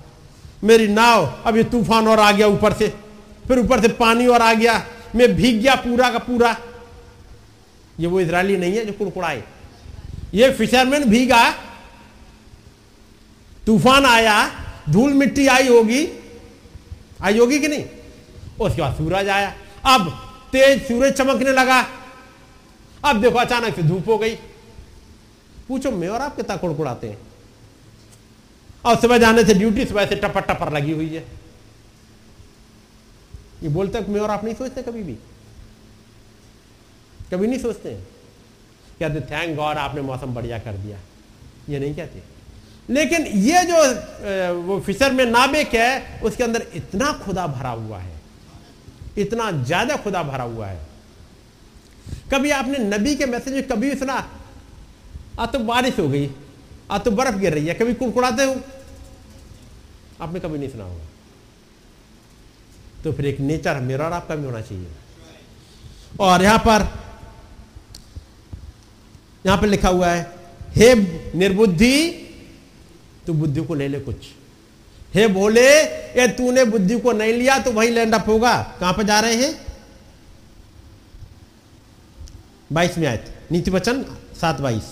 [0.63, 2.87] मेरी नाव अब ये तूफ़ान और आ गया ऊपर से।
[3.47, 4.85] फिर ऊपर से पानी और आ गया।
[5.15, 6.55] मैं भीग गया पूरा का पूरा।
[7.99, 9.43] ये वो इसराइली नहीं है जो कुड़कुड़ाए।
[10.33, 11.49] ये फिशरमैन भीगा।
[13.65, 14.35] तूफ़ान आया।
[14.89, 16.07] धूल मिट्टी आई होगी।
[17.21, 17.85] आई होगी कि नहीं?
[18.59, 19.53] उसके बाद सूरज आया।
[19.85, 20.09] अब
[20.51, 21.81] तेज सूरज चमकने लगा।
[23.05, 24.35] अब देखो अचानक से धूप हो गई।
[25.67, 27.17] पूछो, मैं और आप कितना कुड़कुड़ाते हैं।
[28.85, 31.23] और सुबह जाने से ड्यूटी सुबह से टपर टपर लगी हुई है।
[33.63, 35.17] ये बोलते मैं और आप नहीं सोचते कभी भी।
[37.31, 37.93] कभी नहीं सोचते।
[38.99, 40.97] कहते थैंक गॉड आपने मौसम बढ़िया कर दिया।
[41.69, 42.23] ये नहीं कहते।
[42.89, 48.17] लेकिन ये जो वो फिशर में नाबिक है, उसके अंदर इतना खुदा भरा हुआ है।
[49.17, 50.87] इतना ज़्यादा खुदा भरा हुआ है।
[52.31, 54.13] कभी आपने नबी के मैसेज में कभी सुना
[55.39, 56.29] आज तो बारिश हो गई
[56.91, 58.55] आज तो बर्फ़ गिर रही है, कभी कुड़कुड़ाते हो?
[60.21, 61.05] आपने कभी नहीं सुना होगा।
[63.03, 64.87] तो फिर एक नेचर मेरा और आपका भी होना चाहिए।
[66.19, 66.87] और यहाँ पर
[69.45, 70.21] यहाँ पर लिखा हुआ है,
[70.69, 70.93] हे
[71.35, 72.09] निर्बुद्धि,
[73.27, 74.15] तू बुद्धि को ले ले कुछ।
[75.13, 79.03] हे बोले ये तूने बुद्धि को नहीं लिया तो वही लैंड अप होगा। कहाँ पर
[79.03, 79.53] जा रहे हैं?
[82.71, 84.03] बाईस में आए नीति वचन
[84.41, 84.83] सात बाईस।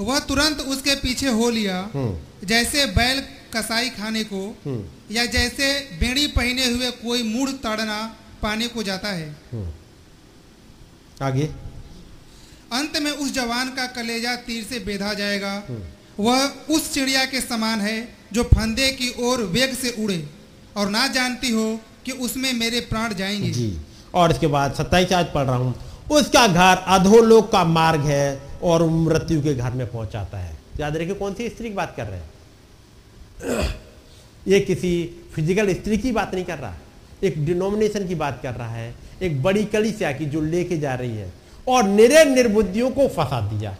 [0.00, 3.20] वह तुरंत उसके पीछे हो लिया। हम्म। जैसे बैल
[3.56, 9.08] कसाई खाने को हम्म। या जैसे बेड़ी पहने हुए कोई मूढ़ ताड़ना पाने को जाता
[9.08, 9.36] है।
[11.22, 11.50] आगे।
[12.72, 15.64] अंत में उस जवान का कलेजा तीर से बेधा जाएगा।
[16.20, 20.30] वह उस चिड़िया के समान है जो फंदे की ओर वेग से उड़े
[20.76, 23.78] और ना जानती हो कि उसमें मेरे प्राण जाएँगे। जी।
[24.14, 25.74] और इसके बाद सत्ताईस आज पढ़ रहा हूँ।
[26.10, 31.14] उसका घर अधोलोक का मार्ग है और मृत्यु के घर में पहुंचाता है। याद रखिए,
[31.14, 33.74] कौन सी स्त्री की बात कर रहे हैं?
[34.48, 36.74] ये किसी फ़िज़िकल स्त्री की बात नहीं कर रहा।
[37.22, 41.16] एक डिनोमिनेशन की बात कर रहा है। एक बड़ी कलिसिया की जो लेके जा रही
[41.16, 41.32] है।
[41.68, 43.76] और निरे निर्बुद्धियों को फंसा दिया।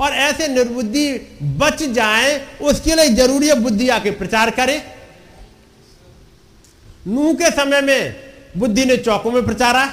[0.00, 1.12] और ऐसे निर्बुद्धि
[1.42, 4.82] बच जाए, उसके लिए ज़रूरी है बुद्धि आके प्रचार करे।
[7.06, 8.25] नूह के समय में
[8.56, 9.84] बुद्धि ने चौकों में प्रचारा।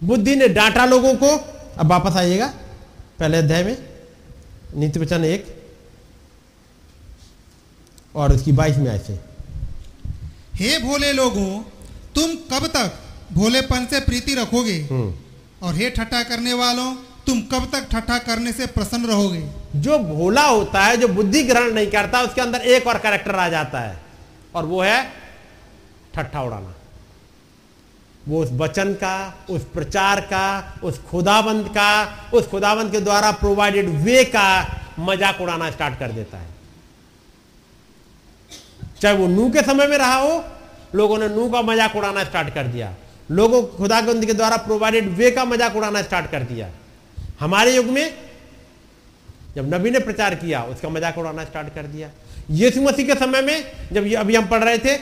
[0.00, 1.28] बुद्धि ने डांटा लोगों को।
[1.78, 2.46] अब वापस आइएगा
[3.20, 3.76] पहले अध्याय में
[4.76, 5.46] नीति वचन एक
[8.14, 9.18] और उसकी बाईस में ऐसे
[10.54, 11.62] हे भोले लोगों
[12.14, 12.98] तुम कब तक
[13.32, 14.78] भोलेपन से प्रीति रखोगे?
[15.62, 16.94] और हे ठट्ठा करने वालों
[17.26, 19.42] तुम कब तक ठट्ठा करने से प्रसन्न रहोगे?
[19.76, 23.48] जो भोला होता है जो बुद्धि ग्रहण नहीं करता उसके अंदर एक और कैरेक्टर आ
[23.48, 24.00] जाता है।
[24.54, 25.23] और वो है
[26.14, 26.74] ठट्ठा उड़ाना।
[28.28, 31.90] वो उस वचन का, उस प्रचार का, उस खुदाबंद का,
[32.32, 34.48] उस खुदाबंद के द्वारा प्रोवाइडेड वे का
[34.98, 36.52] मज़ाक उड़ाना स्टार्ट कर देता है।
[39.00, 40.44] चाहे वो नू के समय में रहा हो,
[40.94, 42.94] लोगों ने नू का मज़ाक उड़ाना स्टार्ट कर दिया।
[43.30, 46.68] लोगों को खुदाबंद के द्वारा प्रोवाइडेड वे का मज़ाक उड़ाना स्टार्ट कर दिया।
[47.40, 48.14] हमारे युग में,
[49.56, 52.10] जब नबी ने प्रचार किया, उसका मज़ाक उड़ाना स्टार्ट कर दिया।
[52.52, 54.96] यीशु मसीह के समय में, जब ये अभी हम पढ़ रहे थे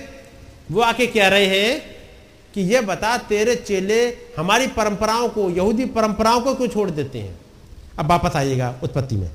[0.72, 1.80] वो आके कह रहे हैं
[2.54, 4.04] कि ये बता तेरे चेले
[4.38, 7.38] हमारी परंपराओं को यहूदी परंपराओं को क्यों छोड़ देते हैं?
[7.98, 9.30] अब वापस आइएगा उत्पत्ति में।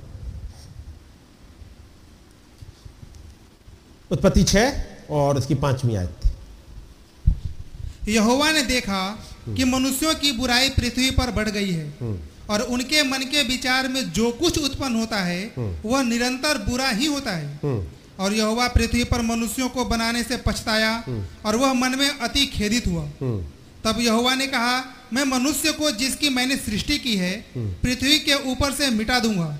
[4.11, 6.15] उत्पत्ति छह और उसकी पांचवी आयत।
[8.09, 8.99] यहोवा ने देखा
[9.49, 11.93] कि मनुष्यों की बुराई पृथ्वी पर बढ़ गई है
[12.49, 15.51] और उनके मन के विचार में जो कुछ उत्पन्न होता है
[15.85, 17.47] वह निरंतर बुरा ही होता है।
[18.19, 21.03] और यहोवा पृथ्वी पर मनुष्यों को बनाने से पछताया
[21.45, 23.03] और वह मन में अति खेदित हुआ।
[23.83, 28.71] तब यहोवा ने कहा मैं मनुष्य को जिसकी मैंने सृष्टि की है पृथ्वी के ऊपर
[28.71, 29.59] से मिटा दूँगा।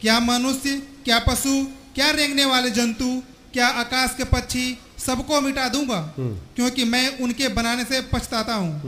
[0.00, 1.64] क्या मनुष्य क्या पशु
[1.94, 3.22] क्या रेंगने वाले जंतु
[3.52, 6.14] क्या आकाश के पक्षी सबको मिटा दूँगा?
[6.56, 8.80] क्योंकि मैं उनके बनाने से पछताता हूँ।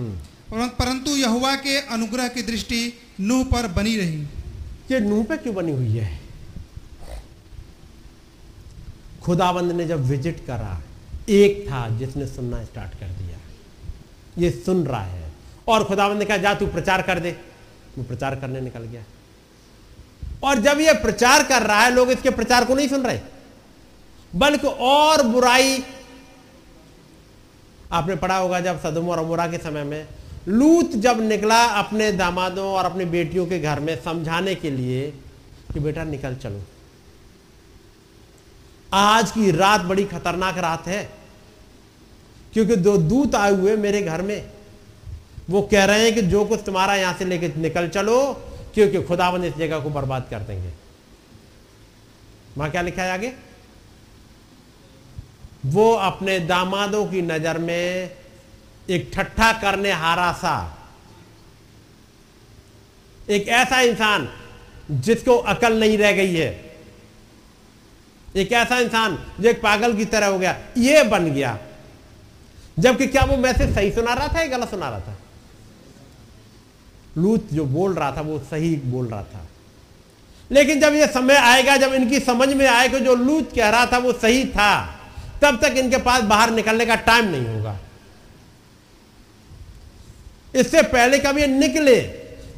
[0.51, 4.23] परं- परंतु यहोवा के अनुग्रह की दृष्टि नूह पर बनी रही।
[4.93, 6.28] ये नूह पे क्यों बनी हुई है?
[9.29, 10.83] खुदाबंद ने जब विज़िट करा,
[11.29, 13.39] एक था जिसने सुनना स्टार्ट कर दिया।
[14.39, 15.33] ये सुन रहा है।
[15.69, 17.31] और खुदाबंद ने कहा, जा तू प्रचार कर दे।
[17.99, 19.03] वो प्रचार करने निकल गया।
[20.43, 23.21] और जब ये प्रचार कर रहा है, लोग इसके प्रचार को नहीं सुन रहे।
[24.37, 25.85] बल्कि और बुराई,
[27.93, 30.09] आपने पढ़ा होगा जब सदम और अमोरा के समय में,
[30.49, 35.11] लूत जब निकला अपने दामादों और अपनी बेटियों के घर में समझाने के लिए
[35.75, 36.63] कि, बेटा, निकल चलो।
[38.93, 41.03] आज की रात बड़ी खतरनाक रात है।
[42.53, 44.51] क्योंकि दो दूत आए हुए मेरे घर में।
[45.51, 48.33] वो कह रहे हैं कि जो कुछ तुम्हारा यहाँ से लेके निकल चलो,
[48.75, 50.73] क्योंकि खुदाबंद इस जगह को बर्बाद कर देंगे।
[52.57, 53.33] वहाँ क्या लिखा है आगे?
[55.67, 58.17] वो अपने दामादों की नज़र में
[58.91, 60.75] एक ठट्ठा करने हारा सा,
[63.31, 64.29] एक ऐसा इंसान
[64.91, 66.68] जिसको अकल नहीं रह गई है।
[68.39, 69.33] एक ऐसा इंसान?
[69.41, 71.59] जो एक पागल की तरह हो गया। ये बन गया।
[72.79, 75.19] जबकि क्या वो मैसेज सही सुना रहा था या गलत सुना रहा था?
[77.19, 79.49] लूत जो बोल रहा था, वो सही बोल रहा था।
[80.51, 83.99] लेकिन जब ये समय आएगा, जब इनकी समझ में आएगा जो लूत कह रहा था,
[83.99, 85.01] वो सही था,
[85.43, 87.79] तब तक इनके पास बाहर निकलने का टाइम नहीं होगा।
[90.55, 92.01] इससे पहले कभी ये निकले,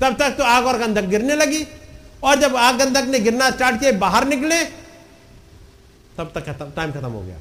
[0.00, 1.66] तब तक तो आग और गंधक गिरने लगी।
[2.22, 4.79] और जब आग गंधक ने गिरना स्टार्ट किया, बाहर निकले
[6.20, 7.38] तब तक टाइम खत्म हो गया।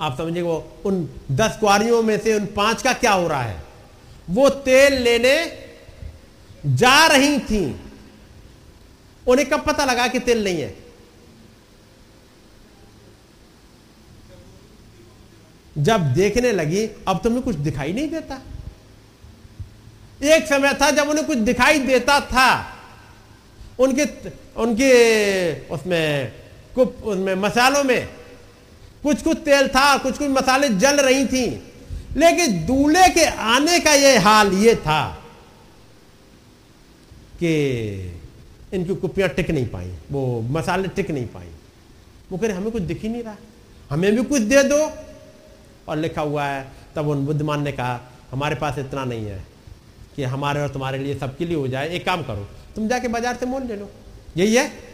[0.00, 3.62] आप समझिए वो उन दस कुआरियों में से उन पाँच का क्या हो रहा है?
[4.30, 5.34] वो तेल लेने
[6.66, 7.80] जा रही थी।
[9.26, 10.76] उन्हें कब पता लगा कि तेल नहीं है?
[15.78, 18.40] जब देखने लगी, अब तुम्हें कुछ दिखाई नहीं देता।
[20.22, 22.76] एक समय था जब उन्हें कुछ दिखाई देता था।
[23.78, 24.04] उनके
[24.56, 24.92] उनके,
[25.68, 26.41] उसमें
[26.74, 28.08] कुछ उसमें मसालों में।
[29.02, 31.46] कुछ कुछ तेल था, कुछ कुछ मसाले जल रही थी।
[32.16, 35.04] लेकिन दूल्हे के आने का यह हाल ये था
[37.36, 37.52] कि
[38.72, 41.48] इनकी कुपियाँ टिक नहीं पाई, वो मसाले टिक नहीं पाई।
[42.32, 43.36] वो कह रहे, हमें कुछ दिख ही नहीं रहा।
[43.90, 44.92] हमें भी कुछ दे दो।
[45.88, 46.66] और लिखा हुआ है,
[46.96, 48.00] तब उन बुद्धिमान ने कहा,
[48.30, 49.42] हमारे पास इतना नहीं है
[50.16, 52.46] कि हमारे और तुम्हारे लिए सबके लिए हो जाए। एक काम करो,
[52.76, 53.90] तुम जाके बाज़ार से मोल ले लो।
[54.36, 54.91] यही है।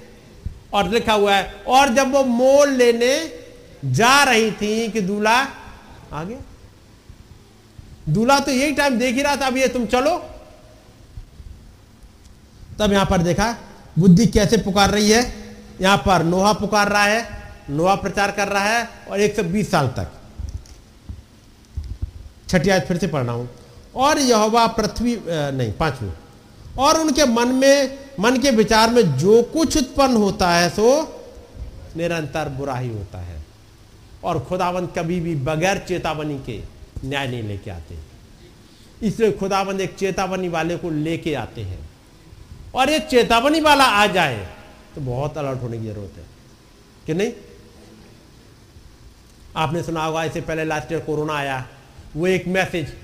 [0.72, 3.14] और लिखा हुआ है, और जब वो मोल लेने
[3.86, 5.36] जा रही थी कि दूल्हा
[6.12, 6.38] आ गया।
[8.08, 10.16] दूल्हा तो यही टाइम देख ही रहा था, अब ये तुम चलो।
[12.78, 13.56] तब यहाँ पर देखा,
[13.98, 15.22] बुद्धि कैसे पुकार रही है?
[15.80, 17.26] यहाँ पर नोहा पुकार रहा है,
[17.70, 20.12] नोहा प्रचार कर रहा है, और 120 साल तक।
[22.48, 23.48] छठी आज फिर से पढ़ रहा हूँ।
[23.96, 26.10] और यहोवा पृथ्वी नहीं, पांचवी।
[26.78, 30.86] और उनके मन में, मन के विचार में जो कुछ उत्पन्न होता है, सो
[31.96, 33.44] निरंतर बुरा ही होता है।
[34.24, 36.60] और खुदावंत कभी भी बगैर चेतावनी के
[37.04, 37.98] न्याय नहीं लेके आते।
[39.02, 41.90] इसलिए खुदावंत एक चेतावनी वाले को लेके आते हैं।
[42.74, 44.48] और ये चेतावनी वाला आ जाए
[44.94, 46.24] तो बहुत अलर्ट होने की ज़रूरत है।
[47.06, 47.32] कि नहीं?
[49.56, 51.68] आपने सुना होगा, इससे पहले लास्ट ईयर कोरोना आया।
[52.16, 52.94] वो एक मैसेज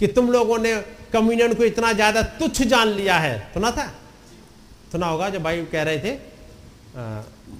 [0.00, 0.74] कि तुम लोगों ने
[1.14, 3.86] कम्युनियन को इतना ज़्यादा तुच्छ जान लिया है। सुना था?
[4.92, 6.16] सुना होगा जब भाई कह रहे थे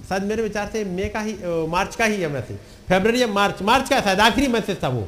[0.03, 1.33] शायद मेरे विचार से मई का ही
[1.69, 2.57] मार्च का ही है मैसेज।
[2.87, 5.07] फेबर या मार्च मार्च का शायद आखिरी मैसेज था वो।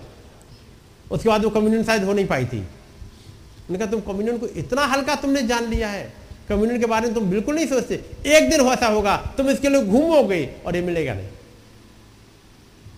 [1.12, 4.86] उसके बाद वो कम्युनियन शायद हो नहीं पाई थी। उन्होंने कहा, तुम कम्युनियन को इतना
[4.86, 6.14] हल्का तुमने जान लिया है।
[6.50, 7.96] कम्युनियन के बारे में तुम बिल्कुल नहीं सोचते।
[8.28, 11.28] एक दिन ऐसा होगा, तुम इसके लिए घूमोगे और ये मिलेगा नहीं।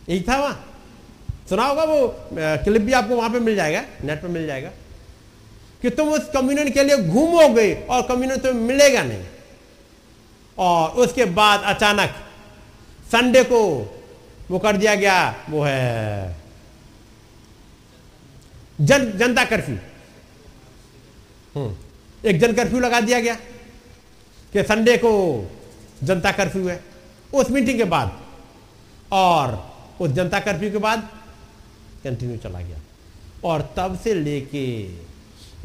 [0.10, 0.66] यही था वहाँ।
[1.50, 4.72] सुना होगा वो क्लिप भी आपको वहाँ पे मिल जाएगा, नेट पे मिल जाएगा।
[5.82, 9.26] कि तुम उस कम्युनियन के लिए घूमोगे और कम्युनियन तुम्हें मिलेगा नहीं।
[10.58, 12.10] और उसके बाद अचानक
[13.12, 13.96] संडे को
[14.52, 16.36] वो कर दिया गया, वो है
[18.82, 19.78] जन, जनता कर्फ्यू।
[21.56, 21.76] हम्म।
[22.30, 23.34] एक जन कर्फ्यू लगा दिया गया
[24.54, 25.46] कि संडे को
[26.04, 26.84] जनता कर्फ्यू है।
[27.34, 28.22] उस मीटिंग के बाद
[29.12, 31.10] और उस जनता कर्फ्यू के बाद
[32.04, 32.78] कंटिन्यू चला गया।
[33.44, 34.84] और तब से लेके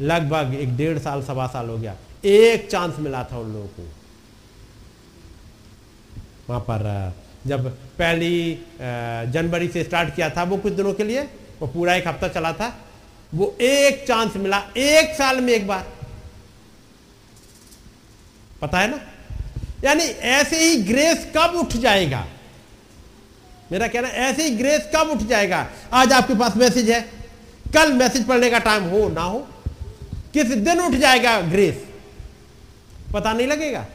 [0.01, 1.95] लगभग एक डेढ़ साल, सवा साल हो गया।
[2.25, 3.87] एक चांस मिला था उन लोगों को।
[6.49, 7.13] वहाँ पर
[7.47, 7.67] जब
[7.99, 8.53] पहली
[9.31, 11.21] जनवरी से स्टार्ट किया था वो कुछ दिनों के लिए,
[11.59, 12.75] वो पूरा एक हफ़्ता चला था,
[13.33, 15.85] वो एक चांस मिला, एक साल में एक बार।
[18.61, 18.99] पता है ना?
[19.83, 22.25] यानी ऐसे ही ग्रेस कब उठ जाएगा?
[23.71, 25.67] मेरा कहना, ऐसे ही ग्रेस कब उठ जाएगा?
[25.93, 27.01] आज आपके पास मैसेज है।
[27.73, 29.47] कल मैसेज पढ़ने का टाइम हो, ना हो
[30.35, 31.85] किस दिन उठ जाएगा ग्रेस?
[33.13, 33.85] पता नहीं लगेगा।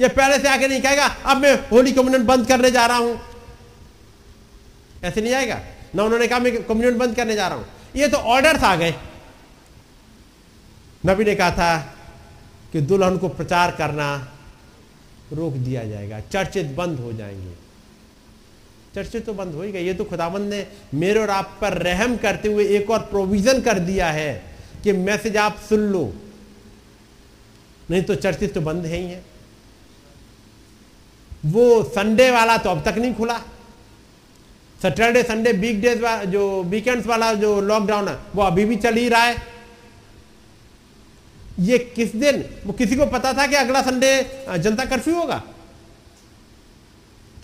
[0.00, 3.20] ये पहले से आके नहीं कहेगा, अब मैं होली कम्युनियन बंद करने जा रहा हूँ।
[5.04, 5.60] ऐसे नहीं आएगा।
[5.94, 7.66] ना उन्होंने कहा, मैं कम्युनियन बंद करने जा रहा हूँ।
[7.96, 8.94] ये तो ऑर्डर्स आ गए।
[11.06, 11.94] नबी ने कहा था
[12.72, 14.32] कि दुल्हन को प्रचार करना
[15.32, 17.52] रोक दिया जाएगा। चर्चित बंद हो जाएँगे।
[18.94, 22.16] चर्चित तो बंद हो ही गए। ये तो खुदाबंद ने मेरे और आप पर रहम
[22.16, 24.47] करते हुए एक और प्रोविज़न कर दिया है।
[24.84, 26.12] कि मैसेज आप सुन लो।
[27.90, 29.24] नहीं तो चर्चित तो बंद है ही है।
[31.46, 33.38] वो संडे वाला तो अब तक नहीं खुला।
[34.82, 39.08] सैटरडे, संडे वीक डेज़ जो वीकेंड्स वाला जो लॉकडाउन है, वो अभी भी चल ही
[39.08, 39.36] रहा है।
[41.60, 42.44] ये किस दिन?
[42.66, 44.10] वो किसी को पता था कि अगला संडे
[44.58, 45.42] जनता कर्फ्यू होगा?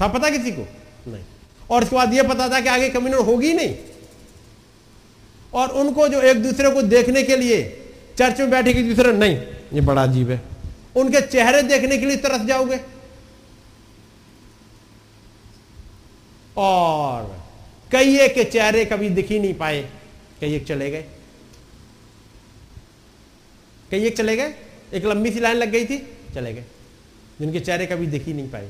[0.01, 0.67] था पता किसी को?
[1.11, 1.25] नहीं।
[1.71, 3.77] और उसके बाद ये पता था कि आगे कम्युनिटी होगी नहीं?
[5.55, 9.37] और उनको जो एक दूसरे को देखने के लिए चर्च में बैठे एक दूसरे नहीं,
[9.73, 10.43] ये बड़ा अजीब है।
[10.97, 12.81] उनके चेहरे देखने के लिए तरस जाओगे।
[16.57, 17.45] और
[17.93, 19.91] कई के चेहरे कभी दिख ही नहीं पाए।
[20.41, 21.05] कई एक चले गए।
[23.91, 24.55] कई एक चले गए।
[24.95, 26.65] एक लंबी सी लाइन लग गई थी, चले गए।
[27.41, 28.69] जिनके चेहरे कभी दिख ही नहीं पाए।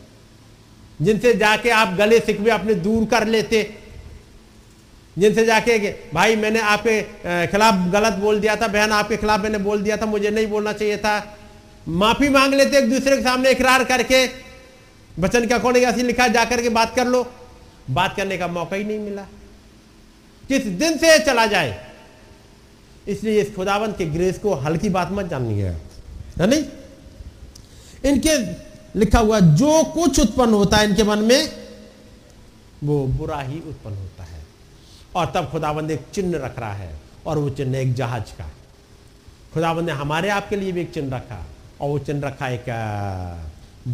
[1.02, 3.83] जिनसे जाके आप गले सिकवे अपने दूर कर लेते।
[5.16, 5.78] जिनसे जाके
[6.14, 10.06] भाई, मैंने आपके खिलाफ गलत बोल दिया था, बहन, आपके खिलाफ मैंने बोल दिया था,
[10.06, 11.36] मुझे नहीं बोलना चाहिए था।
[11.90, 14.26] माफ़ी मांग लेते एक दूसरे के सामने, इकरार करके
[15.18, 17.26] वचन के कौन ऐसी लिखा जाकर के बात कर लो।
[17.90, 19.22] बात करने का मौका ही नहीं मिला।
[20.44, 21.76] किस दिन से चला जाए,
[23.08, 25.68] इसलिए इस खुदावंत के ग्रेस को हल्की बात मत जानिए
[26.38, 26.64] है नहीं?
[28.04, 28.36] इनके
[28.98, 31.50] लिखा हुआ जो कुछ उत्पन्न होता है इनके मन में,
[32.84, 34.23] वो बुरा ही उत्पन्न होता है।
[35.16, 36.90] और तब खुदाबंद एक चिन्ह रख रहा है
[37.26, 38.50] और वो चिन्ह एक जहाज़ का
[39.54, 41.44] खुदाबंद ने हमारे आपके लिए भी एक चिन्ह रखा
[41.80, 42.64] और वो चिन्ह रखा एक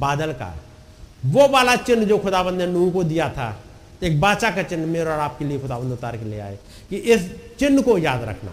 [0.01, 0.55] बादल का
[1.27, 3.57] वो वाला चिन्ह जो खुदाबंद ने नूह को दिया था,
[4.03, 6.59] एक बाचा का चिन्ह मेरे और आपके लिए खुदाबंद उतार के ले आए
[6.91, 8.53] कि इस चिन्ह को याद रखना।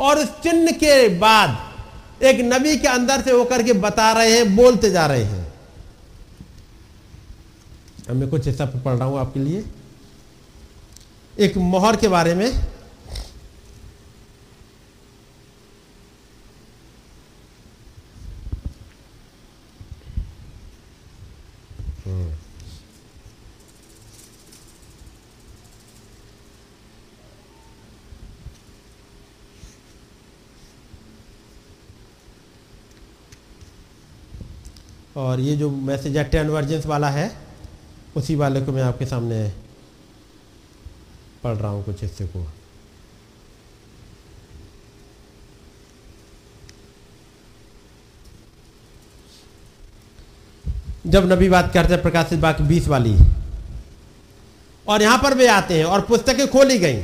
[0.00, 4.56] और उस चिन्ह के बाद एक नबी के अंदर से होकर के बता रहे हैं,
[4.56, 5.52] बोलते जा रहे हैं।
[8.10, 9.64] मैं कुछ हिस्सा पढ़ रहा हूँ आपके लिए।
[11.40, 12.50] एक मोहर के बारे में।
[35.16, 37.30] और ये जो मैसेज है टेन वर्जेंस वाला है,
[38.16, 39.69] उसी वाले को मैं आपके सामने
[41.44, 42.46] पढ़ रहा हूँ कुछ हिस्से को।
[51.06, 53.16] जब नबी बात करते हैं प्रकाशित बाकी बीस वाली।
[54.88, 57.02] और यहाँ पर वे आते हैं और पुस्तकें खोली गई।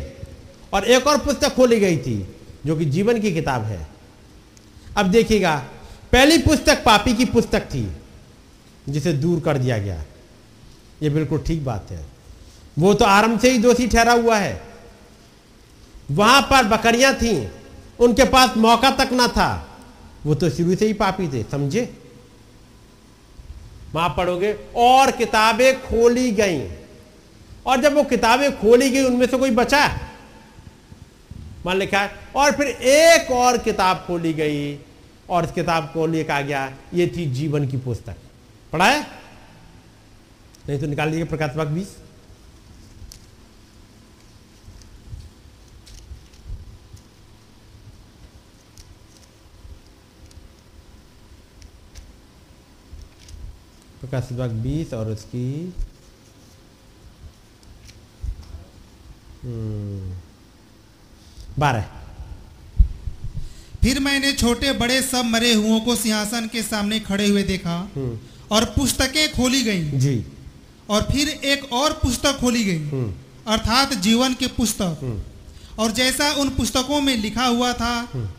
[0.72, 2.36] और एक और पुस्तक खोली गई थी,
[2.66, 3.86] जो कि जीवन की किताब है।
[4.96, 5.56] अब देखिएगा,
[6.12, 7.96] पहली पुस्तक पापी की पुस्तक थी,
[8.88, 10.04] जिसे दूर कर दिया गया।
[11.02, 12.15] ये बिल्कुल ठीक बात है।
[12.78, 14.62] वो तो आरंभ से ही दोषी ठहरा हुआ है।
[16.11, 17.48] वहाँ पर बकरियाँ थी,
[18.01, 19.78] उनके पास मौका तक ना था।
[20.27, 21.98] वो तो शुरू से ही पापी थे, समझे?
[23.94, 26.69] वहाँ पढ़ोगे, और किताबें खोली गई।
[27.66, 29.98] और जब वो किताबें खोली गई, उनमें से कोई बचा?
[31.66, 34.78] मान लिखा है, और फिर एक और किताब खोली गई,
[35.31, 38.16] और इस किताब को लिए कहा गया। ये थी जीवन की पुस्तक।
[38.73, 39.07] पढ़ा है?
[40.69, 41.97] नहीं तो निकाल लीजिए प्रकाश बाग बीस।
[54.06, 55.74] प्रकाश बाग बीस और उसकी
[59.44, 60.14] हम्म,
[61.58, 61.84] बारह।
[63.82, 68.18] फिर मैंने छोटे बड़े सब मरे हुओं को सिंहासन के सामने खड़े हुए देखा हम्म,
[68.50, 70.24] और पुस्तकें खोली गईं। जी।
[70.90, 73.14] और फिर एक और पुस्तक खोली गई। हम्म,
[73.46, 75.22] अर्थात जीवन की पुस्तक।
[75.78, 77.94] और जैसा उन पुस्तकों में लिखा हुआ था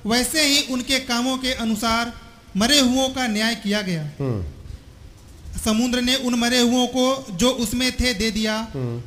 [0.06, 2.14] वैसे ही उनके कामों के अनुसार
[2.58, 4.04] मरे हुओं का न्याय किया गया।
[5.58, 8.56] समुद्र ने उन मरे हुओं को जो उसमें थे दे दिया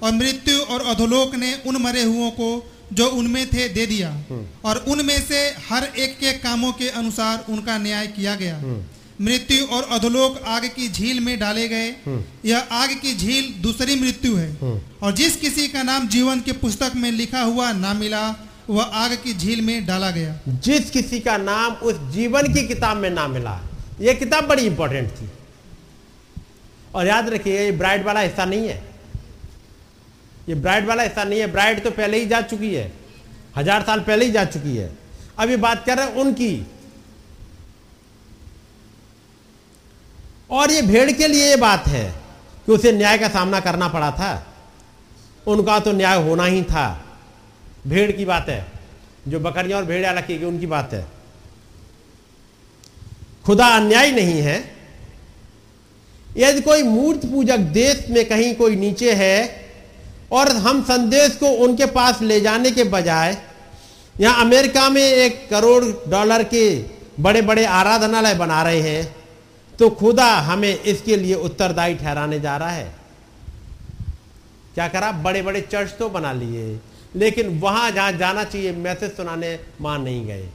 [0.03, 2.51] और मृत्यु और अधोलोक ने उन मरे हुओं को
[2.93, 4.11] जो उनमें थे दे दिया।
[4.65, 8.59] और उनमें से हर एक के कामों के अनुसार उनका न्याय किया गया।
[9.21, 11.89] मृत्यु और अधोलोक आग की झील में डाले गए।
[12.45, 16.93] यह आग की झील दूसरी मृत्यु है। और जिस किसी का नाम जीवन के पुस्तक
[16.97, 18.23] में लिखा हुआ ना मिला
[18.71, 22.97] वह आग की झील में डाला गया। जिस किसी का नाम उस जीवन की किताब
[22.97, 23.61] में ना मिला
[24.01, 25.29] यह किताब बड़ी इंपॉर्टेंट थी।
[26.95, 28.83] और याद रखिए, ये ब्राइड वाला हिस्सा नहीं है।
[30.49, 32.91] ये ब्राइड वाला हिस्सा नहीं है। ब्राइड तो पहले ही जा चुकी है।
[33.57, 34.91] हज़ार साल पहले ही जा चुकी है।
[35.41, 36.67] ये बात कर रहे हैं उनकी।
[40.51, 42.05] और ये भेड़ के लिए ये बात है
[42.67, 44.33] कि उसे न्याय का सामना करना पड़ा था।
[45.47, 46.87] उनका तो न्याय होना ही था।
[47.87, 48.67] भेड़ की बात है।
[49.29, 51.07] जो बकरियाँ और भेड़ अलग की गई, उनकी बात है।
[53.45, 54.59] खुदा अन्याय नहीं है।
[56.37, 59.39] यदि कोई मूर्त पूजक देश में कहीं कोई नीचे है
[60.33, 63.37] और हम संदेश को उनके पास ले जाने के बजाय
[64.17, 66.65] यहाँ अमेरिका में एक करोड़ डॉलर के
[67.21, 69.15] बड़े बड़े आराधनालय बना रहे हैं
[69.75, 72.95] तो खुदा हमें इसके लिए उत्तरदायी ठहराने जा रहा है।
[74.75, 75.11] क्या करा?
[75.13, 76.79] बड़े बड़े चर्च तो बना लिए,
[77.17, 80.49] लेकिन वहाँ जहाँ जाना चाहिए, मैसेज सुनाने मान नहीं गए।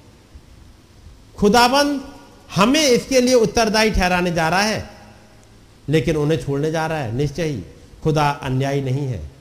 [1.37, 2.01] खुदाबंद
[2.55, 4.94] हमें इसके लिए उत्तरदायी ठहराने जा रहा है।
[5.89, 7.61] लेकिन उन्हें छोड़ने जा रहा है। निश्चय ही,
[8.03, 9.31] खुदा अन्यायी नहीं है।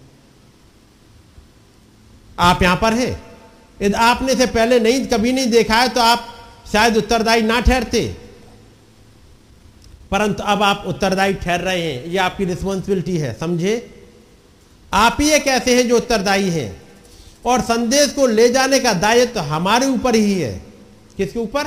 [2.38, 3.22] आप यहाँ पर हैं?
[3.82, 6.26] यदि आपने इसे पहले नहीं, कभी नहीं देखा है तो आप
[6.72, 8.16] शायद उत्तरदायी ना ठहरते।
[10.10, 14.04] परंतु अब आप उत्तरदायी ठहर रहे हैं। ये आपकी रिस्पॉन्सिबिलिटी है, समझे?
[14.92, 16.82] आप ही एक ऐसे हैं जो उत्तरदायी हैं।
[17.46, 20.62] और संदेश को ले जाने का दायित्व तो हमारे ऊपर ही है।
[21.16, 21.64] किसके ऊपर?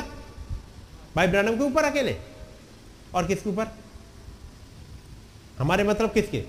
[1.16, 2.16] भाई ब्रैनम के ऊपर अकेले?
[3.14, 3.66] और किसके ऊपर?
[5.58, 6.42] हमारे मतलब किसके?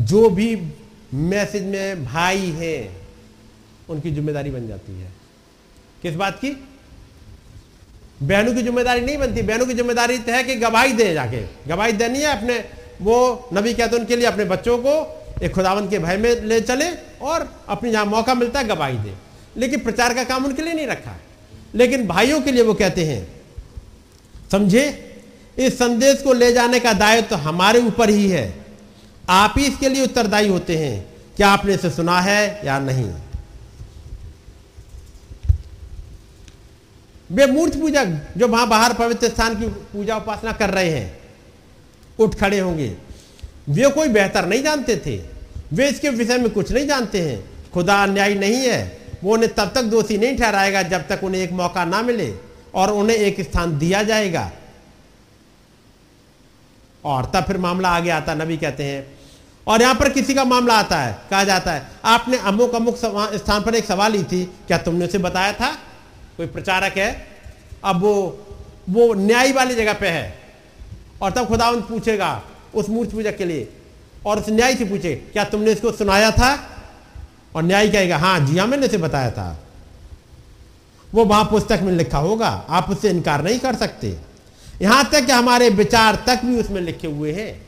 [0.00, 0.54] जो भी
[1.14, 2.96] मैसेज में भाई हैं,
[3.88, 5.10] उनकी ज़िम्मेदारी बन जाती है।
[6.02, 6.50] किस बात की?
[8.22, 11.92] बहनों की ज़िम्मेदारी नहीं बनती। बहनों की ज़िम्मेदारी तो है कि गवाही दे जाके। गवाही
[11.92, 12.58] देनी है अपने,
[13.02, 14.94] वो नबी कहते उनके लिए अपने बच्चों को
[15.44, 16.90] एक खुदावन के भय में ले चले
[17.22, 19.14] और अपनी जहाँ मौका मिलता है गवाही दे।
[19.56, 21.16] लेकिन प्रचार का काम उनके लिए नहीं रखा
[21.74, 23.35] लेकिन भाइयों के लिए वो कहते हैं
[24.52, 24.84] समझे?
[25.58, 28.66] इस संदेश को ले जाने का दायित्व तो हमारे ऊपर ही है।
[29.28, 31.06] आप ही इसके लिए उत्तरदायी होते हैं।
[31.36, 33.10] क्या आपने इसे सुना है या नहीं?
[37.30, 38.06] वे मूर्ति पूजक
[38.36, 41.18] जो वहाँ बाहर पवित्र स्थान की पूजा उपासना कर रहे हैं,
[42.18, 42.96] उठ खड़े होंगे।
[43.68, 45.16] वे कोई बेहतर नहीं जानते थे।
[45.72, 49.72] वे इसके विषय में कुछ नहीं जानते हैं। खुदा अन्यायी नहीं है। वो उन्हें तब
[49.74, 52.26] तक दोषी नहीं ठहराएगा जब तक उन्हें एक मौका ना मिले।
[52.76, 54.50] और उन्हें एक स्थान दिया जाएगा।
[57.04, 59.06] और तब फिर मामला आगे आता नबी कहते हैं।
[59.66, 62.96] और यहाँ पर किसी का मामला आता है, कहा जाता है, आपने अमुक अमुक
[63.36, 65.70] स्थान पर एक सवाल ली थी, क्या तुमने उसे बताया था?
[66.36, 67.26] कोई प्रचारक है?
[67.84, 68.42] अब वो
[68.88, 70.38] वो न्याय वाली जगह पे है।
[71.22, 72.42] और तब खुदा पूछेगा,
[72.74, 73.68] उस मूर्ति पूजा के लिए,
[74.26, 76.54] और उस न्याय से पूछे, क्या तुमने इसको सुनाया था?
[77.56, 79.65] और न्याय कहेगा हाँ जी हाँ मैंने इसे बताया था।
[81.14, 84.18] वो वहाँ पुस्तक में लिखा होगा। आप उससे इनकार नहीं कर सकते।
[84.82, 87.66] यहाँ तक कि हमारे विचार तक भी उसमें लिखे हुए हैं।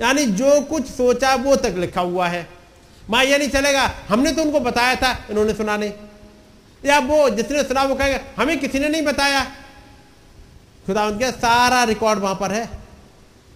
[0.00, 2.48] यानी जो कुछ सोचा वो तक लिखा हुआ है।
[3.10, 5.92] माँ ये नहीं चलेगा, हमने तो उनको बताया था, इन्होंने सुना नहीं।
[6.84, 9.44] या वो जिसने सुना, वो कहेगा, हमें किसी ने नहीं बताया।
[10.86, 12.70] खुदा उनके सारा रिकॉर्ड वहाँ पर है।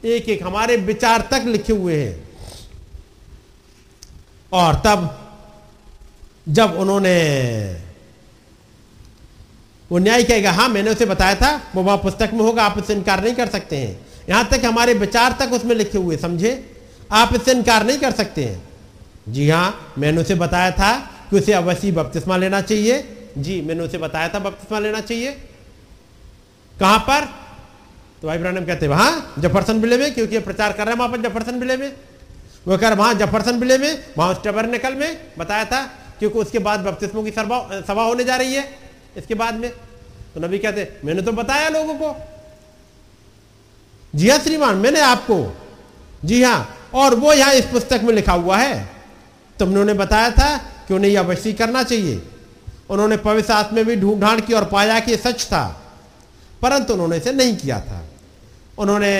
[0.04, 2.28] एक एक हमारे विचार तक लिखे हुए हैं।
[4.52, 5.18] और तब
[6.48, 7.81] जब उन्होंने
[9.92, 12.92] वो न्याय कहेगा हाँ मैंने उसे बताया था, वो वहाँ पुस्तक में होगा, आप उससे
[12.94, 13.98] इनकार नहीं कर सकते हैं।
[14.28, 16.52] यहाँ तक हमारे विचार तक उसमें लिखे हुए, समझे?
[17.12, 18.62] आप इससे इनकार नहीं कर सकते हैं।
[19.28, 20.92] जी हाँ मैंने उसे बताया था
[21.30, 22.98] कि उसे अवश्य बपतिस्मा लेना चाहिए।
[23.38, 25.30] जी, मैंने उसे बताया था, बपतिस्मा लेना चाहिए।
[26.74, 27.24] कहाँ पर?
[28.22, 31.10] तो भाई ब्रानम कहते हैं वहाँ जफरसन बिले में, क्योंकि प्रचार कर रहे हैं वहाँ
[31.10, 31.92] पर जफरसन बिले में।
[32.68, 35.82] वो कह वहाँ जफरसन बिले में, वहाँ स्टेबर निकल में, बताया था,
[36.18, 38.80] क्योंकि उसके बाद बपतिस्मों की सभा होने जा रही है।
[39.16, 39.70] इसके बाद में
[40.34, 42.14] तो नबी कहते, मैंने तो बताया लोगों को।
[44.14, 45.36] जी हाँ श्रीमान, मैंने आपको।
[46.24, 48.88] जी हाँ और वो यहाँ इस पुस्तक में लिखा हुआ है।
[49.58, 50.56] तुमने उन्हें बताया था
[50.88, 52.22] कि उन्हें यह अवश्य करना चाहिए।
[52.90, 55.64] उन्होंने पवित्र आत्मा भी ढूंढ ढांड की और पाया कि सच था,
[56.62, 58.02] परंतु उन्होंने इसे नहीं किया था।
[58.78, 59.12] उन्होंने,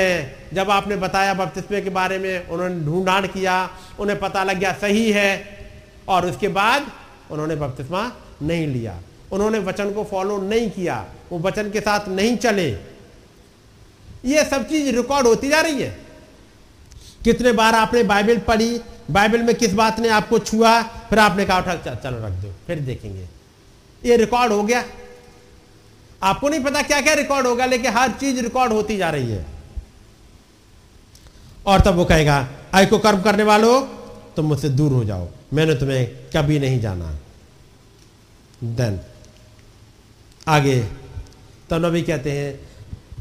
[0.53, 4.73] जब आपने बताया बपतिस्मे के बारे में, उन्होंने ढूंढ ढांड किया, उन्हें पता लग गया
[4.73, 5.31] सही है,
[6.09, 6.87] और उसके बाद
[7.31, 8.11] उन्होंने बपतिस्मा
[8.43, 8.99] नहीं लिया।
[9.33, 12.71] उन्होंने वचन को फॉलो नहीं किया, वो वचन के साथ नहीं चले।
[14.25, 15.91] ये सब चीज़ रिकॉर्ड होती जा रही है।
[17.25, 18.81] कितने बार आपने बाइबल पढ़ी,
[19.11, 22.81] बाइबल में किस बात ने आपको छुआ, फिर आपने कहा, उठा, चलो रख दो, फिर
[22.81, 23.27] देखेंगे।
[24.05, 24.85] ये रिकॉर्ड हो गया।
[26.23, 29.47] आपको नहीं पता क्या क्या रिकॉर्ड होगा, लेकिन हर चीज़ रिकॉर्ड होती जा रही है।
[31.67, 33.83] और तब वो कहेगा, आय को कर्म करने वालों,
[34.37, 36.07] तुम मुझसे दूर हो जाओ, मैंने तुम्हें
[36.37, 37.19] कभी नहीं जाना।
[38.65, 39.01] देन
[40.49, 40.81] आगे।
[41.71, 42.61] तो नबी कहते हैं,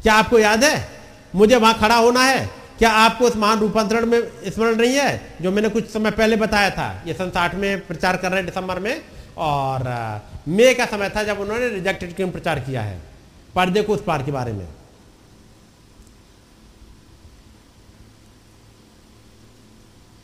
[0.02, 0.88] क्या आपको याद है?
[1.34, 5.36] मुझे वहाँ खड़ा होना है। क्या आपको उस महान रूपांतरण में स्मरण नहीं है?
[5.42, 8.46] जो मैंने कुछ समय पहले बताया था। ये सन साठ में प्रचार कर रहे हैं
[8.46, 9.04] दिसंबर में।
[9.36, 9.80] और
[10.48, 13.00] मई का समय था जब उन्होंने रिजेक्टेड क्यों प्रचार किया है?
[13.54, 14.68] पर्दे को उस पार के बारे में।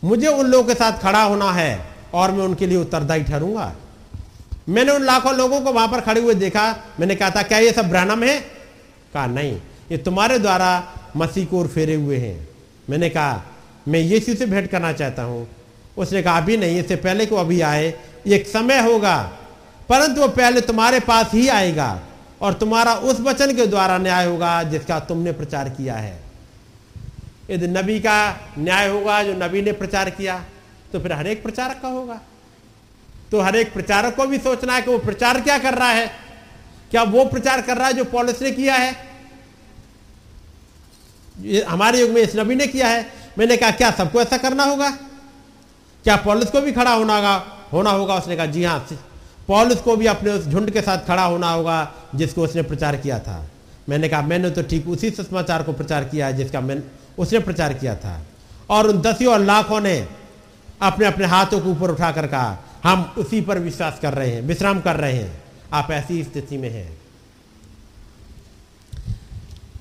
[0.04, 3.76] मुझे उन लोगों के साथ खड़ा होना है और मैं उनके लिए उत्तरदायी ठहरूँगा।
[4.68, 6.64] मैंने उन लाखों लोगों को वहाँ पर खड़े हुए देखा।
[7.00, 8.38] मैंने कहा था, क्या ये सब ब्रानम है?
[9.14, 9.52] कहा, नहीं,
[9.90, 10.70] ये तुम्हारे द्वारा
[11.16, 12.48] मसीह को फेरे हुए हैं।
[12.90, 13.42] मैंने कहा,
[13.88, 15.46] मैं यीशु से भेंट करना चाहता हूँ।
[15.96, 17.92] उसने कहा, अभी नहीं, इससे पहले को अभी आए
[18.26, 19.16] एक समय होगा,
[19.88, 22.00] परंतु वो पहले तुम्हारे पास ही आएगा
[22.40, 26.18] और तुम्हारा उस वचन के द्वारा न्याय होगा जिसका तुमने प्रचार किया है।
[27.50, 28.18] यदि नबी का
[28.58, 30.42] न्याय होगा, जो नबी ने प्रचार किया
[30.92, 32.20] तो फिर हर एक प्रचारक का होगा।
[33.32, 36.10] तो हर एक प्रचारक को भी सोचना है कि वो प्रचार क्या कर रहा है।
[36.90, 38.96] क्या वो प्रचार कर रहा है जो पॉलिस ने किया है?
[41.68, 43.06] हमारे युग में इस नबी ने किया है।
[43.38, 44.90] मैंने कहा, क्या सबको ऐसा करना होगा?
[46.04, 47.34] क्या पॉलिस को भी खड़ा होना होगा?
[47.72, 48.86] होना होगा। उसने कहा, जी हाँ
[49.48, 53.18] पॉलिस को भी अपने उस झुंड के साथ खड़ा होना होगा जिसको उसने प्रचार किया
[53.18, 53.50] था।
[53.88, 56.82] मैंने कहा, मैंने तो ठीक उसी समाचार को प्रचार किया है जिसका मैं
[57.18, 58.26] उसने प्रचार किया था।
[58.70, 60.08] और उन दसियों और लाखों ने
[60.82, 62.56] अपने अपने हाथों को ऊपर उठाकर कहा
[62.88, 65.42] हम उसी पर विश्वास कर रहे हैं, विश्राम कर रहे हैं।
[65.72, 66.98] आप ऐसी स्थिति में हैं।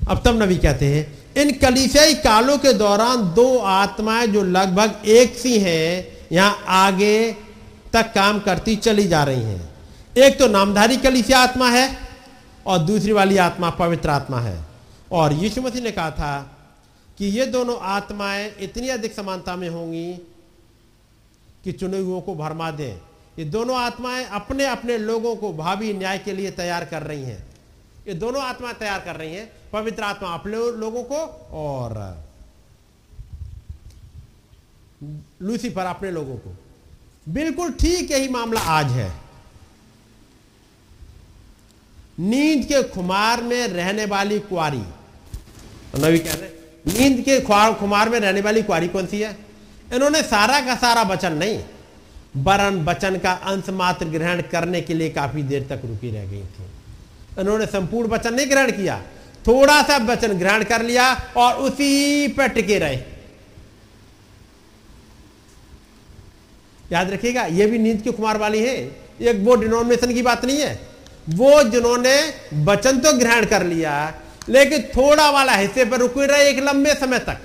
[0.10, 5.38] अब तब नबी कहते हैं, इन कलिसियाई कालों के दौरान दो आत्माएँ जो लगभग एक
[5.38, 7.32] सी हैं, यहाँ आगे
[7.94, 9.70] तक काम करती चली जा रही हैं।
[10.18, 11.98] एक तो नामधारी कलिसिया आत्मा है
[12.66, 14.66] और दूसरी वाली आत्मा पवित्र आत्मा है।
[15.12, 16.58] और यीशु मसीह ने कहा था
[17.18, 20.37] कि ये दोनों आत्माएँ इतनी अधिक समानता में होंगी
[21.68, 22.96] कि चुने हुओं को भरमा दें।
[23.40, 27.44] ये दोनों आत्माएँ अपने अपने लोगों को भावी न्याय के लिए तैयार कर रही हैं।
[28.08, 31.18] ये दोनों आत्माएँ तैयार कर रही हैं, पवित्र आत्मा अपने लोगों को
[31.58, 32.00] और
[35.42, 36.56] लूसीफर अपने लोगों को।
[37.30, 39.12] बिल्कुल ठीक यही मामला आज है।
[42.20, 44.84] नींद के खुमार में रहने वाली कुआरी
[45.98, 46.50] नबी कह रहे
[46.90, 47.40] नींद के
[47.76, 49.47] खुमार में रहने वाली कुआरी कौन सी है?
[49.92, 51.60] इन्होंने सारा का सारा वचन नहीं,
[52.38, 56.42] वरन वचन का अंश मात्र ग्रहण करने के लिए काफ़ी देर तक रुकी रह गई
[56.42, 56.66] थी।
[57.40, 59.00] इन्होंने संपूर्ण वचन नहीं ग्रहण किया,
[59.46, 63.00] थोड़ा सा वचन ग्रहण कर लिया और उसी पर टिके रहे।
[66.92, 68.76] याद रखिएगा, ये भी नींद की कुमार वाली है,
[69.22, 70.80] एक वो डिनोमिनेशन की बात नहीं है।
[71.30, 72.16] वो जिन्होंने
[72.64, 73.94] वचन तो ग्रहण कर लिया,
[74.50, 77.40] लेकिन थोड़ा वाला हिस्से पर रुके रहे एक लंबे समय तक।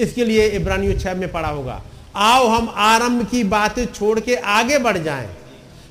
[0.00, 1.82] इसके लिए इब्रानियों छह में पड़ा होगा।
[2.16, 5.28] आओ हम आरंभ की बातें छोड़ के आगे बढ़ जाएँ।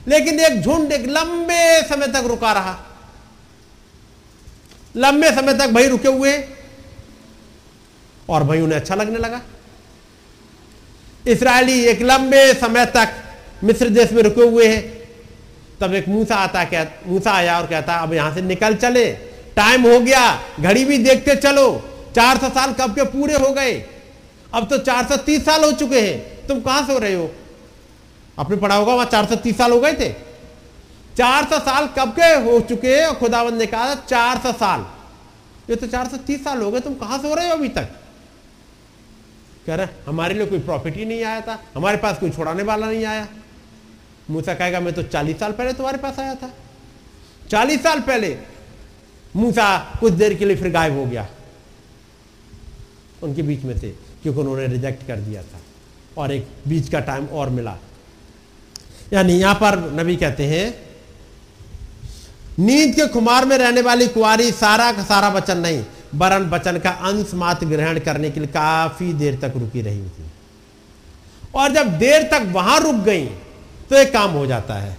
[0.08, 2.78] लेकिन एक झुंड एक लंबे समय तक रुका रहा।
[4.96, 6.44] लंबे समय तक भाई रुके हुए।
[8.30, 9.42] और भाई उन्हें अच्छा लगने लगा।
[11.28, 13.14] इसराइली एक लंबे समय तक
[13.64, 14.84] मिस्र देश में रुके हुए हैं।
[15.82, 19.12] तब एक मूसा आता कह मूसा आया और कहता, अब यहाँ से निकल चले।
[19.56, 23.74] टाइम हो गया। घड़ी भी देखते चलो। चार सौ साल कब के पूरे हो गए?
[24.56, 27.30] अब तो चार सौ तीस साल हो चुके हैं। तुम कहाँ सो रहे हो?
[28.40, 30.10] आपने पढ़ा होगा, वहाँ चार सौ तीस साल हो गए थे।
[31.18, 33.06] चार सौ साल कब के हो चुके हैं?
[33.08, 34.86] और खुदाबंद ने कहा चार सौ साल।
[35.70, 37.90] ये तो चार सौ तीस साल हो गए, तुम कहाँ सो रहे हो अभी तक?
[39.66, 42.88] कह रहे, हमारे लिए कोई प्रॉफिट ही नहीं आया था, हमारे पास कोई छोड़ाने वाला
[42.88, 43.28] नहीं आया।
[44.30, 46.52] मूसा कहेगा, मैं तो चालीस साल पहले तुम्हारे पास आया था।
[47.50, 48.38] चालीस साल पहले
[49.36, 51.28] मूसा कुछ देर के लिए फिर गायब हो गया।
[53.24, 53.96] उनके बीच में से
[54.26, 55.60] क्योंकि उन्होंने रिजेक्ट कर दिया था।
[56.18, 57.76] और एक बीच का टाइम और मिला।
[59.14, 60.74] यानी यहाँ पर नबी कहते हैं,
[62.60, 65.84] नींद के खुमार में रहने वाली कुआरी सारा का सारा वचन नहीं,
[66.16, 70.32] वरन वचन का अंश मात्र ग्रहण करने के लिए काफ़ी देर तक रुकी रही थी।
[71.56, 73.26] और जब देर तक वहाँ रुक गई
[73.90, 74.98] तो एक काम हो जाता है।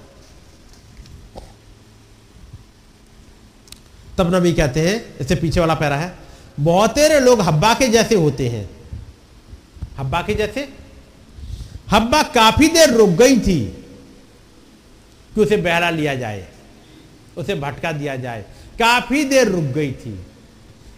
[4.19, 6.15] तब नबी कहते हैं, इससे पीछे वाला पैरा है
[6.61, 8.69] बहुतेरे लोग हब्बा के जैसे होते हैं।
[9.99, 10.69] हब्बा के जैसे?
[11.91, 13.61] हब्बा काफ़ी देर रुक गई थी
[15.35, 16.47] कि उसे बहरा लिया जाए,
[17.37, 18.43] उसे भटका दिया जाए।
[18.79, 20.19] काफ़ी देर रुक गई थी।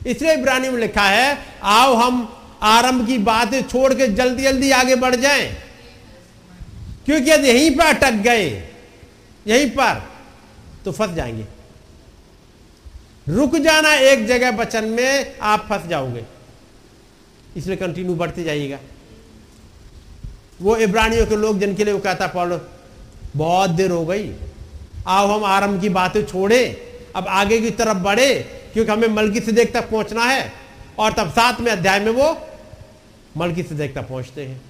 [0.06, 4.94] इसलिए इब्रानी में लिखा है, आओ हम आरंभ की बातें छोड़ के जल्दी जल्दी आगे
[4.96, 5.54] बढ़ जाएँ।
[7.06, 8.68] क्योंकि यदि यहीं पर अटक गए,
[9.46, 10.02] यहीं पर
[10.84, 11.46] तो फंस जाएँगे।
[13.28, 16.24] रुक जाना एक जगह बचन में, आप फंस जाओगे।
[17.58, 18.78] इसलिए कंटिन्यू बढ़ते जाइएगा।
[20.62, 22.60] वो इब्रानियों के लोग जिनके लिए वो कहता पॉलो
[23.36, 24.30] बहुत देर हो गई।
[25.06, 26.60] आओ हम आरंभ की बातें छोड़े।
[27.16, 28.34] अब आगे की तरफ़ बढ़े,
[28.72, 30.52] क्योंकि हमें मलकी से देख तक पहुँचना है।
[30.98, 32.36] और तब सात में अध्याय में वो
[33.36, 34.60] मलकी से देख तक पहुँचते हैं।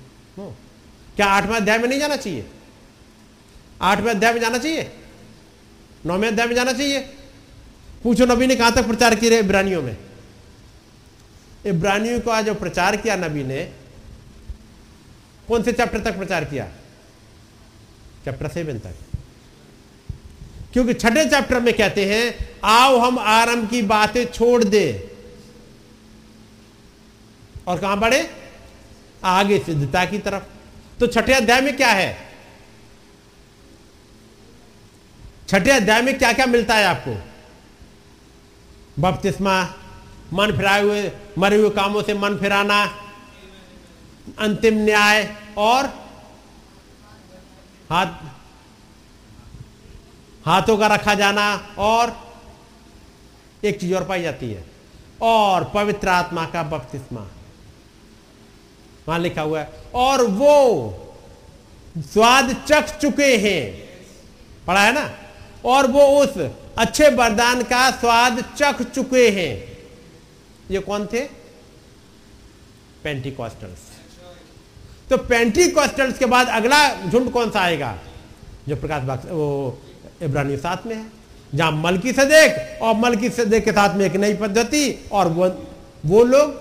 [1.16, 2.44] क्या आठवें अध्याय में नहीं जाना चाहिए?
[3.82, 4.90] आठवें अध्याय में जाना चाहिए?
[6.06, 7.00] नौवें अध्याय में जाना चाहिए?
[8.02, 9.96] पूछो नबी ने कहाँ तक प्रचार किया इब्रानियों में?
[11.68, 13.72] इब्रानियों का जो प्रचार किया नबी ने,
[15.48, 16.68] कौन से चैप्टर तक प्रचार किया?
[18.24, 18.94] चैप्टर सेवन तक।
[20.72, 25.16] क्योंकि छठे चैप्टर में कहते हैं, आओ हम आरंभ की बातें छोड़ दे।
[27.66, 28.30] और कहाँ बढ़े?
[29.24, 30.42] आगे सिद्धता की तरफ़।
[31.00, 32.28] तो छठे अध्याय में क्या है?
[35.48, 37.22] छठे अध्याय में क्या क्या मिलता है आपको?
[39.02, 39.74] बपतिस्मा
[40.32, 42.84] मन फिराए हुए, मरे हुए कामों से मन फिराना,
[44.38, 45.86] अंतिम न्याय और
[47.90, 48.06] हाथ,
[50.46, 52.28] हाथों का रखा जाना और
[53.64, 54.64] एक चीज़ और पाई जाती है,
[55.22, 57.20] और पवित्र आत्मा का बपतिस्मा।
[59.08, 61.04] वहाँ लिखा हुआ है, और वो
[61.98, 63.88] स्वाद चख चुके हैं।
[64.66, 65.10] पढ़ा है ना?
[65.64, 69.67] और वो उस अच्छे वरदान का स्वाद चख चुके हैं।
[70.70, 71.20] ये कौन थे?
[73.04, 73.86] पेंटिकॉस्टल्स
[75.10, 76.78] तो पेंटिकॉस्टल्स के बाद अगला
[77.08, 77.96] झुंड कौन सा आएगा?
[78.68, 79.78] जो प्रकाश बाग वो
[80.22, 81.04] इब्रानी साथ में है।
[81.52, 85.48] जहाँ मलकी सदेक और मलकी सदेक के साथ में एक नई पद्धति, और वो
[86.06, 86.52] वो लोग।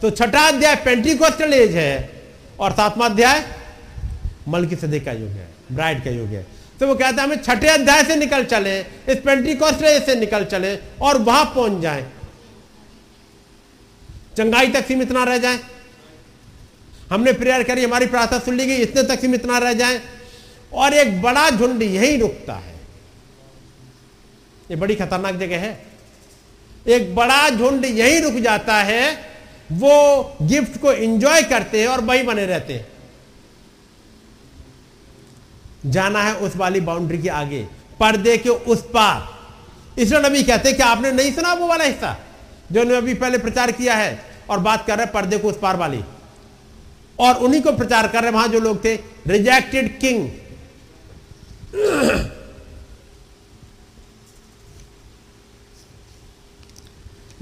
[0.00, 2.22] तो छठा अध्याय पेंटिकोस्टल एज है,
[2.60, 3.44] और सातवां अध्याय
[4.48, 6.46] मलकी सदे का युग है ब्राइड का युग है।
[6.80, 10.76] तो वो कहता है, हमें छठे अध्याय से निकल चले, इस पेंटिकोस्टल से निकल चले,
[11.00, 12.06] और वहाँ पहुँच जाए।
[14.36, 15.60] चंगाई तक सीमित ना रह जाए।
[17.10, 20.00] हमने प्रेयर करी, हमारी प्रार्थना सुन ली गई, इतने तक सीमित ना रह जाए।
[20.72, 22.80] और एक बड़ा झुंड यही रुकता है।
[24.70, 25.86] ये बड़ी खतरनाक जगह है।
[26.86, 29.30] एक बड़ा झुंड यही रुक जाता है,
[29.72, 32.88] वो गिफ्ट को एंजॉय करते हैं और वही बने रहते हैं।
[35.86, 37.68] जाना है उस वाली बाउंड्री के आगे,
[38.00, 39.36] पर्दे के उस पार।
[40.00, 42.25] इसलिए नबी कहते हैं कि आपने नहीं सुना वो वाला हिस्सा?
[42.72, 44.20] जो अभी पहले प्रचार किया है
[44.50, 46.02] और बात कर रहे पर्दे को उस पार वाली।
[47.18, 48.94] और उन्हीं को प्रचार कर रहे वहाँ जो लोग थे
[49.26, 50.28] रिजेक्टेड किंग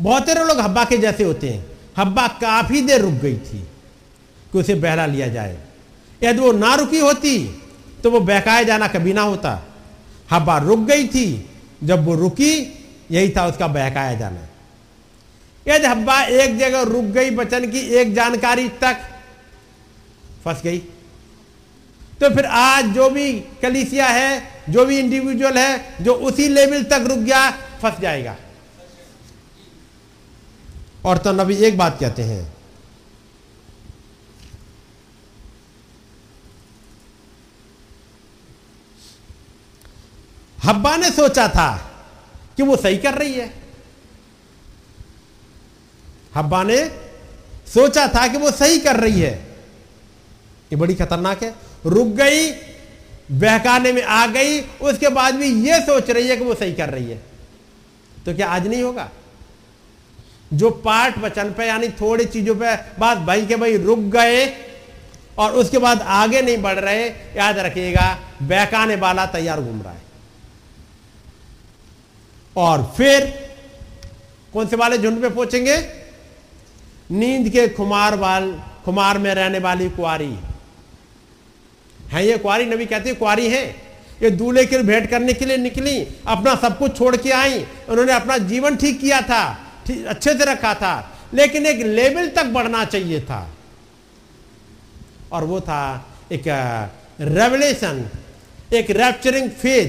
[0.01, 1.65] बहुत सारे लोग हब्बा के जैसे होते हैं।
[1.97, 3.59] हब्बा काफ़ी देर रुक गई थी
[4.53, 5.59] कि उसे बहला लिया जाए।
[6.23, 7.39] यदि वो ना रुकी होती
[8.03, 9.61] तो वो बहकाया जाना कभी ना होता।
[10.31, 11.51] हब्बा रुक गई थी।
[11.85, 12.53] जब वो रुकी,
[13.11, 14.49] यही था उसका बहकाया जाना।
[15.69, 18.97] यदि हब्बा एक जगह रुक गई बचन की एक जानकारी तक।
[20.45, 20.79] फंस गई।
[22.21, 27.05] तो फिर आज जो भी कलिसिया है, जो भी इंडिविजुअल है, जो उसी लेवल तक
[27.07, 28.37] रुक गया, फंस जाएगा।
[31.05, 32.55] और तो नबी एक बात कहते हैं।
[40.65, 41.77] हब्बा ने सोचा था
[42.57, 43.64] कि वो सही कर रही है।
[46.35, 46.89] हब्बा ने
[47.75, 49.33] सोचा था कि वो सही कर रही है।
[50.73, 51.55] ये बड़ी खतरनाक है।
[51.87, 52.51] रुक गई,
[53.31, 56.89] बहकाने में आ गई, उसके बाद भी ये सोच रही है कि वो सही कर
[56.89, 57.23] रही है।
[58.27, 59.11] तो क्या आज नहीं होगा?
[60.53, 64.57] जो पाठ वचन पे, यानी थोड़ी चीज़ों पे बात भाई के भाई रुक गए
[65.39, 70.03] और उसके बाद आगे नहीं बढ़ रहे, याद रखिएगा, बहकाने वाला तैयार घूम रहा है।
[72.57, 73.51] और फिर
[74.53, 76.04] कौन से वाले झुंड पे पहुँचेंगे?
[77.15, 80.39] नींद के खुमार वाल खुमार में रहने वाली कुआरी।
[82.09, 82.67] है ये कुआरी?
[82.67, 83.65] नबी कहती है, कुआरी है।
[84.23, 88.13] ये दूल्हे के भेंट करने के लिए निकली, अपना सब कुछ छोड़ के आई। उन्होंने
[88.13, 89.59] अपना जीवन ठीक किया था
[90.09, 93.51] अच्छे से रखा था। लेकिन एक लेवल तक बढ़ना चाहिए था।
[95.33, 96.45] और वो था एक
[97.21, 98.09] रेवलेशन
[98.75, 99.89] एक रैप्चरिंग फेथ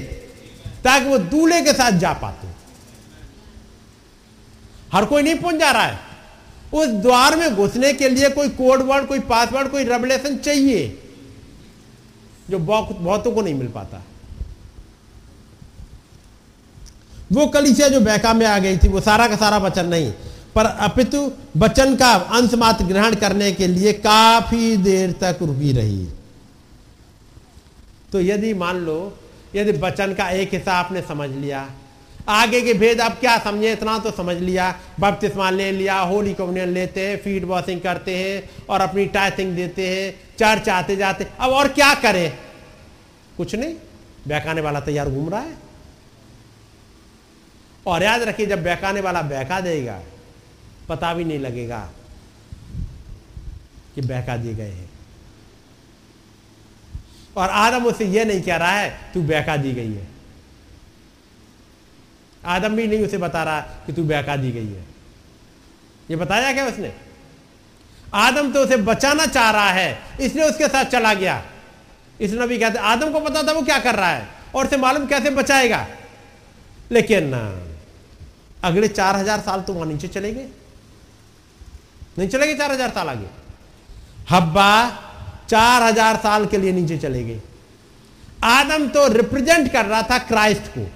[0.84, 2.48] ताकि वो दूल्हे के साथ जा पाते।
[4.92, 6.05] हर कोई नहीं पहुँच जा रहा है।
[6.76, 10.86] उस द्वार में घुसने के लिए कोई कोड वर्ड, कोई पासवर्ड कोई रेवलेशन चाहिए,
[12.50, 14.02] जो बहुतों को नहीं मिल पाता।
[17.32, 20.10] वो कलिसिया जो बैका में आ गई थी, वो सारा का सारा वचन नहीं,
[20.54, 26.06] पर अपितु वचन का अंश मात्र ग्रहण करने के लिए काफ़ी देर तक रुकी रही।
[28.12, 29.18] तो यदि मान लो,
[29.54, 31.68] यदि वचन का एक हिस्सा आपने समझ लिया
[32.28, 33.72] आगे के भेद अब क्या समझे?
[33.72, 38.50] इतना तो समझ लिया। बपतिस्मा ले लिया, होली कम्युनियन लेते हैं फ़ीड वॉशिंग करते हैं
[38.70, 42.38] और अपनी टाइथिंग देते हैं चर्च आते जाते अब और क्या करें?
[43.36, 43.74] कुछ नहीं।
[44.28, 45.54] बहकाने वाला तैयार घूम रहा है।
[47.86, 50.02] और याद रखिए, जब बहकाने वाला बहका देगा,
[50.88, 51.90] पता भी नहीं लगेगा
[53.94, 54.90] कि बहका दिए गए हैं।
[57.36, 60.15] और आदम उसे यह नहीं कह रहा है, तू बहका दी गई है।
[62.46, 64.84] आदम भी नहीं उसे बता रहा कि तू बहका दी गई है।
[66.10, 66.92] ये बताया क्या उसने?
[68.16, 71.42] आदम तो उसे बचाना चाह रहा है, इसलिए उसके साथ चला गया।
[72.20, 75.06] इसलिए नबी कहते, आदम को पता था वो क्या कर रहा है, और उसे मालूम
[75.06, 75.86] कैसे बचाएगा?
[76.92, 77.32] लेकिन,
[78.64, 80.48] अगले चार हज़ार साल तो वहाँ नीचे चले गए।
[82.18, 83.26] नहीं चले गए चार हज़ार साल आगे।
[84.30, 84.70] हब्बा
[85.48, 87.40] चार हज़ार साल के लिए नीचे चले गए।
[88.44, 90.86] आदम तो रिप्रेजेंट कर रहा था क्राइस्ट को।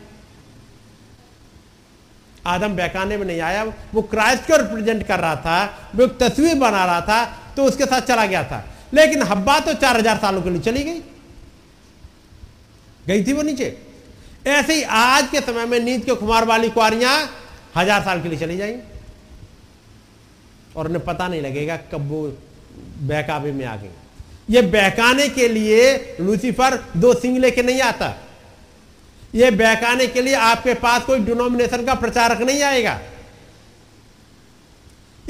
[2.47, 3.65] आदम बहकाने में नहीं आया,
[3.95, 7.25] वो क्राइस्ट को रिप्रेजेंट कर रहा था, वो एक तस्वीर बना रहा था
[7.57, 8.65] तो उसके साथ चला गया था।
[8.95, 11.01] लेकिन हब्बा तो चार हज़ार सालों के लिए चली गई।
[13.07, 13.77] गई थी वो नीचे।
[14.47, 17.19] ऐसे ही आज के समय में नींद के खुमार वाली कुआरियाँ
[17.77, 18.81] हज़ार साल के लिए चली जाएँगी।
[20.77, 22.23] और उन्हें पता नहीं लगेगा कब वो
[23.03, 23.89] बहकावे में आ गई।
[24.51, 28.09] ये बहकाने के लिए लूसीफर दो सिंह लेके नहीं आता।
[29.35, 33.01] ये बहकाने के लिए आपके पास कोई डिनोमिनेशन का प्रचारक नहीं आएगा।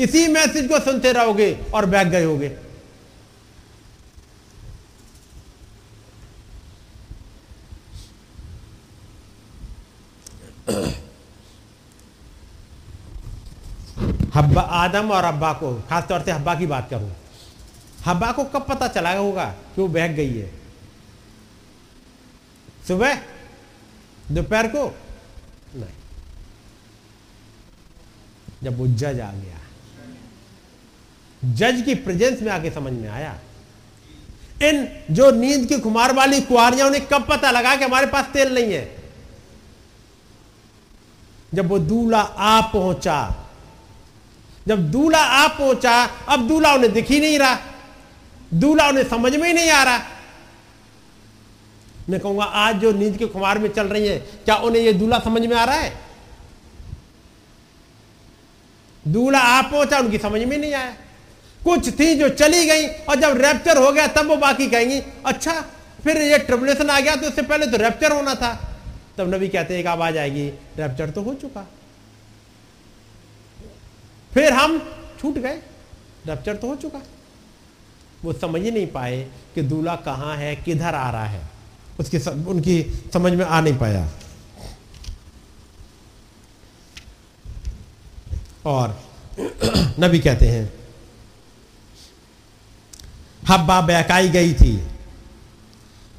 [0.01, 2.57] इसी मैसेज को सुनते रहोगे और बह गए होगे।
[14.35, 17.17] हब्बा आदम और अब्बा को, खासतौर से हब्बा की बात करूँ।
[18.07, 20.51] हब्बा को कब पता चला होगा कि वो बहक गई है?
[22.89, 23.19] सुबह
[24.31, 24.97] दोपहर को?
[25.77, 25.95] नहीं।
[28.63, 29.57] जब वो जज आ गया।
[31.45, 33.39] जज की प्रेजेंस में आके समझ में आया।
[34.63, 38.55] इन जो नींद की खुमार वाली कुआरियाँ उन्हें कब पता लगा कि हमारे पास तेल
[38.55, 39.03] नहीं है?
[41.55, 43.49] जब वो दूल्हा आ पहुँचा।
[44.69, 47.59] जब दूल्हा आ पहुँचा अब दूल्हा उन्हें दिख ही नहीं रहा।
[48.55, 49.99] दूल्हा उन्हें समझ में ही नहीं आ रहा।
[52.11, 55.19] मैं कहूँगा, आज जो नींद के खुमार में चल रही है, क्या उन्हें यह दूल्हा
[55.21, 55.93] समझ में आ रहा है?
[59.05, 60.97] दूल्हा आ पहुँचा, उनकी समझ में नहीं आया।
[61.61, 65.61] कुछ थी जो चली गई, और जब रैप्चर हो गया, तब वो बाकी कहेंगी अच्छा
[66.05, 68.53] फिर ये ट्रिबुलेशन आ गया तो उससे पहले तो रैप्चर होना था।
[69.19, 70.47] तब नबी कहते हैं एक आवाज़ आएगी
[70.79, 71.67] रैप्चर तो हो चुका।
[74.33, 74.79] फिर हम
[75.21, 75.61] छूट गए
[76.27, 77.03] रैप्चर तो हो चुका।
[78.25, 79.23] वो समझ ही नहीं पाए
[79.55, 81.50] कि दूल्हा कहाँ है, किधर आ रहा है।
[82.01, 84.09] उसकी उनकी समझ में आ नहीं पाया।
[88.67, 89.03] और
[90.01, 90.73] नबी कहते हैं,
[93.49, 94.87] हब्बा बहकाई गई थी।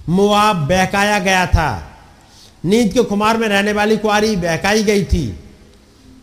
[0.10, 1.98] मुआब बहकाया गया था।
[2.66, 5.40] नींद के खुमार में रहने वाली कुआरी बहकाई गई थी।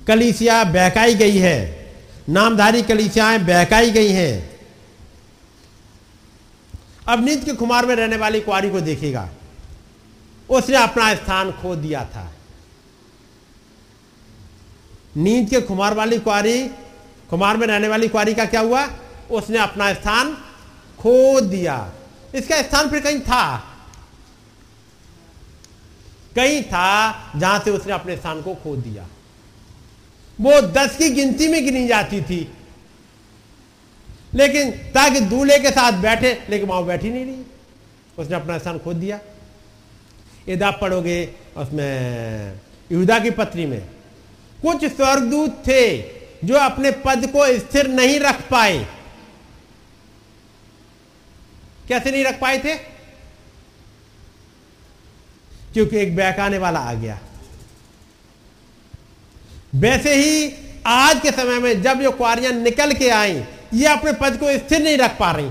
[0.06, 1.58] कलीसिया बहकाई गई है।
[2.28, 4.60] नामधारी कलीसियाएँ बहकाई गई हैं।
[7.08, 9.28] अब नींद के खुमार में रहने वाली कुआरी को देखेगा
[10.50, 12.32] उसने अपना स्थान खो दिया था।
[15.16, 16.68] नींद के खुमार वाली कुआरी,
[17.30, 18.88] खुमार में रहने वाली कुआरी का क्या हुआ?
[19.30, 20.34] उसने अपना स्थान
[20.98, 21.92] खो दिया।
[22.34, 23.56] इसका स्थान फिर कहीं था?
[26.36, 29.06] कहीं था जहाँ से उसने अपने स्थान को खो दिया।
[30.40, 32.52] वो दस की गिनती में गिनी जाती थी।
[34.34, 37.42] लेकिन ताकि दूल्हे के साथ बैठे, लेकिन वहाँ बैठी नहीं रही।
[38.18, 39.20] उसने अपना स्थान खो दिया।
[40.48, 42.60] यदि आप पढ़ोगे उसमें,
[42.92, 43.80] युदा की पत्री में।
[44.62, 45.98] कुछ स्वर्गदूत थे
[46.44, 48.86] जो अपने पद को स्थिर नहीं रख पाए।
[51.88, 52.74] कैसे नहीं रख पाए थे?
[55.72, 57.20] क्योंकि एक बहकाने वाला आ गया।
[59.74, 60.54] वैसे ही
[60.86, 63.44] आज के समय में जब ये कुआरियाँ निकल के आई,
[63.74, 65.50] ये अपने पद को स्थिर नहीं रख पा रही।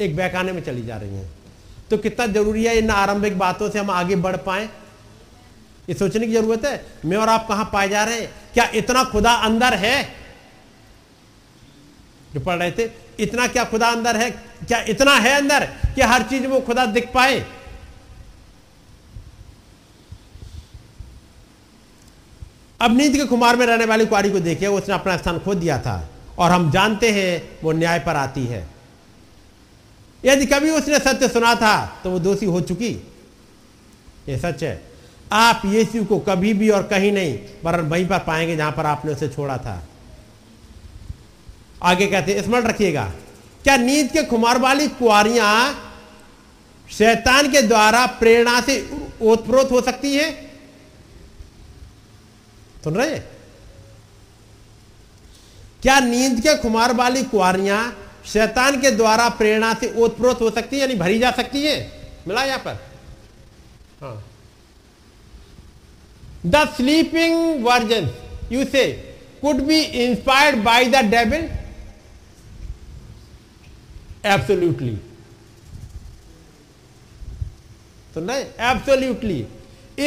[0.00, 1.41] एक बहकाने में चली जा रही हैं।
[1.92, 4.64] तो कितना ज़रूरी है इन आरंभिक बातों से हम आगे बढ़ पाए?
[5.88, 8.34] ये सोचने की ज़रूरत है। मैं और आप कहाँ पाए जा रहे हैं?
[8.54, 10.14] क्या इतना खुदा अंदर है?
[12.34, 12.90] जो पढ़ रहे थे,
[13.20, 14.30] इतना क्या खुदा अंदर है?
[14.66, 15.64] क्या इतना है अंदर
[15.94, 17.46] कि हर चीज़ वो खुदा दिख पाए?
[22.80, 25.78] अब नीति के कुमार में रहने वाली कुआरी को देखिए, उसने अपना स्थान खो दिया
[25.78, 26.08] था।
[26.38, 28.71] और हम जानते हैं वो न्याय पर आती है।
[30.24, 32.90] यदि कभी उसने सत्य सुना था तो वो दोषी हो चुकी।
[34.28, 34.80] ये सच है।
[35.32, 39.12] आप यीशु को कभी भी और कहीं नहीं पर वहीं पर पाएँगे जहाँ पर आपने
[39.12, 39.82] उसे छोड़ा था।
[41.82, 43.04] आगे कहते स्मरण रखिएगा,
[43.64, 45.88] क्या नींद के खुमार वाली कुआरियाँ
[46.88, 48.76] शैतान के द्वारा प्रेरणा से
[49.22, 50.30] ओतप्रोत हो सकती है?
[52.84, 53.18] सुन रहे
[55.82, 57.82] क्या नींद के खुमार वाली कुआरियाँ
[58.24, 61.76] शैतान के द्वारा प्रेरणा से ओतप्रोत हो सकती है, यानी भरी जा सकती है।
[62.28, 62.74] मिला यहाँ पर।
[64.00, 64.22] हाँ।
[66.46, 68.10] The sleeping version
[68.52, 68.90] you say
[69.40, 71.48] could be inspired by the devil
[74.26, 74.96] absolutely
[78.14, 78.40] सुन रहे
[78.70, 79.46] एब्सोल्यूटली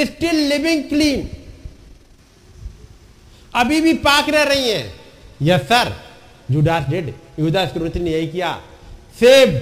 [0.05, 1.29] स्टिल लिविंग क्लीन
[3.53, 4.93] अभी भी पाक रह रही हैं।
[5.41, 5.93] Yes sir
[6.51, 8.51] Judas did Judas क्रोति ने यही किया।
[9.19, 9.59] Save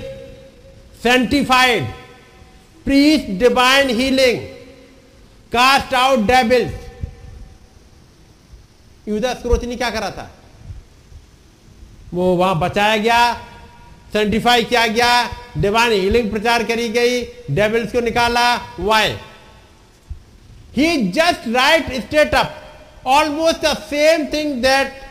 [1.03, 1.87] sanctified
[2.85, 4.39] preach divine healing
[5.51, 6.73] cast out devils
[9.07, 10.29] Judas क्रोति ने क्या करा था?
[12.13, 13.33] वो वहाँ बचाया गया
[14.13, 15.11] सेंटिफाई किया गया
[15.57, 19.15] डिवाइन हीलिंग प्रचार करी गई डेबिल्स को निकाला। Why
[20.75, 22.59] he just right state up
[23.07, 25.01] almost the same thing that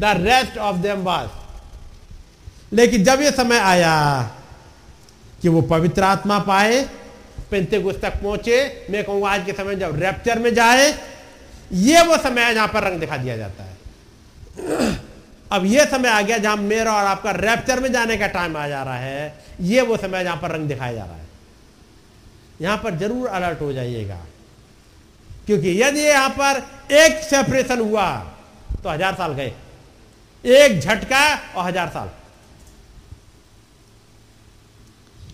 [0.00, 1.28] the rest of them was
[2.72, 3.94] लेकिन जब यह समय आया
[5.42, 6.82] कि वो पवित्र आत्मा पाए
[7.50, 10.88] पेंते तक पहुँचे, मैं कहूँगा आज के समय जब रैप्चर में जाए,
[11.72, 13.76] ये वो समय है जहाँ पर रंग दिखा दिया जाता है।
[15.52, 18.66] अब ये समय आ गया जहाँ मेरा और आपका रैप्चर में जाने का टाइम आ
[18.68, 21.26] जा रहा है, ये वो समय जहाँ पर रंग दिखाया जा रहा है।
[22.60, 24.18] यहाँ पर ज़रूर अलर्ट हो जाइएगा,
[25.46, 26.62] क्योंकि यदि यहाँ पर
[26.94, 28.10] एक सेपरेशन हुआ
[28.82, 29.52] तो हज़ार साल गए।
[30.44, 31.24] एक झटका
[31.54, 32.10] और हज़ार साल।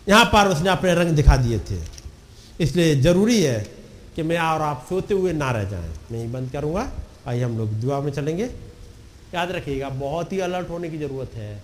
[0.08, 1.78] यहाँ पर उसने अपने रंग दिखा दिए थे।
[2.60, 3.58] इसलिए ज़रूरी है
[4.16, 6.90] कि मैं और आप सोते हुए ना रह जाएँ। मैं ही बंद करूँगा,
[7.26, 8.44] आइए हम लोग दुआ में चलेंगे।
[9.34, 11.62] याद रखिएगा, बहुत ही अलर्ट होने की ज़रूरत है।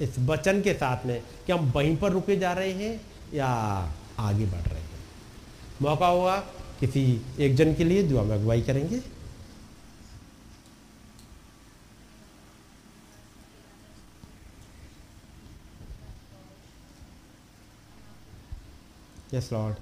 [0.00, 3.00] इस वचन के साथ में कि हम वहीं पर रुके जा रहे हैं
[3.34, 3.46] या
[4.18, 4.86] आगे बढ़ रहे हैं।
[5.82, 6.36] मौका होगा
[6.80, 7.00] किसी
[7.38, 9.00] एक जन के लिए दुआ में अगुवाई करेंगे।
[19.34, 19.76] यस लॉर्ड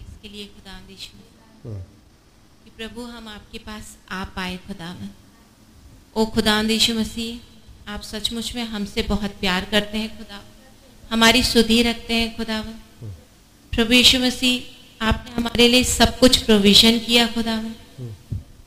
[0.00, 1.16] इसके लिए खुदा यीशु
[1.64, 1.80] हम्म,
[2.64, 5.08] कि प्रभु हम आपके पास आ पाए खुदावन।
[6.16, 10.40] ओ खुदा यीशु मसीह आप सचमुच में हमसे बहुत प्यार करते हैं खुदा
[11.10, 12.74] हमारी सुधि रखते हैं खुदावन।
[13.72, 17.74] प्रभु यीशु मसीह आपने हमारे लिए सब कुछ प्रोविज़न किया खुदावन।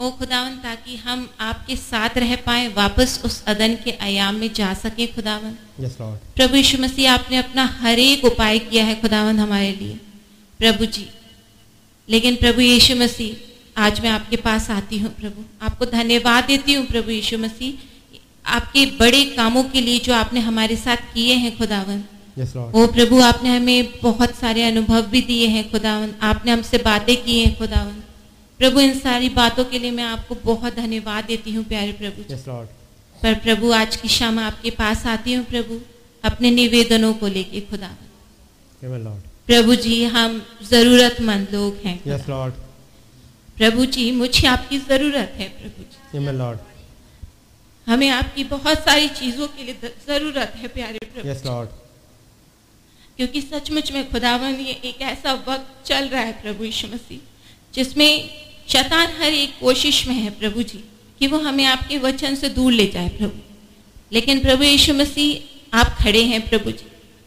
[0.04, 4.74] ओ खुदावन ताकि हम आपके साथ रह पाए वापस उस अदन के आयाम में जा
[4.76, 9.72] सके खुदावन। लॉर्ड प्रभु यीशु मसीह आपने अपना हर एक उपाय किया है खुदावन हमारे
[9.74, 9.96] लिए।
[10.60, 11.08] प्रभु जी
[12.10, 16.86] लेकिन प्रभु यीशु मसीह आज मैं आपके पास आती हूँ प्रभु। आपको धन्यवाद देती हूँ
[16.88, 18.22] प्रभु यीशु मसीह
[18.54, 22.04] आपके बड़े कामों के लिए जो आपने हमारे साथ किए हैं खुदावन।
[22.38, 27.16] लॉर्ड ओ प्रभु आपने हमें बहुत सारे अनुभव भी दिए हैं खुदावन। आपने हमसे बातें
[27.24, 28.02] की हैं खुदावन।
[28.60, 32.46] प्रभु इन सारी बातों के लिए मैं आपको बहुत धन्यवाद देती हूँ प्यारे प्रभु यस
[33.16, 35.80] पर प्रभु आज की शाम आपके पास आती हूँ प्रभु।
[36.24, 41.98] अपने निवेदनों को लेके खुदावन आमेन प्रभु जी हम जरूरतमंद लोग हैं।
[42.30, 42.54] लॉर्ड
[43.58, 45.84] प्रभु जी मुझे आपकी ज़रूरत है प्रभु
[46.16, 46.60] जी। लॉर्ड
[47.88, 51.70] हमें आपकी बहुत सारी चीज़ों के लिए ज़रूरत है प्यारे प्रभु यस लॉर्ड
[53.18, 57.20] क्योंकि सचमुच में खुदावन ये एक ऐसा वक्त चल रहा है प्रभु यीशु मसीह।
[57.74, 58.30] जिसमें
[58.70, 60.84] शैतान हर एक कोशिश में है प्रभु जी
[61.20, 63.40] कि वो हमें आपके वचन से दूर ले जाए प्रभु।
[64.12, 66.86] लेकिन प्रभु यीशु मसीह आप खड़े हैं प्रभु जी।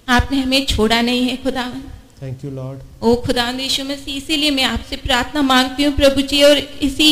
[0.08, 1.80] आपने हमें छोड़ा नहीं है खुदावन।
[2.22, 6.42] थैंक यू लॉर्ड ओ खुदा यीशु मसीह इसीलिए मैं आपसे प्रार्थना मांगती हूँ प्रभु जी
[6.42, 7.08] और इसी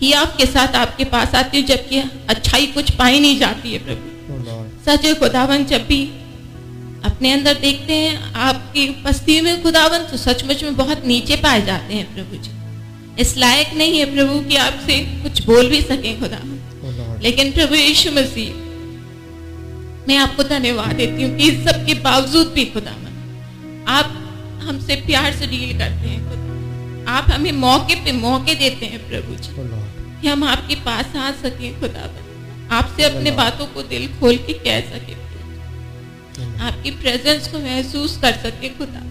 [0.00, 1.98] ही आपके साथ आपके पास आती हूँ जबकि
[2.28, 6.04] अच्छाई कुछ पाई नहीं जाती है प्रभु। ओ सच है खुदावन जब भी
[7.04, 11.94] अपने अंदर देखते हैं आपकी उपस्थिति में खुदावन तो सचमुच में बहुत नीचे पाए जाते
[11.94, 12.50] हैं प्रभु जी।
[13.18, 17.74] इस लायक नहीं है प्रभु कि आपसे कुछ बोल भी सके ओ लॉर्ड लेकिन प्रभु
[17.74, 18.66] यीशु मसीह
[20.08, 24.14] मैं आपको धन्यवाद देती हूँ कि इस सब के बावजूद भी खुदावन आप
[24.62, 29.34] हमसे प्यार से डील करते हैं खुदा। आप हमें मौके पे मौके देते हैं प्रभु
[29.36, 34.36] जी लॉर्ड कि हम आपके पास आ सकें खुदावन आपसे अपने बातों को दिल खोल
[34.46, 35.16] के कह सके।
[36.66, 39.02] आपकी प्रेजेंस को महसूस कर सके खुदा।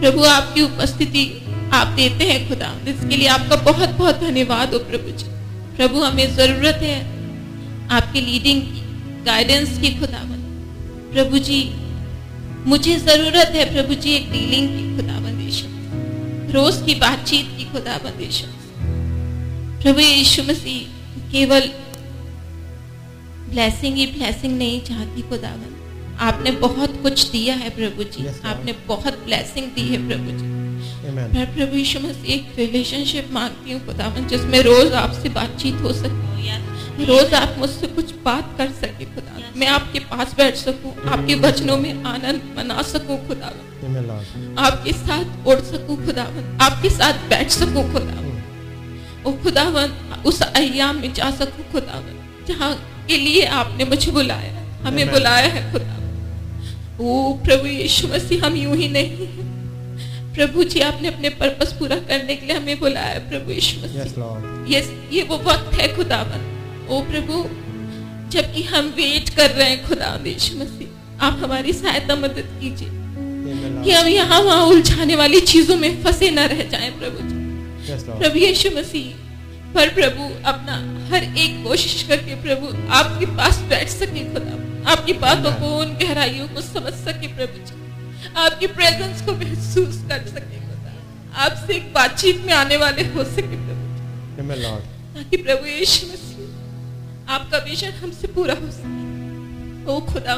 [0.00, 1.24] प्रभु आपकी उपस्थिति
[1.72, 5.28] आप देते हैं खुदा। इसके लिए आपका बहुत बहुत धन्यवाद हो प्रभु जी।
[5.76, 7.00] प्रभु हमें ज़रूरत है
[7.90, 8.82] आपकी लीडिंग की
[9.24, 10.44] गाइडेंस की खुदावन
[11.12, 11.72] प्रभु जी
[12.66, 15.34] मुझे ज़रूरत है प्रभु जी एक डीलिंग की खुदावन
[16.52, 18.46] रोज की बातचीत की खुदावन यीशु।
[19.82, 21.60] प्रभु यीशु मसीह केवल
[23.50, 28.72] ब्लेसिंग ही ब्लेसिंग नहीं चाहती खुदावन आपने बहुत कुछ दिया है प्रभु जी। Yes, आपने
[28.72, 30.65] बहुत ब्लेसिंग दी है प्रभु जी।
[31.10, 37.04] मैं प्रभु यीशु मसीह एक रिलेशनशिप मांगती हूँ खुदावन जिसमें रोज आपसे बातचीत हो सके
[37.04, 41.76] रोज आप मुझसे कुछ बात कर सके खुदा मैं आपके पास बैठ सकूँ आपके वचनों
[41.76, 49.24] में आनंद मना सकूँ खुदावन। आपके साथ उड़ सकूँ खुदावन। आपके साथ बैठ सकूँ खुदावन।
[49.26, 52.74] ओ खुदावन उस अयाम में जा सकूँ खुदावन जहाँ
[53.08, 58.76] के लिए आपने मुझे बुलाया हमें बुलाया है खुदावन। ओ प्रभु यीशु मसीह हम यूँ
[58.76, 59.55] ही नहीं हैं।
[60.36, 64.14] प्रभु जी आपने अपने पर्पस पूरा करने के लिए हमें बुलाया है प्रभु यीशु यस
[64.18, 64.80] लॉर्ड ये
[65.12, 66.42] ये वो वक्त है खुदावन।
[66.88, 67.38] ओ प्रभु
[68.32, 72.90] जबकि हम वेट कर रहे हैं खुदा यीशु मसीह आप हमारी सहायता मदद कीजिए।
[73.84, 78.04] कि हम यहाँ वहाँ उलझाने वाली चीज़ों में फंसे न रह जाएँ प्रभु जी। यस
[78.08, 79.08] लॉर्ड प्रभु यीशु मसीह
[79.74, 80.76] पर प्रभु अपना
[81.10, 84.54] हर एक कोशिश करके प्रभु आपके पास बैठ सके खुदा
[84.92, 87.84] आपकी बातों को उन गहराइयों को समझ सके प्रभु जी।
[88.36, 90.56] आपकी प्रेजेंस को महसूस कर सके
[91.34, 93.86] आपसे एक बातचीत में आने वाले हो सके प्रभु
[95.14, 100.32] ताकि प्रभु यीशु मसीह आपका विजन हमसे पूरा हो सके। ओ खुदा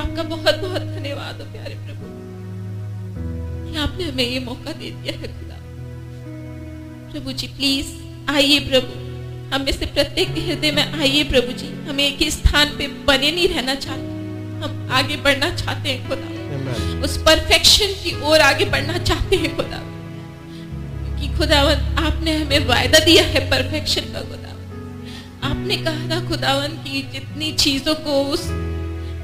[0.00, 2.06] आपका बहुत बहुत धन्यवाद हो प्यारे प्रभु।
[3.70, 5.56] कि आपने हमें ये मौका दे दिया है खुदा।
[7.12, 7.88] प्रभु जी प्लीज़
[8.30, 9.06] आइए प्रभु।
[9.54, 12.88] हम में से प्रत्येक के हृदय में आइए प्रभु जी। हमें एक ही स्थान पे
[12.88, 14.02] बने नहीं रहना चाहते।
[14.64, 16.35] हम आगे बढ़ना चाहते हैं खुदा.
[16.74, 19.82] उस परफेक्शन की ओर आगे बढ़ना चाहते हैं खुदा।
[21.20, 24.44] कि खुदावन आपने हमें वायदा दिया है परफेक्शन का खुदावन
[25.42, 28.42] आपने कहा था खुदावन की जितनी चीज़ों को उस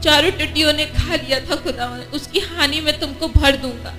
[0.04, 3.94] चारों टटियों ने खा लिया था खुदावन उसकी हानि में तुमको भर दूँगा।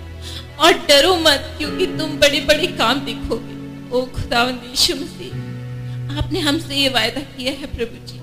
[0.59, 3.53] और डरो मत क्योंकि तुम बड़े बड़े काम देखोगे।
[3.89, 8.17] ओ खुदावन यीशु मसीह आपने हमसे ये वायदा किया है प्रभु जी।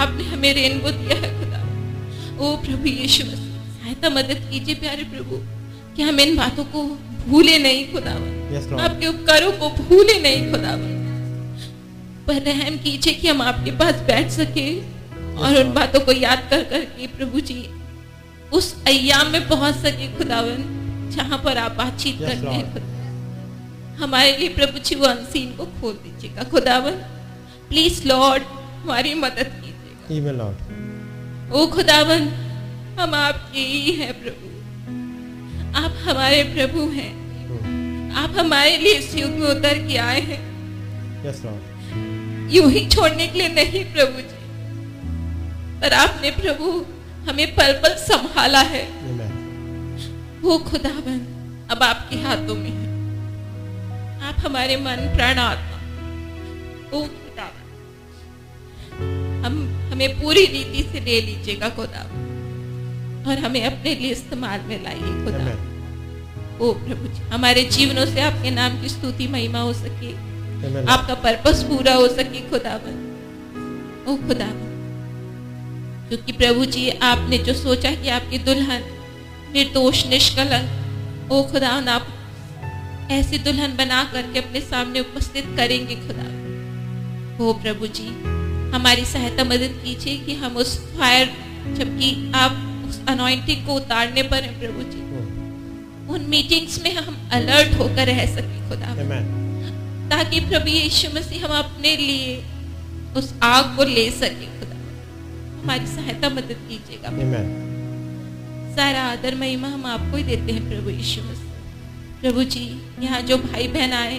[0.00, 1.60] आपने हमें रेनबो दिया है खुदा।
[2.38, 3.55] ओ प्रभु यीशु मसीह
[4.06, 5.36] सहायता मदद कीजिए प्यारे प्रभु
[5.96, 6.82] कि हम इन बातों को
[7.28, 10.94] भूले नहीं खुदावन। Yes, आपके उपकारों को भूले नहीं खुदावन।
[12.26, 14.80] पर रहम कीजिए कि हम आपके पास बैठ सके
[15.36, 17.70] और उन बातों को याद कर करके प्रभु जी
[18.52, 22.94] उस अयाम में पहुँच सके खुदावन जहाँ पर आप बातचीत Yes, करते हैं।
[23.96, 26.92] हमारे लिए प्रभु जी वो अनसीन को खोल दीजिएगा खुदावन।
[27.68, 28.42] प्लीज़ लॉर्ड
[28.82, 30.46] हमारी मदद कीजिएगा।
[31.52, 32.45] ओ खुदावन
[32.98, 34.46] हम आपके ही हैं प्रभु।
[35.76, 40.40] आप हमारे प्रभु हैं। आप हमारे लिए इस युग में उतर के आए हैं।
[41.24, 41.40] Yes.
[42.54, 44.36] यूँ ही छोड़ने के लिए नहीं प्रभु जी।
[45.80, 46.84] पर आपने प्रभु
[47.30, 48.84] हमें पल पल संभाला है.
[50.40, 51.20] वो खुदावन
[51.70, 52.86] अब आपके हाथों में है।
[54.28, 55.78] आप हमारे मन प्राण आत्मा
[56.98, 57.64] ओ खुदावन।
[59.44, 59.54] हम
[59.92, 62.25] हमें पूरी रीति से ले लीजिएगा खुदावन।
[63.28, 65.54] और हमें अपने लिए इस्तेमाल में लाइए खुदा।
[66.60, 70.12] ओ प्रभु जी हमारे जीवनों से आपके नाम की स्तुति महिमा हो सके।
[70.92, 73.02] आपका पर्पस पूरा हो सके खुदावन।
[74.08, 74.64] ओ खुदावन
[76.08, 78.82] क्योंकि प्रभु जी आपने जो सोचा कि आपकी दुल्हन
[79.54, 82.06] निर्दोष निष्कलंक ओ खुदावन आप
[83.10, 86.26] ऐसी दुल्हन बना करके अपने सामने उपस्थित करेंगे खुदा
[87.44, 88.08] ओ प्रभु जी
[88.74, 91.26] हमारी सहायता मदद कीजिए कि हम उस फायर
[91.74, 92.65] जबकि आप
[93.08, 95.00] अनॉइंटिंग को उतारने पर है प्रभु जी।
[96.14, 98.94] उन मीटिंग्स में हम अलर्ट होकर रह सके खुदा।
[100.08, 102.44] ताकि प्रभु यीशु मसीह हम अपने लिए
[103.16, 104.76] उस आग को ले सके खुदा।
[105.62, 107.08] हमारी सहायता मदद कीजिएगा।
[108.76, 111.52] सारा आदर महिमा हम आपको ही देते हैं प्रभु यीशु मसीह।
[112.20, 112.64] प्रभु जी
[113.02, 114.18] यहाँ जो भाई बहन आए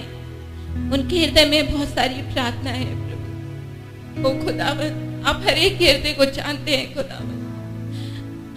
[0.92, 6.24] उनके हृदय में बहुत सारी प्रार्थना है प्रभु। ओ खुदावन आप हर एक हृदय को
[6.24, 7.37] जानते हैं खुदावन।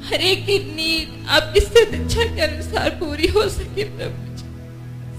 [0.05, 4.43] हर एक की नीड आपकी इच्छा के अनुसार पूरी हो सके प्रभु जी।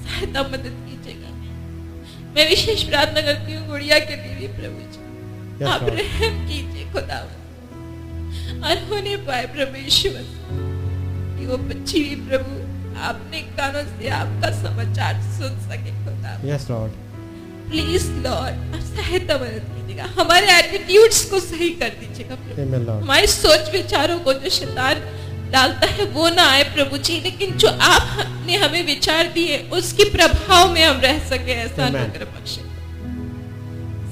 [0.04, 1.28] सहायता मदद कीजिएगा।
[2.36, 7.28] मैं विशेष प्रार्थना करती हूँ गुड़िया के लिए भी प्रभु जी। आप रहम कीजिए खुदा।
[8.68, 10.12] और होने पाए प्रभु मसीह।
[11.38, 17.11] कि वो बच्ची भी प्रभु अपने कानों से आपका समाचार सुन सके खुदा। Yes, Lord.
[17.72, 22.94] प्लीज़ लॉर्ड सहायता मदद कीजिएगा। हमारे एटीट्यूड्स को सही कर दीजिएगा.
[22.94, 25.00] हमारे सोच विचारों को जो शैतान
[25.52, 30.72] डालता है वो ना आए प्रभु जी। लेकिन जो आपने हमें विचार दिए उसके प्रभाव
[30.72, 31.86] में हम रह सके ऐसा.
[31.86, 32.62] अनुग्रह बख्शे।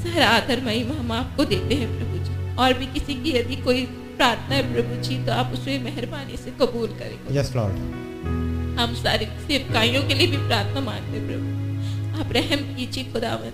[0.03, 3.85] सारा आदर महिमा हम आपको देते हैं प्रभु जी। और भी किसी की यदि कोई
[4.17, 7.57] प्रार्थना है प्रभु जी तो आप उसे मेहरबानी से कबूल करेंगे Yes.
[8.81, 11.70] हम सारे सेवकाइयों के लिए भी प्रार्थना मांगते हैं प्रभु।
[12.21, 13.51] आप रहम कीजिए खुदावन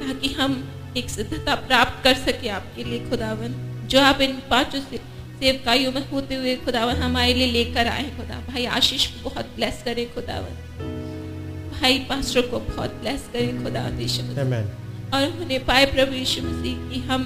[0.00, 0.52] ताकि हम
[0.96, 3.54] एक सिद्धता प्राप्त कर सके आपके लिए खुदावन
[3.90, 4.96] जो आप इन पाँचों से
[5.40, 9.82] सेवकाइयों में होते हुए खुदावन हमारे लिए लेकर आए खुदा। भाई आशीष को बहुत ब्लेस
[9.84, 10.54] करें खुदावन।
[11.80, 13.82] भाई पास्टर को बहुत ब्लेस करें खुदा.
[15.14, 17.22] और उन्हें पाए प्रभु यीशु मसीह कि हम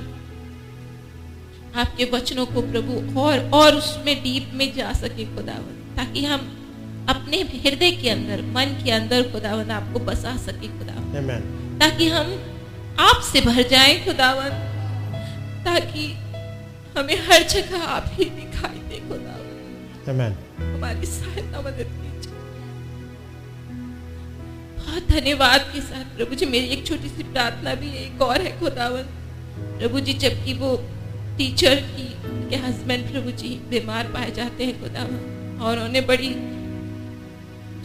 [1.77, 6.62] आपके वचनों को प्रभु और और उसमें डीप में जा सके खुदावन ताकि हम
[7.09, 11.41] अपने हृदय के अंदर मन के अंदर खुदावन आपको बसा सके खुदावन.
[11.81, 12.27] ताकि हम
[13.01, 14.51] आपसे भर जाएँ खुदावन
[15.65, 16.05] ताकि
[16.97, 20.37] हमें हर जगह आप ही दिखाई दे खुदावन.
[20.61, 22.33] हमारी सहायता मदद कीजिए।
[24.77, 28.59] बहुत धन्यवाद के साथ प्रभु जी मेरी एक छोटी सी प्रार्थना भी एक और है
[28.61, 29.05] खुदावन
[29.79, 30.77] प्रभु जी जबकि वो
[31.39, 32.09] टीचर की
[32.51, 36.35] के हस्बैंड प्रभु जी बीमार पाए जाते हैं खुदावन और उन्हें बड़ी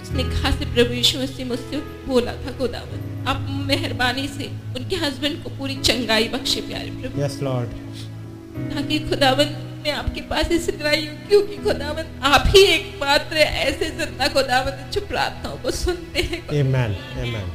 [0.08, 1.78] उसने कहा से प्रभु यीशु मसीह मुझसे
[2.08, 4.46] बोला था खुदावन आप मेहरबानी से
[4.78, 7.74] उनके हस्बैंड को पूरी चंगाई बख्शे प्यारे प्रभु Yes, Lord.
[8.70, 9.50] ताकि खुदावन
[9.84, 15.02] मैं आपके पास इसलिए आई हूँ क्योंकि खुदावन आप ही एकमात्र ऐसे ज़िंदा खुदावन जो
[15.12, 16.96] प्रार्थनाओं को सुनते हैं Amen.
[17.26, 17.52] Amen.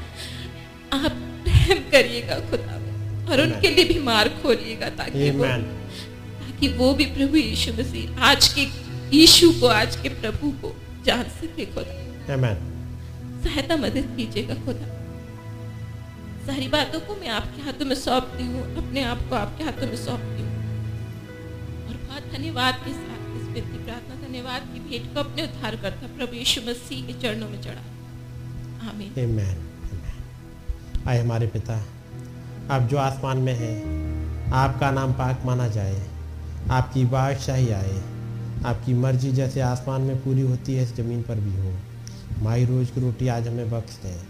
[0.92, 1.16] आप
[1.48, 3.47] रहम करिएगा खुदावन और Amen.
[3.47, 8.68] उनके लिए बीमार खोलिएगा ताकि वो ताकि वो भी प्रभु यीशु मसीह आज के
[9.16, 10.74] यीशु को आज के प्रभु को
[11.06, 12.57] जान सके खुदा Amen.
[13.44, 14.86] सहायता मदद कीजिएगा खुदा
[16.47, 19.97] सारी बातों को मैं आपके हाथों में सौंपती हूँ अपने आप को आपके हाथों में
[19.97, 20.52] सौंपती हूँ
[21.89, 26.15] और बहुत धन्यवाद के साथ इस व्यक्ति प्रार्थना धन्यवाद की भेंट को अपने उद्धार करता
[26.17, 29.12] प्रभु यीशु मसीह के चरणों में चढ़ा आमीन.
[29.25, 29.70] Amen.
[31.09, 31.83] आए हमारे पिता
[32.70, 33.76] आप जो आसमान में हैं
[34.55, 36.02] आपका नाम पाक माना जाए
[36.70, 38.02] आपकी बादशाही आए
[38.67, 41.73] आपकी मर्ज़ी जैसे आसमान में पूरी होती है इस ज़मीन पर भी हो
[42.39, 44.20] हमारी रोज़ की रोटी आज हमें बख्श दें।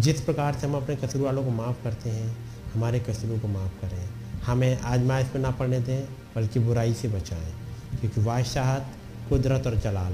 [0.00, 2.36] जिस प्रकार से हम अपने कसूर वालों को माफ़ करते हैं,
[2.74, 4.08] हमारे कसूरों को माफ़ करें।
[4.46, 6.04] हमें आजमाइश पर ना पड़ने दें,
[6.36, 7.52] बल्कि बुराई से बचाएँ।
[8.00, 8.86] क्योंकि बादशाहत
[9.28, 10.12] कुदरत और जलाल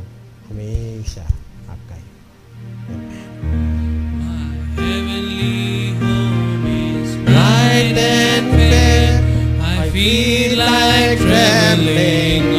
[0.50, 1.22] हमेशा
[1.68, 2.04] आपका ही।
[9.94, 12.54] Feel like traveling